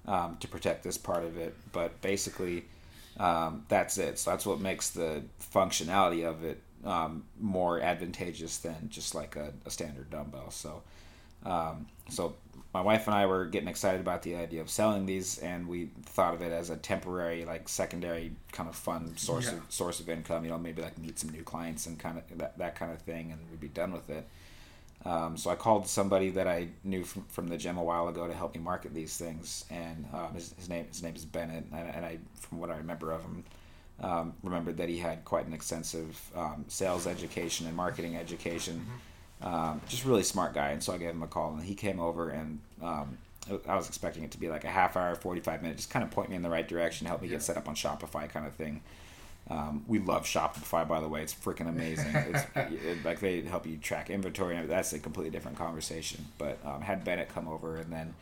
um, 0.08 0.38
to 0.40 0.48
protect 0.48 0.84
this 0.84 0.98
part 0.98 1.24
of 1.24 1.38
it. 1.38 1.56
But 1.72 2.02
basically, 2.02 2.66
um, 3.20 3.66
that's 3.70 3.98
it. 3.98 4.20
So 4.20 4.32
that's 4.32 4.46
what 4.46 4.60
makes 4.60 4.90
the 4.90 5.24
functionality 5.54 6.26
of 6.26 6.44
it 6.44 6.62
um, 6.84 7.24
more 7.40 7.80
advantageous 7.82 8.58
than 8.58 8.90
just 8.90 9.16
like 9.16 9.36
a, 9.36 9.54
a 9.66 9.70
standard 9.72 10.10
dumbbell. 10.10 10.52
So 10.52 10.82
um, 11.46 11.88
so 12.10 12.36
my 12.74 12.82
wife 12.82 13.08
and 13.08 13.16
I 13.16 13.26
were 13.26 13.46
getting 13.46 13.70
excited 13.70 14.02
about 14.02 14.24
the 14.24 14.36
idea 14.36 14.60
of 14.62 14.70
selling 14.70 15.06
these, 15.06 15.38
and 15.38 15.68
we 15.68 15.92
thought 16.04 16.34
of 16.34 16.42
it 16.42 16.52
as 16.52 16.70
a 16.70 16.76
temporary, 16.76 17.46
like 17.46 17.70
secondary 17.70 18.34
kind 18.52 18.68
of 18.68 18.76
fun 18.76 19.16
source 19.18 19.46
Yeah. 19.46 19.54
of 19.58 19.64
source 19.70 20.00
of 20.02 20.10
income. 20.10 20.44
You 20.44 20.52
know, 20.52 20.58
maybe 20.58 20.82
like 20.82 20.98
meet 20.98 21.18
some 21.20 21.30
new 21.30 21.44
clients 21.44 21.86
and 21.86 21.98
kind 21.98 22.18
of 22.18 22.38
that, 22.38 22.58
that 22.58 22.76
kind 22.76 22.92
of 22.92 23.00
thing, 23.02 23.32
and 23.32 23.40
we'd 23.50 23.62
be 23.62 23.70
done 23.70 23.94
with 23.94 24.10
it. 24.10 24.28
Um, 25.06 25.38
so 25.38 25.52
I 25.52 25.56
called 25.56 25.88
somebody 25.88 26.32
that 26.32 26.48
I 26.48 26.70
knew 26.84 27.04
from, 27.04 27.24
from 27.30 27.48
the 27.48 27.58
gym 27.58 27.78
a 27.78 27.84
while 27.84 28.08
ago 28.08 28.26
to 28.28 28.34
help 28.34 28.56
me 28.56 28.62
market 28.62 28.94
these 28.94 29.16
things, 29.18 29.64
and 29.70 30.08
um, 30.14 30.34
his, 30.34 30.54
his 30.58 30.68
name 30.68 30.86
his 30.88 31.04
name 31.04 31.16
is 31.16 31.26
Bennett, 31.26 31.66
and, 31.72 31.90
and 31.96 32.04
I 32.06 32.18
from 32.40 32.60
what 32.60 32.72
I 32.72 32.78
remember 32.78 33.12
of 33.12 33.22
him, 33.22 33.44
um, 34.02 34.34
remembered 34.42 34.78
that 34.78 34.90
he 34.90 34.98
had 34.98 35.24
quite 35.24 35.46
an 35.46 35.54
extensive 35.54 36.20
um, 36.36 36.66
sales 36.68 37.06
education 37.06 37.68
and 37.68 37.76
marketing 37.76 38.16
education. 38.18 38.86
Um, 39.42 39.80
just 39.88 40.06
really 40.06 40.24
smart 40.24 40.54
guy, 40.56 40.70
and 40.70 40.82
so 40.82 40.94
I 40.94 40.98
gave 40.98 41.12
him 41.12 41.22
a 41.22 41.28
call, 41.28 41.54
and 41.54 41.62
he 41.64 41.76
came 41.76 42.00
over, 42.00 42.30
and 42.30 42.60
um, 42.82 43.18
I 43.68 43.76
was 43.76 43.88
expecting 43.88 44.24
it 44.24 44.32
to 44.32 44.40
be 44.40 44.50
like 44.50 44.64
a 44.64 44.70
half 44.70 44.98
hour, 44.98 45.14
forty 45.14 45.40
five 45.42 45.62
minutes, 45.62 45.82
just 45.84 45.92
kind 45.92 46.04
of 46.04 46.10
point 46.10 46.32
me 46.32 46.36
in 46.36 46.42
the 46.42 46.50
right 46.50 46.68
direction, 46.68 47.06
help 47.06 47.22
me 47.22 47.28
Yeah. 47.28 47.34
get 47.36 47.44
set 47.44 47.58
up 47.58 47.68
on 47.68 47.76
Shopify, 47.76 48.28
kind 48.28 48.48
of 48.48 48.54
thing. 48.56 48.82
Um, 49.50 49.86
we 49.88 50.00
love 50.00 50.24
Shopify, 50.26 50.88
by 50.88 51.00
the 51.00 51.08
way. 51.08 51.22
It's 51.22 51.34
freaking 51.34 51.70
amazing. 51.70 52.16
It's 52.16 52.44
it, 52.56 53.06
like 53.06 53.20
they 53.20 53.42
help 53.42 53.68
you 53.68 53.78
track 53.78 54.10
inventory. 54.10 54.58
and 54.58 54.70
That's 54.70 54.92
a 54.94 55.00
completely 55.00 55.30
different 55.32 55.58
conversation. 55.58 56.26
But 56.38 56.58
um, 56.66 56.82
had 56.82 57.04
Bennett 57.04 57.30
come 57.30 57.48
over, 57.48 57.78
and 57.78 57.92
then 57.94 58.16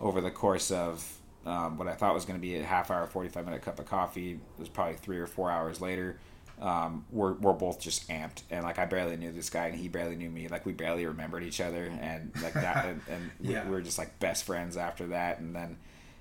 over 0.00 0.20
the 0.20 0.30
course 0.30 0.70
of 0.70 1.04
um, 1.46 1.78
what 1.78 1.88
I 1.88 1.94
thought 1.94 2.14
was 2.14 2.24
going 2.26 2.38
to 2.38 2.42
be 2.42 2.56
a 2.56 2.64
half 2.64 2.90
hour, 2.90 3.06
forty 3.06 3.28
five 3.30 3.44
minute 3.46 3.62
cup 3.62 3.78
of 3.78 3.86
coffee, 3.86 4.32
it 4.32 4.38
was 4.58 4.68
probably 4.68 4.96
three 4.96 5.18
or 5.18 5.26
four 5.26 5.50
hours 5.50 5.80
later. 5.80 6.18
Um, 6.60 7.04
we're 7.12 7.32
we're 7.34 7.52
both 7.54 7.80
just 7.80 8.06
amped, 8.08 8.42
and 8.50 8.62
like 8.64 8.78
I 8.78 8.84
barely 8.84 9.16
knew 9.16 9.32
this 9.32 9.48
guy, 9.48 9.68
and 9.68 9.78
he 9.78 9.88
barely 9.88 10.16
knew 10.16 10.28
me. 10.28 10.48
Like 10.48 10.66
we 10.66 10.72
barely 10.72 11.06
remembered 11.06 11.44
each 11.44 11.60
other, 11.62 11.84
and 12.00 12.30
like 12.42 12.52
that, 12.54 12.84
and, 12.88 13.00
and 13.08 13.30
we, 13.40 13.54
Yeah. 13.54 13.64
we 13.64 13.70
were 13.70 13.80
just 13.80 13.96
like 13.96 14.18
best 14.18 14.44
friends 14.44 14.76
after 14.76 15.06
that. 15.06 15.38
And 15.38 15.54
then 15.56 15.76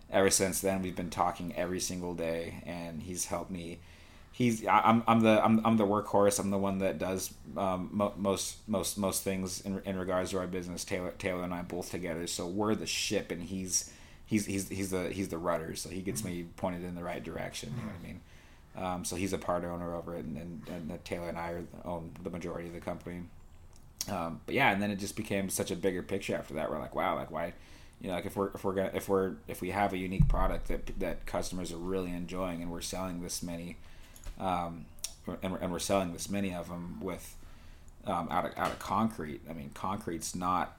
ever 0.10 0.29
since 0.29 0.62
then, 0.62 0.81
we've 0.83 0.95
been 0.95 1.10
talking 1.10 1.53
every 1.57 1.79
single 1.81 2.13
day, 2.13 2.63
and 2.65 3.01
he's 3.01 3.25
helped 3.25 3.51
me 3.51 3.79
he's 4.38 4.63
I'm 4.67 5.04
I'm 5.08 5.21
the 5.21 5.43
I'm, 5.43 5.65
I'm 5.65 5.78
the 5.78 5.88
workhorse. 5.88 6.39
I'm 6.39 6.52
the 6.52 6.60
one 6.60 6.78
that 6.78 7.00
does 7.00 7.34
um, 7.58 7.89
mo- 7.91 8.13
most 8.15 8.58
most 8.67 8.95
most 8.95 9.23
things 9.23 9.62
in, 9.62 9.82
in 9.84 9.97
regards 9.97 10.30
to 10.32 10.38
our 10.38 10.45
business. 10.45 10.86
Taylor 10.86 11.12
Taylor 11.17 11.43
and 11.43 11.52
I 11.52 11.63
both 11.63 11.89
together, 11.89 12.28
so 12.28 12.45
we're 12.45 12.76
the 12.76 12.86
ship, 12.86 13.32
and 13.32 13.41
he's 13.41 13.91
he's 14.28 14.45
he's 14.45 14.69
he's 14.69 14.91
the 14.91 15.10
he's 15.10 15.30
the 15.30 15.39
rudder. 15.39 15.76
So 15.76 15.89
he 15.89 16.02
gets 16.02 16.23
me 16.23 16.45
pointed 16.56 16.84
in 16.84 16.93
the 16.93 17.04
right 17.04 17.23
direction. 17.23 17.73
You 17.76 17.82
know 17.82 17.88
what 17.88 18.00
I 18.00 18.08
mean? 18.08 18.21
Um, 18.78 19.06
so 19.06 19.15
he's 19.15 19.34
a 19.34 19.39
part 19.39 19.63
owner 19.65 19.95
over 19.95 20.15
it, 20.15 20.23
and, 20.23 20.38
and, 20.38 20.91
and 20.91 21.04
Taylor 21.04 21.30
and 21.30 21.38
I 21.39 21.50
are, 21.50 21.63
own 21.84 22.12
the 22.21 22.30
majority 22.30 22.67
of 22.67 22.76
the 22.76 22.80
company. 22.80 23.23
Um, 24.08 24.41
but 24.45 24.54
yeah, 24.54 24.71
and 24.71 24.80
then 24.80 24.91
it 24.91 24.97
just 24.97 25.15
became 25.15 25.50
such 25.50 25.71
a 25.71 25.76
bigger 25.76 26.04
picture 26.04 26.36
after 26.36 26.54
that. 26.54 26.69
We're 26.69 26.78
like, 26.78 26.93
wow, 26.93 27.15
like 27.15 27.32
why, 27.32 27.54
you 28.00 28.10
know, 28.10 28.13
like 28.13 28.28
if 28.28 28.36
we're 28.36 28.50
if 28.54 28.63
we're 28.63 28.76
gonna 28.76 28.91
if 28.93 29.10
we're 29.10 29.34
if 29.47 29.62
we 29.62 29.71
have 29.71 29.93
a 29.93 29.97
unique 29.97 30.28
product 30.28 30.67
that 30.67 31.00
that 31.00 31.26
customers 31.26 31.71
are 31.73 31.78
really 31.78 32.12
enjoying, 32.12 32.62
and 32.62 32.71
we're 32.71 32.82
selling 32.82 33.23
this 33.23 33.41
many, 33.41 33.78
um, 34.39 34.86
and, 35.41 35.52
we're, 35.54 35.58
and 35.60 35.71
we're 35.71 35.80
selling 35.80 36.13
this 36.13 36.30
many 36.30 36.54
of 36.54 36.69
them 36.69 37.00
with 37.02 37.36
um, 38.06 38.28
out 38.32 38.45
of 38.45 38.58
out 38.58 38.71
of 38.71 38.80
concrete. 38.80 39.41
I 39.50 39.54
mean, 39.54 39.71
concrete's 39.73 40.36
not 40.36 40.78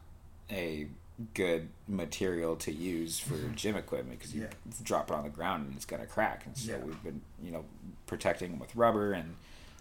a 0.50 0.86
good 1.34 1.68
material 1.88 2.54
to 2.56 2.72
use 2.72 3.18
for 3.18 3.36
gym 3.56 3.76
equipment 3.76 4.18
because 4.18 4.34
you 4.34 4.42
Yeah. 4.42 4.48
drop 4.84 5.10
it 5.10 5.14
on 5.14 5.24
the 5.24 5.28
ground 5.30 5.66
and 5.66 5.74
it's 5.76 5.84
gonna 5.84 6.06
crack. 6.06 6.46
And 6.46 6.56
so 6.56 6.72
Yeah. 6.72 6.78
we've 6.78 7.02
been 7.02 7.20
you 7.42 7.50
know 7.50 7.64
protecting 8.06 8.50
them 8.52 8.60
with 8.60 8.74
rubber 8.76 9.12
and 9.12 9.34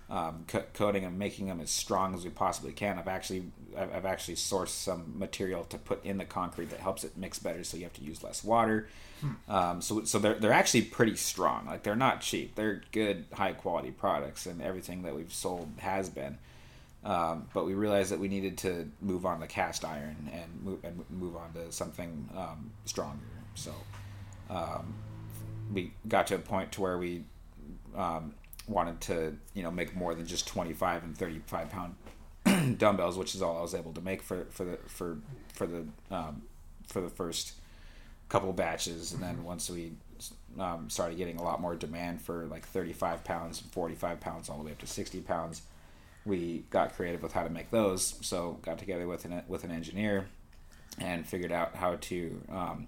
um, 0.09 0.45
co- 0.47 0.91
them, 0.91 1.17
making 1.17 1.47
them 1.47 1.59
as 1.59 1.69
strong 1.69 2.13
as 2.13 2.23
we 2.23 2.29
possibly 2.29 2.71
can. 2.71 2.97
I've 2.97 3.07
actually 3.07 3.43
I've, 3.77 3.93
I've 3.93 4.05
actually 4.05 4.35
sourced 4.35 4.69
some 4.69 5.13
material 5.17 5.65
to 5.65 5.77
put 5.77 6.03
in 6.05 6.17
the 6.17 6.25
concrete 6.25 6.69
that 6.69 6.79
helps 6.79 7.03
it 7.03 7.17
mix 7.17 7.39
better, 7.39 7.63
so 7.63 7.77
you 7.77 7.83
have 7.83 7.93
to 7.93 8.03
use 8.03 8.23
less 8.23 8.43
water. 8.43 8.87
Um, 9.49 9.81
so 9.81 10.03
so 10.05 10.19
they're 10.19 10.35
they're 10.35 10.53
actually 10.53 10.83
pretty 10.83 11.15
strong. 11.15 11.65
Like 11.65 11.83
they're 11.83 11.95
not 11.95 12.21
cheap. 12.21 12.55
They're 12.55 12.81
good, 12.91 13.25
high 13.33 13.53
quality 13.53 13.91
products, 13.91 14.45
and 14.45 14.61
everything 14.61 15.03
that 15.03 15.15
we've 15.15 15.33
sold 15.33 15.69
has 15.79 16.09
been. 16.09 16.37
Um, 17.03 17.47
but 17.53 17.65
we 17.65 17.73
realized 17.73 18.11
that 18.11 18.19
we 18.19 18.27
needed 18.27 18.57
to 18.59 18.89
move 19.01 19.25
on 19.25 19.39
to 19.39 19.47
cast 19.47 19.85
iron 19.85 20.29
and 20.33 20.63
move 20.63 20.79
and 20.83 21.03
move 21.09 21.35
on 21.35 21.53
to 21.53 21.71
something 21.71 22.29
um, 22.35 22.71
stronger. 22.85 23.19
So 23.55 23.73
um, 24.49 24.93
we 25.73 25.93
got 26.07 26.27
to 26.27 26.35
a 26.35 26.39
point 26.39 26.71
to 26.73 26.81
where 26.81 26.97
we 26.97 27.23
um, 27.95 28.33
wanted 28.67 28.99
to 29.01 29.37
you 29.53 29.63
know 29.63 29.71
make 29.71 29.95
more 29.95 30.13
than 30.13 30.25
just 30.25 30.47
25 30.47 31.03
and 31.03 31.17
35 31.17 31.69
pound 31.69 32.77
dumbbells 32.77 33.17
which 33.17 33.33
is 33.33 33.41
all 33.41 33.57
I 33.57 33.61
was 33.61 33.73
able 33.73 33.93
to 33.93 34.01
make 34.01 34.21
for 34.21 34.45
for 34.49 34.65
the 34.65 34.77
for 34.87 35.17
for 35.53 35.67
the 35.67 35.85
um, 36.11 36.43
for 36.87 37.01
the 37.01 37.09
first 37.09 37.53
couple 38.29 38.51
batches. 38.53 39.13
And 39.13 39.23
then 39.23 39.43
once 39.43 39.69
we 39.69 39.93
um, 40.59 40.89
started 40.89 41.17
getting 41.17 41.37
a 41.37 41.43
lot 41.43 41.61
more 41.61 41.75
demand 41.75 42.21
for 42.21 42.45
like 42.47 42.65
35 42.65 43.23
pounds 43.23 43.61
and 43.61 43.71
45 43.71 44.19
pounds 44.19 44.49
all 44.49 44.57
the 44.57 44.63
way 44.63 44.71
up 44.71 44.79
to 44.79 44.87
60 44.87 45.21
pounds 45.21 45.61
we 46.27 46.65
got 46.69 46.93
creative 46.93 47.23
with 47.23 47.31
how 47.31 47.43
to 47.43 47.49
make 47.49 47.71
those. 47.71 48.15
So 48.21 48.59
got 48.61 48.77
together 48.77 49.07
with 49.07 49.25
an 49.25 49.41
with 49.47 49.63
an 49.63 49.71
engineer 49.71 50.27
and 50.99 51.25
figured 51.25 51.51
out 51.51 51.75
how 51.75 51.95
to 51.95 52.41
um, 52.51 52.87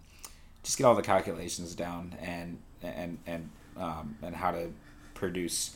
just 0.64 0.78
get 0.78 0.84
all 0.84 0.96
the 0.96 1.02
calculations 1.02 1.74
down 1.74 2.16
and 2.22 2.60
and 2.84 3.18
and 3.26 3.50
um, 3.78 4.18
and 4.22 4.36
how 4.36 4.52
to 4.52 4.72
produce 5.20 5.76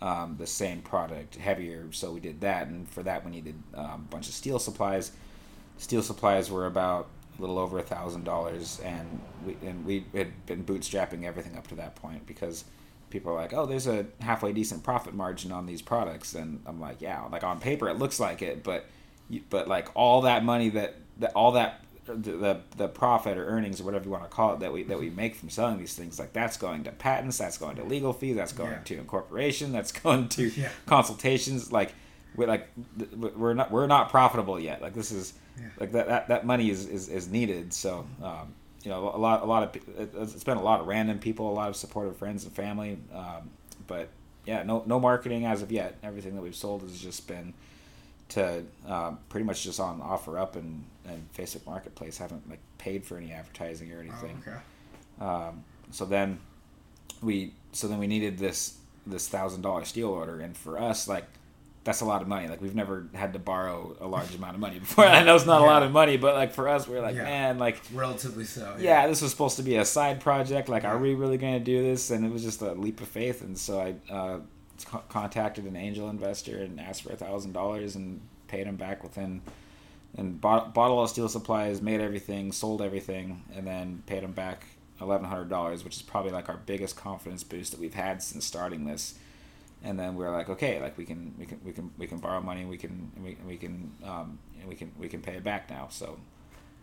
um, 0.00 0.36
the 0.38 0.46
same 0.46 0.80
product 0.80 1.36
heavier. 1.36 1.88
So 1.92 2.12
we 2.12 2.20
did 2.20 2.40
that, 2.40 2.68
and 2.68 2.88
for 2.88 3.02
that 3.02 3.24
we 3.24 3.30
needed 3.30 3.56
um, 3.74 4.06
a 4.08 4.10
bunch 4.10 4.28
of 4.28 4.34
steel 4.34 4.58
supplies. 4.58 5.12
Steel 5.76 6.02
supplies 6.02 6.50
were 6.50 6.66
about 6.66 7.08
a 7.36 7.40
little 7.40 7.58
over 7.58 7.78
a 7.78 7.82
thousand 7.82 8.24
dollars, 8.24 8.80
and 8.84 9.20
we 9.44 9.56
and 9.66 9.84
we 9.84 10.06
had 10.14 10.46
been 10.46 10.64
bootstrapping 10.64 11.24
everything 11.24 11.56
up 11.56 11.66
to 11.66 11.74
that 11.74 11.96
point 11.96 12.26
because 12.26 12.64
people 13.10 13.32
are 13.32 13.36
like, 13.36 13.52
"Oh, 13.52 13.66
there's 13.66 13.86
a 13.86 14.06
halfway 14.20 14.52
decent 14.52 14.84
profit 14.84 15.14
margin 15.14 15.50
on 15.52 15.66
these 15.66 15.82
products," 15.82 16.34
and 16.34 16.62
I'm 16.66 16.80
like, 16.80 17.00
"Yeah, 17.00 17.22
like 17.32 17.42
on 17.42 17.60
paper 17.60 17.88
it 17.88 17.98
looks 17.98 18.20
like 18.20 18.40
it, 18.42 18.62
but 18.62 18.86
but 19.50 19.68
like 19.68 19.88
all 19.94 20.22
that 20.22 20.44
money 20.44 20.68
that 20.70 20.96
that 21.18 21.32
all 21.34 21.52
that 21.52 21.83
the, 22.06 22.60
the 22.76 22.88
profit 22.88 23.38
or 23.38 23.46
earnings 23.46 23.80
or 23.80 23.84
whatever 23.84 24.04
you 24.04 24.10
want 24.10 24.24
to 24.24 24.28
call 24.28 24.52
it 24.54 24.60
that 24.60 24.72
we 24.72 24.82
that 24.84 24.98
we 24.98 25.10
make 25.10 25.34
from 25.36 25.48
selling 25.50 25.78
these 25.78 25.94
things 25.94 26.18
like 26.18 26.32
that's 26.32 26.56
going 26.56 26.84
to 26.84 26.90
patents 26.92 27.38
that's 27.38 27.56
going 27.58 27.76
to 27.76 27.84
legal 27.84 28.12
fees 28.12 28.36
that's 28.36 28.52
going 28.52 28.70
Yeah. 28.72 28.78
to 28.84 28.98
incorporation 28.98 29.72
that's 29.72 29.92
going 29.92 30.28
to 30.30 30.48
Yeah. 30.56 30.68
consultations 30.86 31.72
like 31.72 31.94
we're 32.36 32.46
like 32.46 32.68
we're 33.36 33.54
not 33.54 33.70
we're 33.70 33.86
not 33.86 34.10
profitable 34.10 34.58
yet 34.60 34.82
like 34.82 34.94
this 34.94 35.12
is 35.12 35.34
Yeah. 35.58 35.66
like 35.80 35.92
that, 35.92 36.08
that 36.08 36.28
that 36.28 36.46
money 36.46 36.68
is 36.70 36.86
is, 36.86 37.08
is 37.08 37.28
needed 37.28 37.72
so 37.72 38.06
um, 38.22 38.52
you 38.82 38.90
know 38.90 39.10
a 39.14 39.16
lot 39.18 39.42
a 39.42 39.46
lot 39.46 39.62
of 39.62 39.76
it- 39.76 40.12
it's 40.14 40.44
been 40.44 40.58
a 40.58 40.62
lot 40.62 40.80
of 40.80 40.86
random 40.86 41.18
people 41.18 41.50
a 41.50 41.54
lot 41.54 41.68
of 41.68 41.76
supportive 41.76 42.16
friends 42.16 42.44
and 42.44 42.52
family 42.52 42.98
um, 43.14 43.48
but 43.86 44.08
yeah 44.46 44.62
no 44.62 44.82
no 44.86 45.00
marketing 45.00 45.46
as 45.46 45.62
of 45.62 45.70
yet 45.72 45.96
everything 46.02 46.34
that 46.34 46.42
we've 46.42 46.56
sold 46.56 46.82
has 46.82 46.98
just 47.00 47.26
been 47.26 47.54
to 48.30 48.64
um, 48.88 49.18
pretty 49.28 49.44
much 49.44 49.62
just 49.64 49.78
on 49.80 50.00
OfferUp 50.00 50.56
and, 50.56 50.84
and 51.06 51.26
Facebook 51.36 51.66
Marketplace 51.66 52.18
haven't 52.18 52.48
like 52.48 52.60
paid 52.78 53.04
for 53.04 53.16
any 53.18 53.32
advertising 53.32 53.92
or 53.92 53.96
Oh, 53.98 54.00
anything. 54.00 54.42
okay. 54.46 54.58
Um, 55.24 55.64
so 55.90 56.04
then 56.04 56.38
we 57.22 57.52
so 57.72 57.86
then 57.88 57.98
we 57.98 58.06
needed 58.06 58.38
this 58.38 58.78
this 59.06 59.28
thousand 59.28 59.62
dollar 59.62 59.84
steel 59.84 60.08
order, 60.08 60.40
and 60.40 60.56
for 60.56 60.78
us 60.80 61.06
like 61.06 61.24
that's 61.84 62.00
a 62.00 62.04
lot 62.06 62.22
of 62.22 62.28
money. 62.28 62.48
Like 62.48 62.62
we've 62.62 62.74
never 62.74 63.06
had 63.14 63.34
to 63.34 63.38
borrow 63.38 63.94
a 64.00 64.06
large 64.06 64.34
amount 64.34 64.54
of 64.54 64.60
money 64.60 64.78
before. 64.80 65.04
I 65.04 65.22
know 65.22 65.36
it's 65.36 65.44
not 65.44 65.60
a 65.60 65.64
lot 65.66 65.82
of 65.82 65.92
money, 65.92 66.16
but 66.16 66.34
like 66.34 66.52
for 66.54 66.66
us, 66.66 66.88
we're 66.88 67.02
like, 67.02 67.14
Yeah. 67.14 67.24
man, 67.24 67.58
like 67.58 67.78
Relatively 67.92 68.44
so. 68.44 68.74
yeah, 68.80 69.06
this 69.06 69.20
was 69.20 69.30
supposed 69.32 69.58
to 69.58 69.62
be 69.62 69.76
a 69.76 69.84
side 69.84 70.20
project. 70.20 70.70
Like, 70.70 70.84
are 70.84 70.96
we 70.96 71.14
really 71.14 71.36
going 71.36 71.52
to 71.52 71.60
do 71.60 71.82
this? 71.82 72.10
And 72.10 72.24
it 72.24 72.32
was 72.32 72.42
just 72.42 72.62
a 72.62 72.72
leap 72.72 73.02
of 73.02 73.08
faith. 73.08 73.42
And 73.42 73.56
so 73.58 73.78
I 73.78 74.12
uh, 74.12 74.38
co- 74.84 75.04
contacted 75.08 75.64
an 75.64 75.76
angel 75.76 76.08
investor 76.08 76.58
and 76.58 76.80
asked 76.80 77.02
for 77.02 77.12
a 77.12 77.16
thousand 77.16 77.52
dollars 77.52 77.94
and 77.94 78.20
paid 78.48 78.66
him 78.66 78.76
back 78.76 79.02
within. 79.02 79.42
And 80.16 80.40
bought, 80.40 80.74
bought 80.74 80.90
all 80.90 81.02
the 81.02 81.08
steel 81.08 81.28
supplies, 81.28 81.82
made 81.82 82.00
everything, 82.00 82.52
sold 82.52 82.80
everything, 82.80 83.42
and 83.54 83.66
then 83.66 84.02
paid 84.06 84.22
him 84.22 84.32
back 84.32 84.66
eleven 85.00 85.26
hundred 85.26 85.48
dollars, 85.48 85.82
which 85.82 85.96
is 85.96 86.02
probably 86.02 86.30
like 86.30 86.48
our 86.48 86.58
biggest 86.66 86.96
confidence 86.96 87.42
boost 87.42 87.72
that 87.72 87.80
we've 87.80 87.94
had 87.94 88.22
since 88.22 88.44
starting 88.44 88.84
this. 88.86 89.18
And 89.82 89.98
then 89.98 90.14
we 90.14 90.24
are 90.24 90.30
like, 90.30 90.48
okay, 90.48 90.80
like 90.80 90.96
we 90.96 91.04
can 91.04 91.34
we 91.38 91.46
can 91.46 91.60
we 91.64 91.72
can 91.72 91.90
we 91.98 92.06
can 92.06 92.18
borrow 92.18 92.40
money, 92.40 92.64
we 92.64 92.78
can 92.78 93.10
we, 93.22 93.36
we 93.46 93.56
can 93.56 93.92
um, 94.04 94.38
we 94.68 94.76
can 94.76 94.92
we 94.98 95.08
can 95.08 95.20
pay 95.20 95.34
it 95.34 95.44
back 95.44 95.68
now. 95.68 95.88
So 95.90 96.18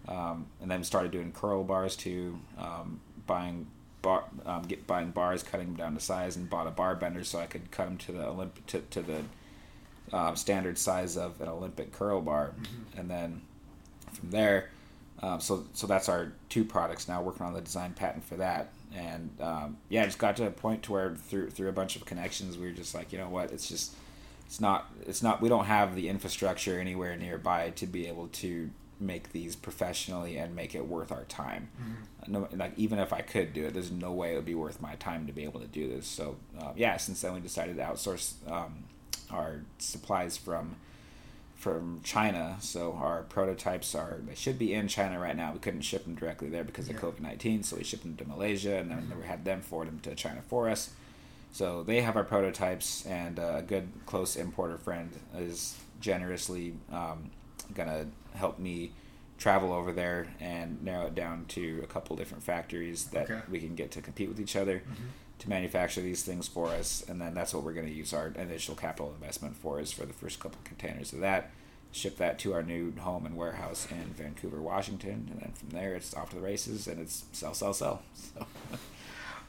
um, 0.07 0.47
and 0.61 0.69
then 0.69 0.83
started 0.83 1.11
doing 1.11 1.31
curl 1.31 1.63
bars 1.63 1.95
too, 1.95 2.37
um, 2.57 2.99
buying 3.27 3.67
bar, 4.01 4.25
um, 4.45 4.63
get 4.63 4.87
buying 4.87 5.11
bars, 5.11 5.43
cutting 5.43 5.67
them 5.67 5.75
down 5.75 5.93
to 5.93 5.99
size, 5.99 6.35
and 6.35 6.49
bought 6.49 6.67
a 6.67 6.71
bar 6.71 6.95
bender 6.95 7.23
so 7.23 7.39
I 7.39 7.45
could 7.45 7.71
cut 7.71 7.85
them 7.85 7.97
to 7.97 8.11
the 8.11 8.23
Olymp- 8.23 8.65
to, 8.67 8.81
to 8.81 9.01
the 9.01 9.23
um, 10.13 10.35
standard 10.35 10.77
size 10.77 11.17
of 11.17 11.39
an 11.41 11.47
Olympic 11.47 11.91
curl 11.91 12.21
bar, 12.21 12.53
and 12.97 13.09
then 13.09 13.41
from 14.13 14.31
there, 14.31 14.69
um, 15.21 15.39
so 15.39 15.65
so 15.73 15.87
that's 15.87 16.09
our 16.09 16.33
two 16.49 16.65
products 16.65 17.07
now. 17.07 17.21
Working 17.21 17.45
on 17.45 17.53
the 17.53 17.61
design 17.61 17.93
patent 17.93 18.23
for 18.25 18.35
that, 18.35 18.69
and 18.93 19.29
um, 19.39 19.77
yeah, 19.89 20.05
just 20.05 20.17
got 20.17 20.35
to 20.37 20.47
a 20.47 20.51
point 20.51 20.83
to 20.83 20.91
where 20.91 21.15
through 21.15 21.51
through 21.51 21.69
a 21.69 21.73
bunch 21.73 21.95
of 21.95 22.05
connections, 22.05 22.57
we 22.57 22.65
were 22.65 22.71
just 22.71 22.93
like, 22.95 23.11
you 23.11 23.19
know 23.19 23.29
what, 23.29 23.51
it's 23.51 23.67
just 23.67 23.93
it's 24.47 24.59
not 24.59 24.91
it's 25.07 25.23
not 25.23 25.41
we 25.41 25.47
don't 25.47 25.65
have 25.65 25.95
the 25.95 26.09
infrastructure 26.09 26.77
anywhere 26.77 27.15
nearby 27.15 27.69
to 27.69 27.87
be 27.87 28.07
able 28.07 28.27
to 28.27 28.69
make 29.01 29.31
these 29.31 29.55
professionally 29.55 30.37
and 30.37 30.55
make 30.55 30.75
it 30.75 30.85
worth 30.87 31.11
our 31.11 31.23
time. 31.25 31.69
Mhm. 31.81 32.27
No, 32.29 32.47
like 32.53 32.73
even 32.77 32.99
if 32.99 33.11
I 33.11 33.21
could 33.21 33.51
do 33.53 33.65
it, 33.65 33.73
there's 33.73 33.91
no 33.91 34.11
way 34.11 34.33
it 34.33 34.35
would 34.35 34.45
be 34.45 34.55
worth 34.55 34.79
my 34.81 34.95
time 34.95 35.25
to 35.27 35.33
be 35.33 35.43
able 35.43 35.59
to 35.59 35.67
do 35.67 35.89
this. 35.89 36.05
So 36.07 36.37
uh, 36.59 36.73
yeah, 36.75 36.97
since 36.97 37.21
then 37.21 37.33
we 37.33 37.39
decided 37.39 37.75
to 37.77 37.83
outsource 37.83 38.33
um, 38.49 38.83
our 39.31 39.61
supplies 39.79 40.37
from 40.37 40.75
from 41.55 42.01
China. 42.03 42.57
So 42.59 42.93
our 42.93 43.21
prototypes 43.23 43.93
are 43.93 44.17
they 44.27 44.33
should 44.35 44.57
be 44.57 44.73
in 44.73 44.87
China 44.87 45.19
right 45.19 45.35
now. 45.35 45.53
We 45.53 45.59
couldn't 45.59 45.81
ship 45.81 46.03
them 46.05 46.15
directly 46.15 46.49
there 46.49 46.63
because 46.63 46.89
of 46.89 46.95
Yeah. 46.95 47.01
COVID 47.01 47.19
nineteen, 47.21 47.63
so 47.63 47.75
we 47.77 47.83
shipped 47.83 48.03
them 48.03 48.15
to 48.17 48.25
Malaysia, 48.27 48.77
and 48.77 48.89
then 48.91 49.09
Mhm. 49.11 49.19
we 49.21 49.25
had 49.27 49.45
them 49.45 49.61
forward 49.61 49.87
them 49.87 49.99
to 50.01 50.15
China 50.15 50.41
for 50.47 50.69
us. 50.69 50.91
So 51.53 51.83
they 51.83 52.01
have 52.01 52.15
our 52.15 52.23
prototypes, 52.23 53.05
and 53.05 53.37
uh, 53.37 53.55
a 53.57 53.61
good 53.61 53.89
close 54.05 54.35
importer 54.35 54.77
friend 54.77 55.11
is 55.37 55.75
generously 55.99 56.73
um, 56.91 57.29
gonna 57.75 58.07
help 58.35 58.59
me 58.59 58.91
travel 59.37 59.73
over 59.73 59.91
there 59.91 60.27
and 60.39 60.81
narrow 60.83 61.07
it 61.07 61.15
down 61.15 61.45
to 61.49 61.81
a 61.83 61.87
couple 61.87 62.15
different 62.15 62.43
factories 62.43 63.05
that 63.05 63.23
Okay. 63.29 63.41
we 63.49 63.59
can 63.59 63.75
get 63.75 63.91
to 63.91 64.01
compete 64.01 64.29
with 64.29 64.39
each 64.39 64.55
other 64.55 64.79
Mhm. 64.87 64.93
to 65.39 65.49
manufacture 65.49 66.01
these 66.01 66.21
things 66.23 66.47
for 66.47 66.67
us, 66.67 67.03
and 67.07 67.19
then 67.19 67.33
that's 67.33 67.53
what 67.53 67.63
we're 67.63 67.73
going 67.73 67.87
to 67.87 67.93
use 67.93 68.13
our 68.13 68.27
initial 68.27 68.75
capital 68.75 69.11
investment 69.13 69.55
for 69.55 69.79
is 69.79 69.91
for 69.91 70.05
the 70.05 70.13
first 70.13 70.39
couple 70.39 70.59
containers 70.63 71.11
of 71.13 71.19
that, 71.21 71.49
ship 71.91 72.17
that 72.17 72.37
to 72.39 72.53
our 72.53 72.61
new 72.63 72.93
home 72.99 73.25
and 73.25 73.35
warehouse 73.35 73.87
in 73.89 74.13
Vancouver, 74.13 74.61
Washington, 74.61 75.27
and 75.31 75.41
then 75.41 75.51
from 75.53 75.69
there 75.71 75.95
it's 75.95 76.13
off 76.13 76.29
to 76.29 76.35
the 76.35 76.41
races 76.41 76.87
and 76.87 76.99
it's 77.01 77.25
sell, 77.33 77.53
sell, 77.55 77.73
sell. 77.73 78.03
So, 78.35 78.45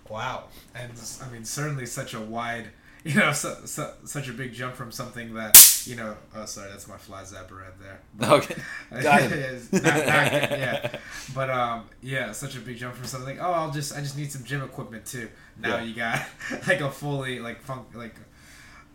Wow, 0.08 0.44
and 0.74 0.92
I 1.22 1.28
mean 1.30 1.44
certainly 1.44 1.86
such 1.86 2.12
a 2.14 2.20
wide, 2.20 2.70
you 3.04 3.14
know, 3.14 3.32
su- 3.32 3.66
su- 3.66 3.86
such 4.04 4.28
a 4.28 4.32
big 4.32 4.52
jump 4.52 4.74
from 4.76 4.92
something 4.92 5.34
that 5.34 5.82
you 5.86 5.96
know. 5.96 6.16
Oh, 6.34 6.44
sorry, 6.44 6.70
that's 6.70 6.86
my 6.86 6.96
fly 6.96 7.22
zapper 7.22 7.58
right 7.60 7.78
there. 7.80 8.00
okay, 8.30 8.54
got 9.02 9.22
it. 9.22 9.62
Not- 9.72 9.82
not- 9.82 10.02
yeah, 10.04 10.96
but 11.34 11.50
um, 11.50 11.88
yeah, 12.02 12.32
such 12.32 12.56
a 12.56 12.60
big 12.60 12.76
jump 12.76 12.94
from 12.94 13.06
something. 13.06 13.36
Like, 13.36 13.44
Oh, 13.44 13.52
I'll 13.52 13.70
just 13.72 13.96
I 13.96 14.00
just 14.00 14.16
need 14.16 14.30
some 14.30 14.44
gym 14.44 14.62
equipment 14.62 15.04
too. 15.06 15.28
Now 15.60 15.76
Yeah. 15.76 15.82
you 15.82 15.94
got 15.94 16.26
like 16.68 16.80
a 16.80 16.90
fully 16.90 17.38
like 17.40 17.60
funk 17.62 17.88
like 17.94 18.14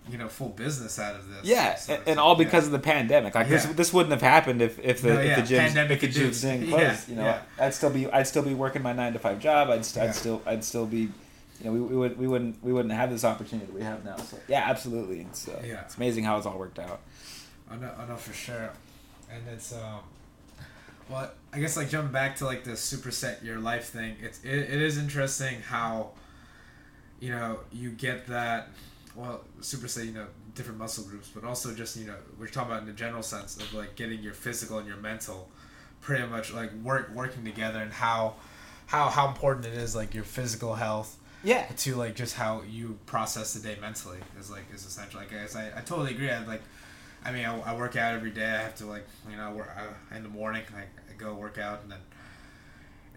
you 0.09 0.17
know 0.17 0.29
full 0.29 0.49
business 0.49 0.97
out 0.99 1.15
of 1.15 1.27
this. 1.27 1.39
Yeah, 1.43 1.75
So 1.75 1.95
and, 1.95 2.03
and 2.07 2.19
all 2.19 2.37
yeah. 2.37 2.45
because 2.45 2.65
of 2.65 2.71
the 2.71 2.79
pandemic. 2.79 3.35
Like 3.35 3.49
this, 3.49 3.65
Yeah. 3.65 3.73
this 3.73 3.91
wouldn't 3.91 4.11
have 4.13 4.21
happened 4.21 4.61
if, 4.61 4.79
if 4.79 5.01
the 5.01 5.09
No, 5.09 5.19
if 5.19 5.25
yeah, 5.27 5.35
the 5.41 5.41
gyms 5.41 5.57
pandemic 5.59 6.03
if 6.03 6.13
the 6.13 6.19
gyms 6.21 6.41
didn't 6.41 6.67
Yeah, 6.69 6.77
close. 6.77 7.09
you 7.09 7.15
know, 7.15 7.23
yeah. 7.25 7.41
I'd 7.59 7.73
still 7.73 7.89
be 7.89 8.07
I'd 8.09 8.25
still 8.27 8.43
be 8.43 8.53
working 8.53 8.81
my 8.81 8.93
nine 8.93 9.11
to 9.13 9.19
five 9.19 9.39
job. 9.39 9.69
I'd, 9.69 9.85
Yeah. 9.95 10.03
I'd 10.05 10.15
still 10.15 10.41
I'd 10.45 10.63
still 10.63 10.85
be, 10.85 11.09
you 11.59 11.65
know, 11.65 11.71
we, 11.71 11.79
we 11.79 11.95
would 11.95 12.17
we 12.19 12.27
wouldn't 12.27 12.63
we 12.63 12.71
wouldn't 12.73 12.93
have 12.93 13.09
this 13.09 13.23
opportunity 13.23 13.65
that 13.67 13.75
we 13.75 13.81
have 13.81 14.03
now. 14.05 14.17
So 14.17 14.37
yeah, 14.47 14.63
absolutely. 14.69 15.25
So 15.33 15.59
Yeah. 15.65 15.81
it's 15.81 15.97
amazing 15.97 16.23
how 16.23 16.37
it's 16.37 16.45
all 16.45 16.57
worked 16.57 16.79
out. 16.79 17.01
I 17.69 17.75
know, 17.75 17.91
I 17.97 18.05
know 18.07 18.15
for 18.15 18.33
sure, 18.33 18.69
and 19.31 19.43
it's 19.51 19.73
um, 19.73 19.99
well, 21.09 21.31
I 21.53 21.59
guess 21.59 21.75
like 21.77 21.89
jumping 21.89 22.11
back 22.13 22.35
to 22.37 22.45
like 22.45 22.63
the 22.63 22.71
superset 22.71 23.43
your 23.43 23.59
life 23.59 23.85
thing. 23.89 24.15
It's 24.21 24.43
it, 24.43 24.55
it 24.57 24.81
is 24.81 24.97
interesting 24.97 25.61
how, 25.61 26.11
you 27.19 27.31
know, 27.31 27.59
you 27.71 27.89
get 27.91 28.27
that. 28.27 28.69
Well, 29.15 29.43
superset, 29.61 30.05
you 30.05 30.11
know, 30.11 30.27
different 30.53 30.77
muscle 30.77 31.03
groups, 31.05 31.29
but 31.33 31.43
also 31.43 31.73
just 31.73 31.97
you 31.97 32.05
know, 32.05 32.15
we're 32.39 32.47
talking 32.47 32.69
about 32.71 32.81
in 32.83 32.87
the 32.87 32.93
general 32.93 33.23
sense 33.23 33.57
of 33.57 33.73
like 33.73 33.95
getting 33.95 34.21
your 34.21 34.33
physical 34.33 34.77
and 34.77 34.87
your 34.87 34.97
mental, 34.97 35.49
pretty 36.01 36.25
much 36.27 36.53
like 36.53 36.71
work 36.83 37.09
working 37.15 37.43
together, 37.43 37.79
and 37.79 37.91
how, 37.91 38.35
how 38.85 39.09
how 39.09 39.27
important 39.27 39.65
it 39.65 39.73
is 39.73 39.95
like 39.95 40.13
your 40.13 40.23
physical 40.23 40.75
health 40.75 41.17
Yeah. 41.43 41.65
to 41.77 41.95
like 41.95 42.15
just 42.15 42.35
how 42.35 42.63
you 42.69 42.97
process 43.05 43.53
the 43.53 43.59
day 43.59 43.77
mentally 43.79 44.17
is 44.39 44.49
like 44.49 44.63
is 44.73 44.85
essential. 44.85 45.19
Like 45.19 45.33
I 45.33 45.41
guess 45.41 45.55
I, 45.55 45.67
I 45.67 45.81
totally 45.81 46.11
agree. 46.11 46.29
I 46.29 46.43
like, 46.45 46.61
I 47.23 47.31
mean, 47.31 47.45
I, 47.45 47.59
I 47.59 47.75
work 47.75 47.95
out 47.95 48.13
every 48.13 48.31
day. 48.31 48.45
I 48.45 48.61
have 48.61 48.75
to 48.75 48.85
like 48.85 49.07
you 49.29 49.37
know 49.37 49.51
work 49.51 49.69
I, 49.75 50.13
uh, 50.13 50.17
in 50.17 50.23
the 50.23 50.29
morning. 50.29 50.63
Like 50.73 50.89
I 51.09 51.13
go 51.17 51.33
work 51.33 51.57
out 51.57 51.81
and 51.83 51.91
then 51.91 51.99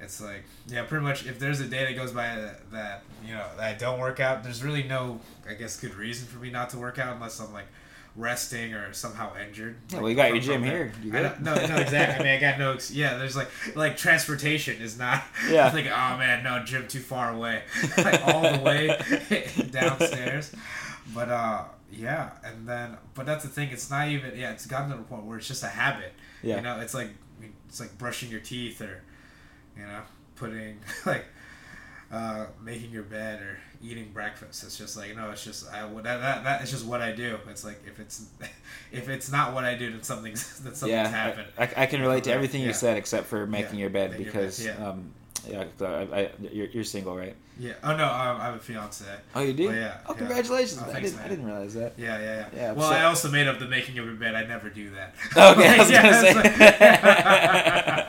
it's 0.00 0.20
like 0.20 0.44
yeah, 0.66 0.84
pretty 0.84 1.04
much. 1.04 1.26
If 1.26 1.38
there's 1.38 1.60
a 1.60 1.66
day 1.66 1.84
that 1.86 1.94
goes 1.94 2.12
by 2.12 2.36
that, 2.36 2.70
that 2.72 3.02
you 3.26 3.34
know 3.34 3.46
that 3.56 3.74
I 3.74 3.76
don't 3.76 3.98
work 3.98 4.20
out, 4.20 4.42
there's 4.42 4.62
really 4.62 4.82
no 4.82 5.20
I 5.48 5.54
guess 5.54 5.78
good 5.78 5.94
reason 5.94 6.26
for 6.26 6.38
me 6.38 6.50
not 6.50 6.70
to 6.70 6.78
work 6.78 6.98
out 6.98 7.14
unless 7.14 7.40
I'm 7.40 7.52
like 7.52 7.66
resting 8.16 8.74
or 8.74 8.92
somehow 8.92 9.32
injured. 9.36 9.76
Yeah, 9.90 10.00
well, 10.00 10.10
you 10.10 10.16
got 10.16 10.26
from- 10.28 10.36
your 10.36 10.44
gym 10.44 10.62
here. 10.64 10.92
You 11.02 11.16
I 11.16 11.22
no, 11.40 11.54
no, 11.54 11.76
exactly. 11.76 11.96
I 12.02 12.18
mean, 12.18 12.28
I 12.28 12.40
got 12.40 12.58
no. 12.58 12.72
ex- 12.72 12.90
Yeah, 12.90 13.16
there's 13.18 13.36
like 13.36 13.48
like 13.76 13.96
transportation 13.96 14.80
is 14.82 14.98
not. 14.98 15.22
Yeah. 15.50 15.66
It's 15.66 15.74
like 15.74 15.86
oh 15.86 16.18
man, 16.18 16.42
no 16.44 16.62
gym 16.64 16.86
too 16.88 17.00
far 17.00 17.32
away, 17.32 17.62
like 17.98 18.22
all 18.26 18.42
the 18.42 18.58
way 18.60 18.98
downstairs. 19.70 20.52
But 21.14 21.28
uh, 21.28 21.64
yeah, 21.92 22.30
and 22.44 22.68
then 22.68 22.96
but 23.14 23.26
that's 23.26 23.42
the 23.44 23.50
thing. 23.50 23.70
It's 23.70 23.90
not 23.90 24.08
even. 24.08 24.36
Yeah, 24.38 24.52
it's 24.52 24.66
gotten 24.66 24.90
to 24.90 24.96
the 24.96 25.02
point 25.02 25.24
where 25.24 25.38
it's 25.38 25.48
just 25.48 25.62
a 25.62 25.68
habit. 25.68 26.12
Yeah. 26.42 26.56
You 26.56 26.62
know, 26.62 26.80
it's 26.80 26.94
like 26.94 27.10
it's 27.68 27.80
like 27.80 27.96
brushing 27.98 28.30
your 28.30 28.40
teeth 28.40 28.80
or, 28.80 29.02
you 29.76 29.82
know, 29.84 30.00
putting 30.36 30.78
like. 31.06 31.24
Uh, 32.12 32.46
making 32.60 32.90
your 32.90 33.04
bed 33.04 33.40
or 33.40 33.56
eating 33.82 34.10
breakfast. 34.12 34.62
It's 34.64 34.76
just 34.76 34.96
like 34.96 35.16
no. 35.16 35.30
It's 35.30 35.44
just 35.44 35.70
I 35.72 35.88
that, 35.88 36.02
that 36.02 36.44
that 36.44 36.62
is 36.62 36.70
just 36.70 36.84
what 36.86 37.00
I 37.00 37.12
do. 37.12 37.38
It's 37.48 37.64
like 37.64 37.80
if 37.86 37.98
it's 38.00 38.26
if 38.92 39.08
it's 39.08 39.30
not 39.30 39.54
what 39.54 39.64
I 39.64 39.74
do, 39.74 39.90
then 39.90 40.02
something's 40.02 40.60
that 40.64 40.76
something's 40.76 40.90
yeah, 40.90 41.08
happened. 41.08 41.48
I, 41.58 41.64
I, 41.64 41.72
I 41.82 41.86
can 41.86 42.00
relate 42.00 42.24
to 42.24 42.32
everything 42.32 42.60
Yeah. 42.62 42.68
you 42.68 42.74
said 42.74 42.96
except 42.96 43.26
for 43.26 43.46
making 43.46 43.74
Yeah, 43.76 43.80
your 43.82 43.90
bed 43.90 44.10
making 44.10 44.24
your 44.26 44.32
because 44.34 44.58
bed, 44.64 44.76
yeah. 44.78 44.88
um 44.88 45.12
yeah, 45.48 45.64
I, 45.80 45.84
I, 45.86 46.30
you're, 46.52 46.66
you're 46.68 46.84
single, 46.84 47.16
right? 47.16 47.34
Yeah. 47.58 47.72
Oh 47.84 47.94
no, 47.96 48.04
um, 48.04 48.40
I 48.40 48.46
have 48.46 48.54
a 48.54 48.58
fiance. 48.58 49.04
Oh, 49.34 49.40
you 49.42 49.52
do? 49.52 49.68
Oh, 49.68 49.72
yeah, 49.72 49.98
Oh, 50.06 50.12
yeah. 50.12 50.18
congratulations! 50.18 50.82
Oh, 50.86 50.90
I 50.90 51.00
didn't 51.00 51.18
I 51.20 51.28
didn't 51.28 51.44
realize 51.44 51.74
that. 51.74 51.92
Yeah, 51.98 52.18
yeah, 52.18 52.24
yeah. 52.24 52.46
Yeah, 52.54 52.72
well, 52.72 52.88
so- 52.90 52.96
I 52.96 53.04
also 53.04 53.30
made 53.30 53.46
up 53.48 53.58
the 53.58 53.68
making 53.68 53.98
of 53.98 54.08
a 54.08 54.12
bed. 54.12 54.34
I 54.34 54.44
never 54.44 54.70
do 54.70 54.90
that. 54.90 55.14
Okay, 55.36 55.68
I 55.68 55.78
was 55.78 55.90
Yeah, 55.90 56.02
gonna 56.02 56.20
say. 56.20 56.34
like- 56.34 56.56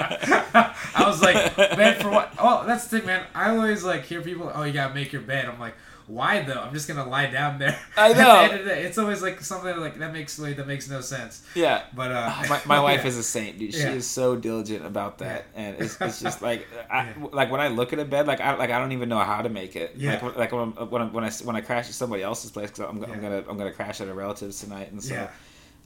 I 0.94 1.04
was 1.08 1.22
like, 1.22 1.56
bed 1.56 2.02
for 2.02 2.10
what? 2.10 2.34
Oh, 2.40 2.64
that's 2.66 2.88
the 2.88 2.98
thing, 3.00 3.08
man. 3.08 3.26
I 3.36 3.50
always 3.56 3.84
like 3.84 4.04
hear 4.04 4.22
people. 4.22 4.52
Oh, 4.54 4.64
you 4.64 4.74
gotta 4.74 4.94
make 4.94 5.12
your 5.12 5.22
bed. 5.22 5.46
I'm 5.48 5.60
like, 5.60 5.76
why 6.12 6.42
though? 6.44 6.60
I'm 6.60 6.74
just 6.74 6.88
gonna 6.88 7.08
lie 7.08 7.28
down 7.28 7.58
there. 7.60 7.80
I 7.96 8.10
At 8.12 8.16
the 8.18 8.24
know. 8.24 8.40
end 8.42 8.54
of 8.54 8.60
the 8.66 8.70
day, 8.70 8.84
It's 8.84 8.98
always 8.98 9.22
like 9.22 9.40
something 9.42 9.78
like 9.80 9.98
that 10.00 10.12
makes 10.14 10.38
like 10.40 10.58
that 10.58 10.68
makes 10.68 10.90
no 10.90 11.02
sense. 11.02 11.44
Yeah. 11.56 11.84
But 11.96 12.12
uh, 12.12 12.44
my, 12.50 12.62
my 12.66 12.80
wife 12.88 13.02
yeah. 13.02 13.08
is 13.08 13.18
a 13.18 13.24
saint, 13.24 13.58
dude. 13.60 13.74
She 13.74 13.80
Yeah. 13.80 13.92
is 13.92 14.06
so 14.08 14.36
diligent 14.36 14.86
about 14.86 15.18
that, 15.20 15.46
and 15.56 15.76
it's, 15.80 16.00
it's 16.02 16.20
just 16.28 16.42
like, 16.42 16.68
I, 16.92 17.06
Yeah. 17.06 17.28
like 17.32 17.50
when 17.52 17.62
I 17.62 17.70
look 17.70 17.94
at 17.94 18.00
a 18.00 18.06
bed, 18.06 18.28
like 18.28 18.42
I 18.42 18.56
like 18.56 18.70
I 18.72 18.80
don't 18.80 18.92
even 18.92 19.10
know 19.10 19.20
how 19.20 19.42
to 19.42 19.50
make 19.50 19.76
it. 19.76 19.94
Yeah. 19.98 20.12
Like 20.14 20.22
when- 20.24 20.36
like 20.36 20.52
when 20.52 20.62
I'm, 20.62 20.90
when, 20.90 21.02
I'm, 21.02 21.14
when 21.14 21.24
I 21.24 21.32
when 21.44 21.56
I 21.56 21.62
crash 21.62 21.88
at 21.88 21.94
somebody 21.96 22.24
else's 22.24 22.52
place 22.52 22.70
because 22.72 22.90
I'm, 22.90 22.98
Yeah. 23.02 23.10
I'm 23.14 23.22
gonna 23.22 23.44
I'm 23.50 23.58
gonna 23.58 23.72
crash 23.72 24.02
at 24.02 24.08
a 24.08 24.14
relative's 24.14 24.60
tonight, 24.60 24.92
and 24.92 25.02
so 25.04 25.14
Yeah. 25.16 25.30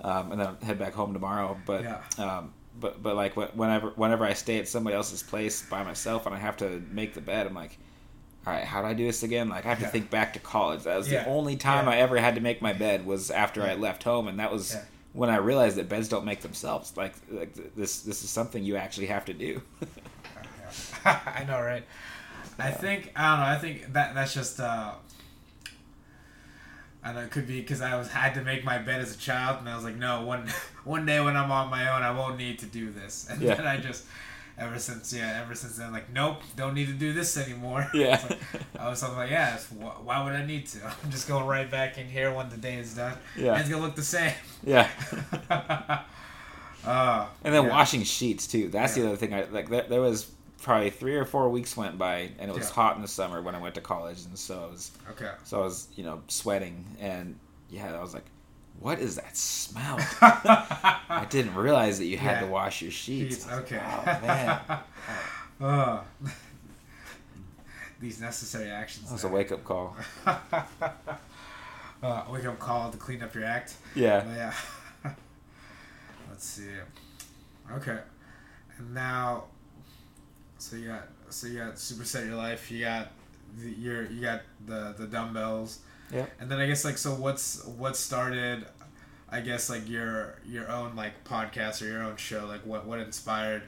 um, 0.01 0.31
and 0.31 0.39
then 0.41 0.47
I'll 0.47 0.57
head 0.65 0.79
back 0.79 0.93
home 0.93 1.13
tomorrow. 1.13 1.57
But 1.65 1.83
Yeah. 1.83 2.01
um, 2.17 2.53
but 2.79 3.01
but 3.03 3.15
like 3.15 3.35
whenever 3.37 3.89
whenever 3.91 4.25
I 4.25 4.33
stay 4.33 4.57
at 4.59 4.67
somebody 4.67 4.95
else's 4.95 5.23
place 5.23 5.61
by 5.69 5.83
myself 5.83 6.25
and 6.25 6.33
I 6.33 6.39
have 6.39 6.57
to 6.57 6.81
make 6.91 7.13
the 7.13 7.21
bed, 7.21 7.45
I'm 7.47 7.53
like. 7.53 7.77
All 8.47 8.53
right, 8.53 8.63
how 8.63 8.81
do 8.81 8.87
I 8.87 8.93
do 8.93 9.05
this 9.05 9.23
again? 9.23 9.49
Like 9.49 9.65
I 9.65 9.69
have 9.69 9.79
to 9.79 9.85
Yeah. 9.85 9.89
think 9.89 10.09
back 10.11 10.33
to 10.33 10.39
college. 10.39 10.83
That 10.83 10.95
was 10.97 11.09
Yeah. 11.11 11.23
the 11.23 11.29
only 11.29 11.55
time 11.55 11.85
Yeah. 11.85 11.93
I 11.93 11.97
ever 11.97 12.17
had 12.17 12.35
to 12.35 12.41
make 12.41 12.61
my 12.61 12.73
bed 12.73 13.05
was 13.05 13.31
after 13.31 13.63
I 13.63 13.73
left 13.73 14.03
home, 14.03 14.27
and 14.27 14.39
that 14.39 14.51
was 14.51 14.77
when 15.13 15.29
I 15.29 15.37
realized 15.37 15.77
that 15.77 15.89
beds 15.89 16.09
don't 16.09 16.25
make 16.25 16.41
themselves. 16.41 16.95
Like, 16.95 17.13
like 17.31 17.53
this, 17.75 18.01
this 18.01 18.23
is 18.23 18.29
something 18.29 18.63
you 18.63 18.75
actually 18.75 19.07
have 19.07 19.25
to 19.25 19.33
do. 19.33 19.61
I 21.05 21.43
know, 21.47 21.59
right? 21.61 21.85
I 22.59 22.71
think 22.71 23.11
I 23.15 23.31
don't 23.31 23.39
know. 23.39 23.45
I 23.45 23.57
think 23.57 23.93
that 23.93 24.13
that's 24.15 24.33
just. 24.33 24.59
uh 24.59 24.91
I 27.03 27.09
don't 27.09 27.17
know 27.17 27.21
it 27.21 27.31
could 27.31 27.45
be 27.47 27.61
because 27.61 27.81
I 27.81 27.95
was 27.95 28.09
had 28.09 28.33
to 28.33 28.41
make 28.41 28.63
my 28.63 28.79
bed 28.79 28.99
as 28.99 29.13
a 29.13 29.17
child, 29.17 29.59
and 29.59 29.69
I 29.69 29.75
was 29.75 29.83
like, 29.83 29.95
no, 29.95 30.23
one 30.23 30.47
one 30.83 31.05
day 31.05 31.19
when 31.19 31.35
I'm 31.37 31.51
on 31.51 31.69
my 31.69 31.95
own, 31.95 32.01
I 32.03 32.11
won't 32.11 32.37
need 32.37 32.59
to 32.59 32.65
do 32.65 32.91
this. 32.91 33.27
And 33.29 33.41
then 33.41 33.65
I 33.65 33.77
just, 33.77 34.05
ever 34.57 34.79
since 34.79 35.11
yeah, 35.13 35.41
ever 35.43 35.53
since 35.55 35.75
then, 35.77 35.91
like, 35.91 36.11
nope, 36.13 36.37
don't 36.55 36.73
need 36.73 36.87
to 36.87 36.93
do 36.93 37.11
this 37.13 37.35
anymore. 37.37 37.89
Yeah. 37.93 38.21
Like- 38.29 38.39
I 38.79 38.89
was 38.89 38.99
something 38.99 39.17
like, 39.17 39.31
yeah, 39.31 39.55
it's, 39.55 39.67
wh- 39.67 40.05
why 40.05 40.23
would 40.23 40.33
I 40.33 40.45
need 40.45 40.67
to? 40.67 40.85
I'm 41.03 41.11
just 41.11 41.27
going 41.27 41.45
right 41.45 41.69
back 41.69 41.97
in 41.97 42.07
here 42.07 42.31
when 42.33 42.49
the 42.49 42.57
day 42.57 42.75
is 42.75 42.95
done. 42.95 43.17
Yeah. 43.37 43.53
and 43.53 43.61
it's 43.61 43.69
gonna 43.69 43.81
look 43.83 43.95
the 43.95 44.03
same. 44.03 44.33
yeah, 44.63 44.89
uh, 46.85 47.25
and 47.43 47.53
then 47.53 47.63
yeah. 47.65 47.69
washing 47.69 48.03
sheets 48.03 48.47
too. 48.47 48.69
That's 48.69 48.95
Yeah. 48.95 49.03
the 49.03 49.09
other 49.09 49.17
thing. 49.17 49.33
I 49.33 49.45
like. 49.45 49.69
There, 49.69 49.83
there 49.83 50.01
was 50.01 50.31
probably 50.61 50.89
three 50.89 51.15
or 51.15 51.25
four 51.25 51.49
weeks 51.49 51.75
went 51.77 51.97
by, 51.97 52.29
and 52.39 52.49
it 52.49 52.55
was 52.55 52.67
Yeah. 52.69 52.73
hot 52.75 52.95
in 52.95 53.01
the 53.01 53.07
summer 53.07 53.41
when 53.41 53.55
I 53.55 53.59
went 53.59 53.75
to 53.75 53.81
college, 53.81 54.23
and 54.25 54.37
so 54.37 54.63
I 54.67 54.71
was, 54.71 54.91
Okay. 55.11 55.31
so 55.43 55.59
I 55.61 55.63
was, 55.63 55.87
you 55.95 56.03
know, 56.03 56.21
sweating, 56.27 56.85
and 56.99 57.37
yeah, 57.69 57.93
I 57.95 58.01
was 58.01 58.13
like, 58.13 58.25
what 58.79 58.99
is 58.99 59.15
that 59.15 59.35
smell? 59.37 59.97
I 60.21 61.25
didn't 61.29 61.55
realize 61.55 61.97
that 61.99 62.05
you 62.05 62.17
had 62.17 62.33
Yeah. 62.33 62.39
to 62.41 62.47
wash 62.47 62.81
your 62.81 62.91
sheets. 62.91 63.35
Sheets, 63.35 63.45
was 63.45 63.53
like, 63.55 63.71
okay. 63.73 63.81
oh 63.83 64.05
man, 64.27 64.79
Uh, 65.61 66.01
these 67.99 68.19
necessary 68.19 68.69
actions. 68.69 69.07
that 69.07 69.13
was 69.13 69.23
a 69.23 69.27
wake 69.29 69.51
up 69.53 69.63
call. 69.63 69.95
uh, 70.25 72.23
wake 72.29 72.45
up 72.45 72.59
call 72.59 72.91
to 72.91 72.97
clean 72.97 73.23
up 73.23 73.33
your 73.33 73.45
act. 73.45 73.75
Yeah. 73.95 74.19
But 74.21 74.35
yeah. 74.35 75.13
Let's 76.29 76.45
see. 76.45 76.67
Okay. 77.71 77.99
And 78.77 78.93
now, 78.93 79.45
so 80.57 80.75
you 80.75 80.87
got 80.89 81.07
so 81.29 81.47
you 81.47 81.59
got 81.59 81.75
superset 81.75 82.25
your 82.25 82.35
life. 82.35 82.69
You 82.69 82.83
got 82.83 83.07
the, 83.57 83.69
your 83.69 84.03
you 84.11 84.21
got 84.21 84.41
the 84.65 84.93
the 84.97 85.07
dumbbells. 85.07 85.79
Yep. 86.11 86.31
And 86.39 86.49
then 86.51 86.59
I 86.59 86.67
guess 86.67 86.85
like 86.85 86.97
so 86.97 87.11
what's 87.15 87.63
what 87.65 87.95
started. 87.97 88.65
I 89.29 89.41
guess 89.41 89.69
like 89.69 89.89
your 89.89 90.35
your 90.45 90.69
own 90.71 90.95
like 90.95 91.23
podcast 91.23 91.81
or 91.81 91.85
your 91.85 92.03
own 92.03 92.15
show? 92.17 92.45
Like 92.45 92.65
what 92.65 92.85
what 92.85 92.99
inspired 92.99 93.63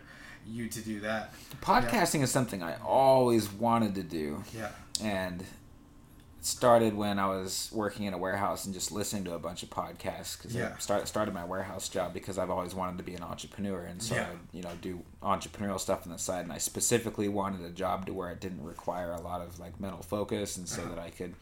you 0.45 0.67
to 0.69 0.79
do 0.81 0.99
that? 1.01 1.33
Podcasting 1.61 2.21
is 2.21 2.31
something 2.31 2.63
I 2.63 2.75
always 2.85 3.51
wanted 3.51 3.95
to 3.95 4.03
do, 4.03 4.43
Yeah. 4.55 4.69
and 5.01 5.41
it 5.41 6.45
started 6.45 6.93
when 6.95 7.19
I 7.19 7.27
was 7.27 7.69
working 7.73 8.05
in 8.05 8.13
a 8.13 8.17
warehouse 8.17 8.63
and 8.65 8.73
just 8.73 8.91
listening 8.93 9.25
to 9.25 9.33
a 9.33 9.39
bunch 9.39 9.63
of 9.63 9.69
podcasts 9.69 10.37
because 10.37 10.55
Yeah. 10.55 10.71
I 10.75 10.79
start, 10.79 11.07
started 11.09 11.33
my 11.33 11.43
warehouse 11.43 11.89
job 11.89 12.13
because 12.13 12.37
I've 12.37 12.51
always 12.51 12.73
wanted 12.73 12.97
to 12.99 13.03
be 13.03 13.15
an 13.15 13.23
entrepreneur 13.23 13.81
and 13.81 14.01
so 14.01 14.15
Yeah. 14.15 14.27
I 14.27 14.55
you 14.55 14.61
know 14.63 14.71
do 14.81 15.03
entrepreneurial 15.21 15.79
stuff 15.79 16.05
on 16.05 16.13
the 16.13 16.19
side 16.19 16.43
and 16.45 16.53
I 16.53 16.59
specifically 16.59 17.27
wanted 17.27 17.65
a 17.65 17.71
job 17.71 18.05
to 18.05 18.13
where 18.13 18.29
it 18.29 18.39
didn't 18.39 18.63
require 18.63 19.11
a 19.11 19.19
lot 19.19 19.41
of 19.41 19.59
like 19.59 19.77
mental 19.81 20.03
focus 20.03 20.55
and 20.55 20.69
so 20.69 20.83
Uh-huh. 20.83 20.95
that 20.95 20.99
I 21.01 21.09
could 21.09 21.33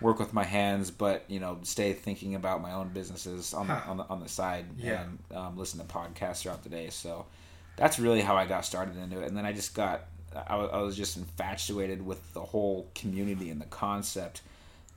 work 0.00 0.18
with 0.18 0.34
my 0.34 0.44
hands 0.44 0.90
but 0.90 1.24
you 1.28 1.40
know 1.40 1.58
stay 1.62 1.92
thinking 1.92 2.34
about 2.34 2.60
my 2.60 2.72
own 2.72 2.88
businesses 2.90 3.54
on 3.54 3.66
the 3.68 3.74
Huh. 3.74 3.90
on 3.90 3.96
the, 3.98 4.04
on 4.08 4.20
the 4.20 4.28
side 4.28 4.66
Yeah. 4.76 5.02
and 5.04 5.18
um, 5.36 5.56
listen 5.56 5.78
to 5.80 5.86
podcasts 5.86 6.42
throughout 6.42 6.62
the 6.62 6.68
day. 6.68 6.90
So 6.90 7.26
that's 7.76 7.98
really 7.98 8.20
how 8.20 8.36
I 8.36 8.46
got 8.46 8.64
started 8.64 8.96
into 8.96 9.20
it. 9.20 9.28
And 9.28 9.36
then 9.36 9.46
I 9.46 9.52
just 9.52 9.74
got 9.74 10.02
I 10.48 10.56
I 10.56 10.80
was 10.82 10.96
just 10.96 11.16
infatuated 11.16 12.04
with 12.04 12.20
the 12.34 12.42
whole 12.42 12.88
community 12.94 13.50
and 13.50 13.60
the 13.60 13.66
concept 13.66 14.42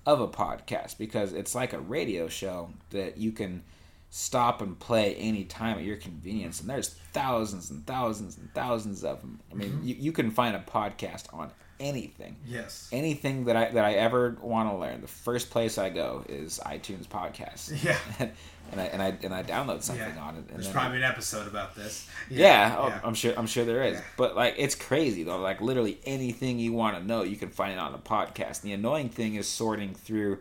of 0.05 0.19
a 0.21 0.27
podcast 0.27 0.97
because 0.97 1.33
it's 1.33 1.53
like 1.53 1.73
a 1.73 1.79
radio 1.79 2.27
show 2.27 2.69
that 2.91 3.17
you 3.17 3.31
can 3.31 3.63
stop 4.09 4.61
and 4.61 4.79
play 4.79 5.15
anytime 5.15 5.77
at 5.77 5.83
your 5.83 5.97
convenience. 5.97 6.61
And 6.61 6.69
there's 6.69 6.89
thousands 7.13 7.69
and 7.71 7.85
thousands 7.85 8.37
and 8.37 8.51
thousands 8.53 9.03
of 9.03 9.19
them 9.21 9.39
i 9.51 9.55
mean 9.55 9.79
you, 9.83 9.95
you 9.99 10.11
can 10.11 10.31
find 10.31 10.55
a 10.55 10.59
podcast 10.59 11.25
on 11.33 11.51
anything 11.79 12.35
Yes. 12.45 12.89
anything 12.91 13.45
that 13.45 13.55
i 13.55 13.69
that 13.69 13.85
i 13.85 13.93
ever 13.93 14.37
want 14.41 14.69
to 14.69 14.75
learn 14.77 15.01
the 15.01 15.07
first 15.07 15.49
place 15.49 15.77
i 15.77 15.89
go 15.89 16.23
is 16.27 16.59
itunes 16.65 17.05
podcast 17.07 17.83
Yeah. 17.83 17.97
and 18.71 18.81
i 18.81 18.85
and 18.85 19.01
i 19.01 19.17
and 19.23 19.33
i 19.33 19.43
download 19.43 19.83
something 19.83 20.13
Yeah. 20.15 20.21
on 20.21 20.35
it 20.35 20.45
and 20.49 20.49
There's 20.57 20.67
probably 20.69 20.97
an 20.97 21.03
episode 21.03 21.47
about 21.47 21.75
this. 21.75 22.09
yeah, 22.29 22.75
oh, 22.79 22.87
yeah. 22.87 22.99
I'm 23.03 23.13
sure. 23.13 23.33
I'm 23.37 23.47
sure 23.47 23.63
there 23.63 23.83
is. 23.83 23.97
Yeah. 23.97 24.03
But 24.17 24.35
like, 24.35 24.55
it's 24.57 24.75
crazy 24.75 25.23
though. 25.23 25.39
Like, 25.39 25.61
literally 25.61 25.99
anything 26.05 26.59
you 26.59 26.73
want 26.73 26.97
to 26.97 27.03
know, 27.03 27.21
you 27.23 27.35
can 27.37 27.49
find 27.49 27.71
it 27.73 27.79
on 27.79 27.93
a 27.93 27.97
podcast. 27.97 28.61
The 28.61 28.73
annoying 28.73 29.09
thing 29.09 29.35
is 29.35 29.47
sorting 29.47 29.93
through 29.93 30.39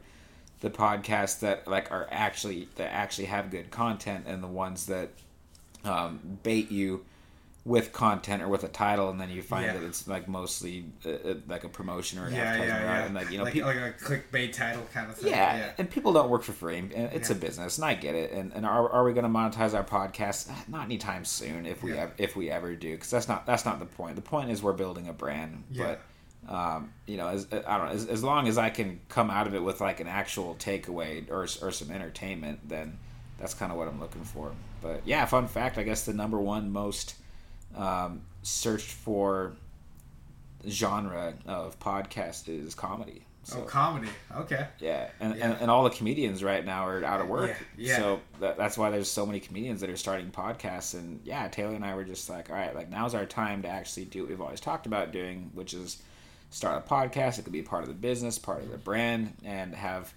the 0.60 0.70
podcasts 0.70 1.40
that 1.40 1.68
like 1.68 1.92
are 1.92 2.08
actually 2.10 2.68
that 2.76 2.92
actually 2.92 3.26
have 3.26 3.50
good 3.50 3.70
content 3.70 4.24
and 4.26 4.42
the 4.42 4.48
ones 4.48 4.86
that 4.86 5.10
um, 5.84 6.38
bait 6.42 6.70
you 6.70 7.04
with 7.66 7.92
content 7.92 8.40
or 8.42 8.46
with 8.48 8.62
a 8.62 8.68
title, 8.68 9.10
and 9.10 9.20
then 9.20 9.28
you 9.28 9.42
find 9.42 9.66
Yeah. 9.66 9.72
that 9.72 9.82
it's 9.82 10.06
like 10.06 10.28
mostly 10.28 10.84
uh, 11.04 11.10
uh, 11.10 11.34
like 11.48 11.64
a 11.64 11.68
promotion 11.68 12.20
or 12.20 12.26
an 12.26 12.32
Yeah, 12.34 12.42
advertisement, 12.42 12.80
yeah, 12.84 12.98
yeah. 13.00 13.04
and 13.06 13.14
like 13.16 13.30
you 13.32 13.38
know, 13.38 13.44
like, 13.44 13.52
people, 13.54 13.68
like 13.68 13.76
a 13.78 13.92
clickbait 13.92 14.52
title 14.52 14.86
kind 14.94 15.10
of 15.10 15.16
thing. 15.16 15.30
yeah, 15.32 15.72
and 15.76 15.90
people 15.90 16.12
don't 16.12 16.30
work 16.30 16.44
for 16.44 16.52
free. 16.52 16.78
And 16.78 16.92
it's 16.92 17.28
a 17.30 17.34
business, 17.34 17.76
and 17.78 17.84
I 17.84 17.94
get 17.94 18.14
it. 18.14 18.30
And, 18.30 18.52
and 18.52 18.64
are, 18.64 18.88
are 18.90 19.02
we 19.02 19.12
going 19.14 19.24
to 19.24 19.28
monetize 19.28 19.74
our 19.74 19.82
podcast? 19.82 20.48
Not 20.68 20.84
anytime 20.84 21.24
soon, 21.24 21.66
if 21.66 21.82
we 21.82 21.94
Yeah. 21.94 22.02
ev- 22.02 22.12
if 22.18 22.36
we 22.36 22.50
ever 22.52 22.76
do, 22.76 22.92
because 22.92 23.10
that's 23.10 23.26
not 23.26 23.46
that's 23.46 23.64
not 23.64 23.80
the 23.80 23.86
point. 23.86 24.14
The 24.14 24.22
point 24.22 24.50
is 24.50 24.62
we're 24.62 24.72
building 24.72 25.08
a 25.08 25.12
brand. 25.12 25.64
But 25.76 26.00
um, 26.48 26.92
you 27.06 27.16
know, 27.16 27.26
as 27.26 27.48
I 27.52 27.78
don't 27.78 27.86
know, 27.86 27.92
as, 27.92 28.06
as 28.06 28.22
long 28.22 28.46
as 28.46 28.58
I 28.58 28.70
can 28.70 29.00
come 29.08 29.28
out 29.28 29.48
of 29.48 29.54
it 29.56 29.62
with 29.64 29.80
like 29.80 29.98
an 29.98 30.06
actual 30.06 30.54
takeaway 30.54 31.28
or 31.28 31.42
or 31.66 31.72
some 31.72 31.90
entertainment, 31.90 32.68
then 32.68 32.96
that's 33.38 33.54
kind 33.54 33.72
of 33.72 33.76
what 33.78 33.88
I'm 33.88 33.98
looking 33.98 34.22
for. 34.22 34.52
But 34.80 35.02
yeah, 35.04 35.24
fun 35.26 35.48
fact, 35.48 35.78
I 35.78 35.82
guess 35.82 36.04
the 36.04 36.12
number 36.14 36.38
one 36.38 36.70
most 36.70 37.16
um, 37.76 38.22
searched 38.42 38.90
for 38.90 39.54
genre 40.68 41.34
of 41.46 41.78
podcast 41.78 42.48
is 42.48 42.74
comedy. 42.74 43.22
oh, 43.54 43.62
comedy. 43.62 44.08
Okay. 44.34 44.66
Yeah, 44.80 45.08
and, 45.20 45.36
Yeah. 45.36 45.50
And, 45.50 45.60
and 45.62 45.70
all 45.70 45.84
the 45.84 45.90
comedians 45.90 46.42
right 46.42 46.64
now 46.64 46.86
are 46.86 47.04
out 47.04 47.20
of 47.20 47.28
work. 47.28 47.56
Yeah, 47.76 47.90
yeah. 47.90 47.96
So 47.98 48.20
that, 48.40 48.56
that's 48.56 48.76
why 48.76 48.90
there's 48.90 49.10
so 49.10 49.24
many 49.24 49.38
comedians 49.38 49.80
that 49.82 49.90
are 49.90 49.96
starting 49.96 50.30
podcasts. 50.30 50.94
And 50.94 51.20
yeah, 51.24 51.46
Taylor 51.48 51.74
and 51.74 51.84
I 51.84 51.94
were 51.94 52.04
just 52.04 52.28
like, 52.28 52.50
all 52.50 52.56
right, 52.56 52.74
like 52.74 52.90
now's 52.90 53.14
our 53.14 53.26
time 53.26 53.62
to 53.62 53.68
actually 53.68 54.06
do 54.06 54.22
what 54.22 54.30
we've 54.30 54.40
always 54.40 54.60
talked 54.60 54.86
about 54.86 55.12
doing, 55.12 55.50
which 55.54 55.74
is 55.74 56.02
start 56.50 56.82
a 56.84 56.88
podcast. 56.88 57.38
It 57.38 57.42
could 57.42 57.52
be 57.52 57.62
part 57.62 57.82
of 57.82 57.88
the 57.88 57.94
business, 57.94 58.38
part 58.38 58.62
of 58.62 58.70
the 58.70 58.78
brand, 58.78 59.34
and 59.44 59.74
have 59.74 60.12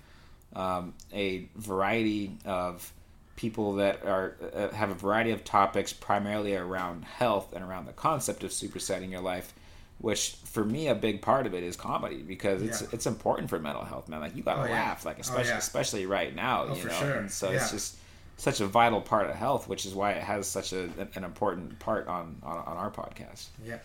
um, 0.56 0.94
a 1.14 1.48
variety 1.56 2.38
of 2.46 2.92
people 3.40 3.76
that 3.76 4.06
are 4.06 4.36
uh, 4.54 4.68
have 4.76 4.90
a 4.92 4.94
variety 4.94 5.32
of 5.32 5.46
topics 5.46 5.94
primarily 5.94 6.54
around 6.56 7.06
health 7.06 7.54
and 7.54 7.64
around 7.64 7.86
the 7.86 7.94
concept 7.94 8.44
of 8.44 8.52
supersetting 8.52 9.10
your 9.10 9.22
life 9.22 9.54
which 10.00 10.32
for 10.44 10.66
me 10.66 10.90
a 10.90 10.96
big 10.96 11.22
part 11.22 11.46
of 11.48 11.54
it 11.54 11.64
is 11.64 11.78
comedy 11.78 12.22
because 12.22 12.62
it's 12.62 12.82
Yeah. 12.82 12.88
it's 12.92 13.06
important 13.06 13.50
for 13.50 13.58
mental 13.58 13.86
health 13.86 14.10
man 14.10 14.20
like 14.20 14.36
you 14.36 14.44
gotta 14.44 14.64
Oh, 14.64 14.66
yeah. 14.66 14.72
laugh 14.74 15.06
like 15.06 15.18
Oh, 15.20 15.22
especially 15.22 15.52
yeah. 15.52 15.58
especially 15.58 16.06
right 16.06 16.36
now 16.36 16.64
Oh, 16.68 16.76
you 16.76 16.84
know 16.84 16.90
sure. 16.92 17.16
and 17.20 17.32
so 17.32 17.50
Yeah. 17.50 17.58
it's 17.62 17.72
just 17.72 17.96
such 18.36 18.60
a 18.60 18.66
vital 18.68 19.00
part 19.00 19.30
of 19.30 19.36
health 19.38 19.70
which 19.70 19.86
is 19.86 19.94
why 19.94 20.12
it 20.12 20.22
has 20.24 20.46
such 20.46 20.74
a 20.74 20.90
an 21.16 21.24
important 21.24 21.80
part 21.80 22.08
on 22.10 22.36
on, 22.44 22.58
on 22.58 22.76
our 22.76 22.92
podcast 22.92 23.46
Yeah. 23.66 23.78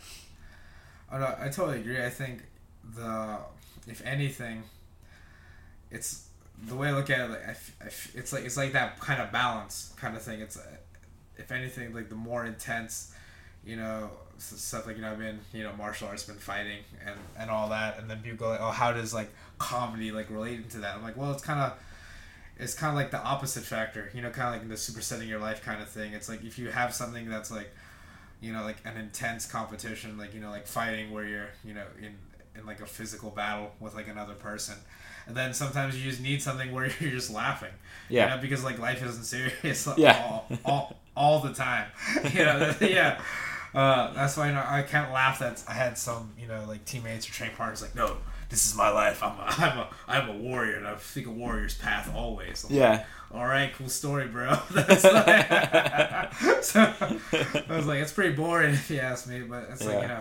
Oh, 1.13 1.19
no, 1.19 1.27
I 1.39 1.49
totally 1.49 1.79
agree. 1.81 2.03
I 2.05 2.11
think 2.11 2.43
the 2.97 3.39
if 3.87 4.05
anything, 4.05 4.65
it's 5.93 6.24
the 6.63 6.75
way 6.75 6.89
I 6.89 6.93
look 6.93 7.11
at 7.11 7.21
it. 7.21 7.31
Like 7.31 7.49
I 7.49 7.87
it's 8.15 8.33
like 8.33 8.45
it's 8.45 8.57
like 8.57 8.73
that 8.73 9.01
kind 9.01 9.21
of 9.21 9.33
balance 9.33 9.93
kind 9.97 10.17
of 10.17 10.23
thing. 10.23 10.41
It's 10.41 10.57
uh, 10.57 10.63
if 11.37 11.51
anything, 11.53 11.95
like 11.95 12.09
the 12.09 12.15
more 12.15 12.45
intense, 12.45 13.15
you 13.65 13.77
know, 13.77 14.11
stuff 14.39 14.87
like 14.87 14.97
you 14.97 15.03
know, 15.03 15.13
I've 15.13 15.19
been 15.19 15.41
you 15.53 15.63
know 15.63 15.73
martial 15.77 16.09
arts, 16.09 16.25
been 16.25 16.37
fighting 16.37 16.81
and 17.05 17.17
and 17.39 17.51
all 17.51 17.69
that, 17.71 17.99
and 17.99 18.09
then 18.09 18.21
people 18.21 18.39
go 18.39 18.49
like, 18.51 18.61
oh, 18.61 18.71
how 18.71 18.93
does 18.93 19.13
like 19.13 19.31
comedy 19.59 20.13
like 20.13 20.31
relate 20.31 20.59
into 20.59 20.79
that? 20.79 20.97
I'm 20.97 21.03
like, 21.03 21.17
well, 21.17 21.33
it's 21.33 21.43
kind 21.43 21.61
of 21.61 21.79
it's 22.59 22.75
kind 22.75 22.91
of 22.91 22.97
like 22.97 23.11
the 23.11 23.23
opposite 23.23 23.65
factor, 23.65 24.11
you 24.15 24.23
know, 24.23 24.31
kind 24.31 24.55
of 24.55 24.61
like 24.61 24.69
the 24.69 24.77
supersetting 24.77 25.29
your 25.29 25.41
life 25.41 25.63
kind 25.63 25.83
of 25.83 25.89
thing. 25.89 26.13
It's 26.13 26.29
like 26.29 26.45
if 26.45 26.59
you 26.59 26.71
have 26.71 26.95
something 26.95 27.29
that's 27.29 27.51
like, 27.51 27.75
you 28.41 28.53
know, 28.53 28.63
like 28.63 28.77
an 28.85 28.97
intense 28.97 29.47
competition, 29.47 30.17
like 30.17 30.35
you 30.35 30.41
know, 30.41 30.51
like 30.51 30.67
fighting 30.67 31.11
where 31.11 31.27
you're, 31.27 31.49
you 31.65 31.75
know, 31.75 31.85
in 32.01 32.15
in 32.59 32.67
like 32.67 32.81
a 32.81 32.87
physical 32.87 33.31
battle 33.31 33.73
with 33.81 33.95
like 33.95 34.09
another 34.09 34.35
person, 34.35 34.75
and 35.27 35.37
then 35.37 35.55
sometimes 35.55 35.97
you 35.97 36.09
just 36.11 36.23
need 36.23 36.43
something 36.43 36.73
where 36.73 36.87
you're 37.01 37.11
just 37.11 37.31
laughing, 37.33 37.73
Yeah. 38.09 38.25
you 38.31 38.37
know, 38.37 38.43
because 38.43 38.63
like 38.65 38.79
life 38.79 39.05
isn't 39.05 39.25
serious 39.25 39.89
Yeah. 39.97 40.23
all, 40.25 40.49
all 40.65 40.97
all 41.17 41.41
the 41.41 41.53
time, 41.53 41.87
you 42.33 42.45
know, 42.45 42.75
yeah. 42.81 43.21
Uh, 43.75 44.13
that's 44.13 44.37
why 44.37 44.47
you 44.49 44.55
know, 44.55 44.65
I 44.65 44.83
can't 44.83 45.13
laugh 45.13 45.41
that 45.41 45.63
I 45.69 45.73
had 45.73 45.99
some 45.99 46.33
you 46.41 46.47
know 46.47 46.65
like 46.69 46.85
teammates 46.85 47.29
or 47.29 47.33
training 47.33 47.57
partners 47.57 47.83
like 47.83 47.97
no 47.97 48.19
this 48.49 48.67
is 48.67 48.77
my 48.77 48.89
life 48.89 49.21
I'm 49.21 49.33
a, 49.37 49.45
I'm 49.49 49.79
a 49.79 49.89
I'm 50.07 50.29
a 50.29 50.33
warrior 50.39 50.77
and 50.77 50.87
I 50.87 50.95
think 50.95 51.27
a 51.27 51.31
warrior's 51.31 51.77
path 51.77 52.09
always 52.15 52.63
I'm 52.63 52.71
like, 52.71 52.79
yeah 52.79 53.05
all 53.35 53.45
right, 53.45 53.73
cool 53.77 53.89
story, 53.89 54.29
bro. 54.29 54.55
That's 54.71 55.03
like, 55.03 56.33
so 56.63 56.81
I 57.69 57.77
was 57.77 57.85
like, 57.85 57.99
it's 57.99 58.13
pretty 58.13 58.37
boring 58.37 58.75
if 58.75 58.89
you 58.91 59.01
ask 59.01 59.27
me, 59.29 59.41
but 59.41 59.67
it's 59.73 59.85
like 59.85 60.03
you 60.03 60.07
know, 60.09 60.21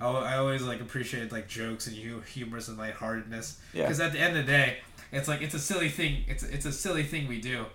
I, 0.00 0.06
I 0.08 0.36
always 0.38 0.62
like 0.62 0.80
appreciate 0.80 1.32
like 1.32 1.48
jokes 1.48 1.86
and 1.86 1.96
hu- 1.96 2.20
humors 2.20 2.68
and 2.68 2.78
lightheartedness 2.78 3.58
Yeah. 3.72 3.82
because 3.84 4.00
at 4.00 4.12
the 4.12 4.20
end 4.20 4.36
of 4.36 4.46
the 4.46 4.52
day, 4.52 4.78
it's 5.12 5.28
like 5.28 5.42
it's 5.42 5.54
a 5.54 5.58
silly 5.58 5.88
thing. 5.88 6.24
It's 6.28 6.42
it's 6.42 6.66
a 6.66 6.72
silly 6.72 7.02
thing 7.04 7.28
we 7.28 7.40
do, 7.40 7.66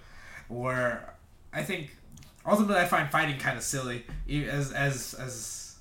where 0.47 1.13
I 1.53 1.63
think 1.63 1.95
ultimately 2.45 2.77
I 2.77 2.85
find 2.85 3.09
fighting 3.09 3.37
kind 3.39 3.57
of 3.57 3.63
silly 3.63 4.05
as 4.29 4.71
as 4.71 5.13
as 5.15 5.75